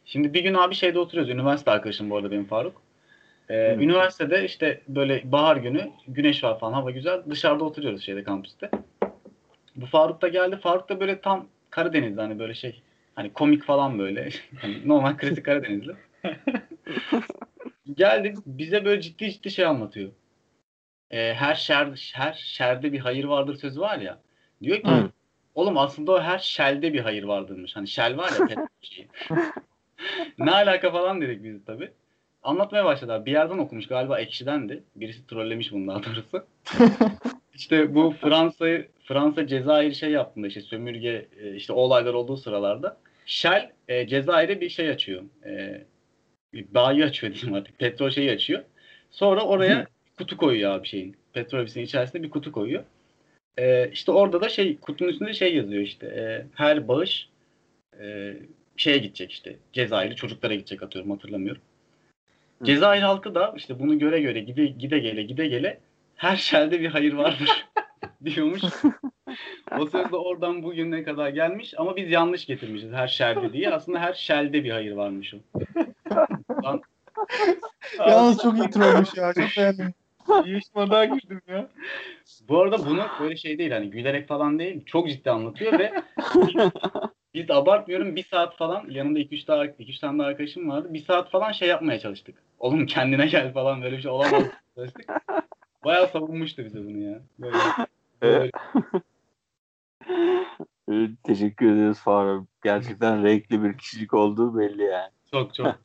[0.06, 1.34] Şimdi bir gün abi şeyde oturuyoruz.
[1.34, 2.82] Üniversite arkadaşım bu arada benim Faruk.
[3.52, 7.22] Ee, üniversitede işte böyle bahar günü güneş var falan hava güzel.
[7.30, 8.72] Dışarıda oturuyoruz şeyde kampüste.
[9.76, 10.58] Bu Faruk da geldi.
[10.58, 12.82] Faruk da böyle tam Karadenizli hani böyle şey
[13.16, 14.30] hani komik falan böyle.
[14.62, 15.96] Hani normal klasik Karadenizli.
[17.94, 20.12] geldi bize böyle ciddi ciddi şey anlatıyor.
[21.12, 24.20] Ee, her şer her şerde bir hayır vardır sözü var ya.
[24.64, 25.10] Diyor ki Hı.
[25.56, 27.76] oğlum aslında o her şelde bir hayır vardırmış.
[27.76, 29.08] Hani şel var ya şeyi.
[30.38, 31.92] ne alaka falan dedik biz tabii.
[32.44, 33.26] Anlatmaya başladı abi.
[33.26, 34.84] Bir yerden okumuş galiba Ekşi'dendi.
[34.96, 36.46] Birisi trollemiş bunu daha doğrusu.
[37.54, 42.98] işte bu Fransa'yı Fransa Cezayir şey yaptığında işte sömürge e, işte o olaylar olduğu sıralarda
[43.26, 45.24] Shell e, Cezayir'e bir şey açıyor.
[45.46, 45.84] E,
[46.54, 47.80] bir bayi açıyor diyeyim artık.
[47.80, 48.64] Petrol şeyi açıyor.
[49.12, 49.88] Sonra oraya
[50.18, 51.16] kutu koyuyor abi şeyin.
[51.34, 52.84] Petrol ofisinin içerisinde bir kutu koyuyor.
[53.58, 56.08] E, işte orada da şey kutunun üstünde şey yazıyor işte.
[56.08, 57.30] E, her bağış
[58.02, 58.34] e,
[58.78, 59.56] şeye gidecek işte.
[59.74, 61.62] Cezayirli çocuklara gidecek atıyorum hatırlamıyorum.
[62.64, 65.80] Cezayir halkı da işte bunu göre göre gide, gide gele gide gele
[66.16, 67.66] her şerde bir hayır vardır
[68.26, 68.62] diyormuş.
[69.80, 73.74] o söz de oradan bugüne kadar gelmiş ama biz yanlış getirmişiz her şerde diye.
[73.74, 75.38] Aslında her şelde bir hayır varmış o.
[76.64, 76.82] Lan,
[78.00, 79.34] Yalnız çok iyi trollmüş ya.
[79.34, 79.94] Çok beğendim.
[80.30, 81.68] Yarışmada girdim ya.
[82.50, 84.86] bu arada bunu böyle şey değil hani gülerek falan değil.
[84.86, 85.92] Çok ciddi anlatıyor ve
[87.34, 90.94] biz abartmıyorum bir saat falan yanında 2-3 daha 2-3 tane daha arkadaşım vardı.
[90.94, 92.36] Bir saat falan şey yapmaya çalıştık.
[92.60, 94.44] Oğlum kendine gel falan böyle bir şey olamaz
[94.76, 95.10] çalıştık.
[95.84, 97.22] Bayağı savunmuştu bize bunu ya.
[97.40, 97.58] Böyle,
[98.22, 98.52] böyle
[100.92, 102.48] Ee, Teşekkür ederiz Faruk.
[102.64, 105.12] Gerçekten renkli bir kişilik olduğu belli yani.
[105.32, 105.76] çok çok.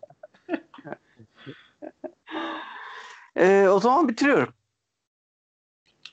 [3.37, 4.55] Ee, o zaman bitiriyorum.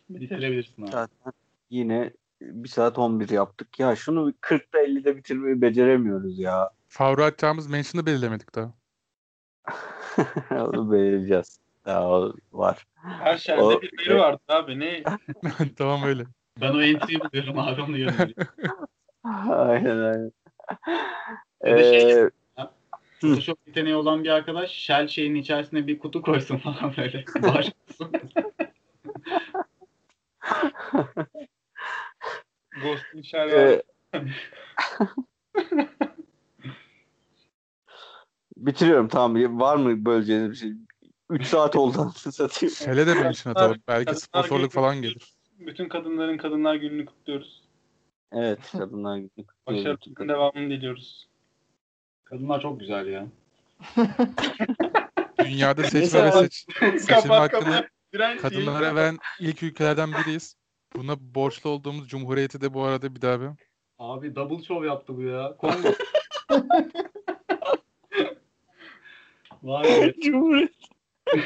[0.10, 0.92] Bitirebilirsin abi.
[0.92, 1.34] Zaten
[1.70, 2.12] yine
[2.52, 3.80] 1 saat 11 yaptık.
[3.80, 6.70] Ya şunu 40'da 50'de bitirmeyi beceremiyoruz ya.
[6.88, 8.74] Faruk'a atacağımız mention'ı belirlemedik daha.
[10.52, 11.60] Onu belirleyeceğiz.
[11.86, 12.86] Daha o var.
[12.96, 14.80] Her şerde O- bir biri vardı abi.
[14.80, 15.04] Ne?
[15.78, 16.24] tamam öyle.
[16.62, 18.34] Ben o entry'yi buluyorum abi onu yazıyorum.
[19.50, 20.32] aynen aynen.
[21.66, 22.30] Bir de şey- Ee,
[23.22, 27.26] Photoshop yeteneği olan bir arkadaş shell şeyin içerisine bir kutu koysun falan böyle.
[27.42, 28.12] Başlasın.
[32.84, 33.84] Ghost işareti.
[34.14, 34.24] e,
[38.58, 39.60] bitiriyorum tamam.
[39.60, 40.72] Var mı böleceğiniz bir şey?
[41.30, 42.76] 3 saat oldu anasını satayım.
[42.86, 43.78] Hele de mention atalım.
[43.88, 45.34] Belki sponsorluk falan gelir.
[45.60, 47.64] Bütün kadınların Kadınlar Günü'nü kutluyoruz.
[48.32, 49.86] Evet kadınlar günü kutluyoruz.
[49.86, 51.28] Başarılarının devamını diliyoruz.
[52.24, 53.28] Kadınlar çok güzel ya.
[55.46, 57.90] Dünyada seçme ve seç, seçilme hakkını
[58.42, 60.56] kadınlara veren ilk ülkelerden biriyiz.
[60.96, 63.50] Buna borçlu olduğumuz cumhuriyeti de bu arada bir daha bir.
[64.00, 65.58] Abi double show yaptı bu ya.
[65.58, 65.90] Kongo.
[69.64, 70.14] Vay be.
[70.22, 70.74] Cumhuriyet.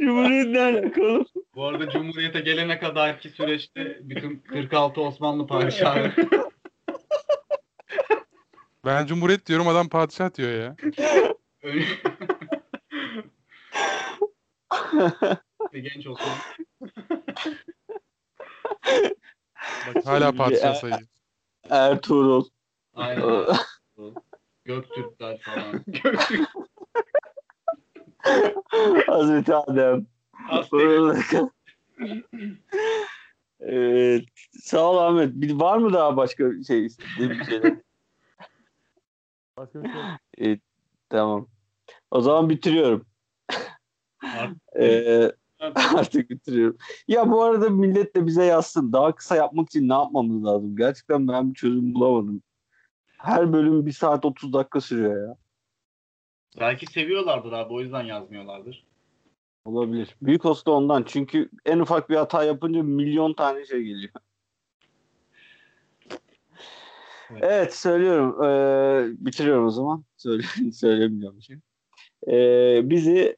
[0.00, 1.24] Cumhuriyet ne alakalı?
[1.54, 6.12] Bu arada Cumhuriyet'e gelene kadarki süreçte bütün 46 Osmanlı padişahı
[8.84, 10.76] Ben cumhuriyet diyorum adam padişah diyor ya.
[15.72, 16.34] Genç Osmanlı.
[19.86, 21.00] Bak hala padişah sayıyor.
[21.70, 22.44] Ertuğrul.
[22.94, 23.24] Aynen.
[24.64, 25.84] Göktürkler falan.
[29.06, 30.06] Hazreti Adem.
[33.60, 34.24] Evet.
[34.60, 35.34] Sağ ol Ahmet.
[35.34, 37.74] Bir, var mı daha başka şey istediğin bir şeyler?
[40.38, 40.60] Evet,
[41.08, 41.48] tamam.
[42.10, 43.06] O zaman bitiriyorum.
[44.92, 45.32] Ee,
[45.74, 46.76] artık bitiriyorum.
[47.08, 48.92] Ya bu arada millet de bize yazsın.
[48.92, 50.76] Daha kısa yapmak için ne yapmamız lazım?
[50.76, 52.42] Gerçekten ben bir çözüm bulamadım.
[53.18, 55.36] Her bölüm 1 saat 30 dakika sürüyor ya.
[56.60, 58.84] Belki seviyorlardır abi o yüzden yazmıyorlardır.
[59.64, 60.16] Olabilir.
[60.22, 61.02] Büyük olsa da ondan.
[61.02, 64.12] Çünkü en ufak bir hata yapınca milyon tane şey geliyor.
[67.30, 67.42] Evet.
[67.42, 68.44] Evet söylüyorum.
[68.44, 70.04] Ee, bitiriyorum o zaman.
[70.16, 71.56] Söyle, bir şey.
[72.28, 73.36] Ee, bizi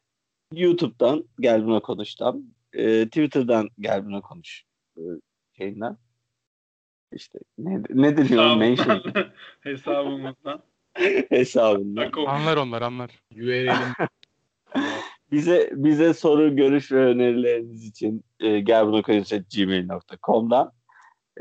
[0.52, 4.64] YouTube'dan Gel Buna Konuş'tan, e, Twitter'dan Gel Buna Konuş
[4.96, 5.02] e,
[5.56, 5.96] şeyinden.
[7.12, 8.56] İşte ne, ne deniyor?
[8.56, 9.02] Mention
[9.60, 10.62] Hesabımızdan.
[11.28, 12.12] hesabından.
[12.26, 13.10] Anlar onlar anlar.
[13.32, 13.72] URL'in
[15.32, 20.72] Bize bize soru, görüş ve önerileriniz için e, gelbunakonuş.gmail.com'dan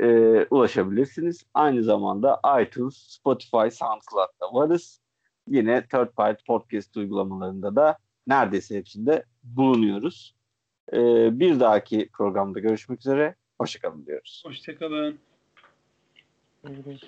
[0.00, 0.06] e,
[0.50, 1.44] ulaşabilirsiniz.
[1.54, 5.00] Aynı zamanda iTunes, Spotify, SoundCloud'da varız.
[5.48, 10.34] Yine third party podcast uygulamalarında da neredeyse hepsinde bulunuyoruz.
[10.92, 10.98] E,
[11.40, 13.34] bir dahaki programda görüşmek üzere.
[13.58, 14.42] Hoşçakalın diyoruz.
[14.46, 15.18] Hoşçakalın.
[16.68, 17.00] Evet.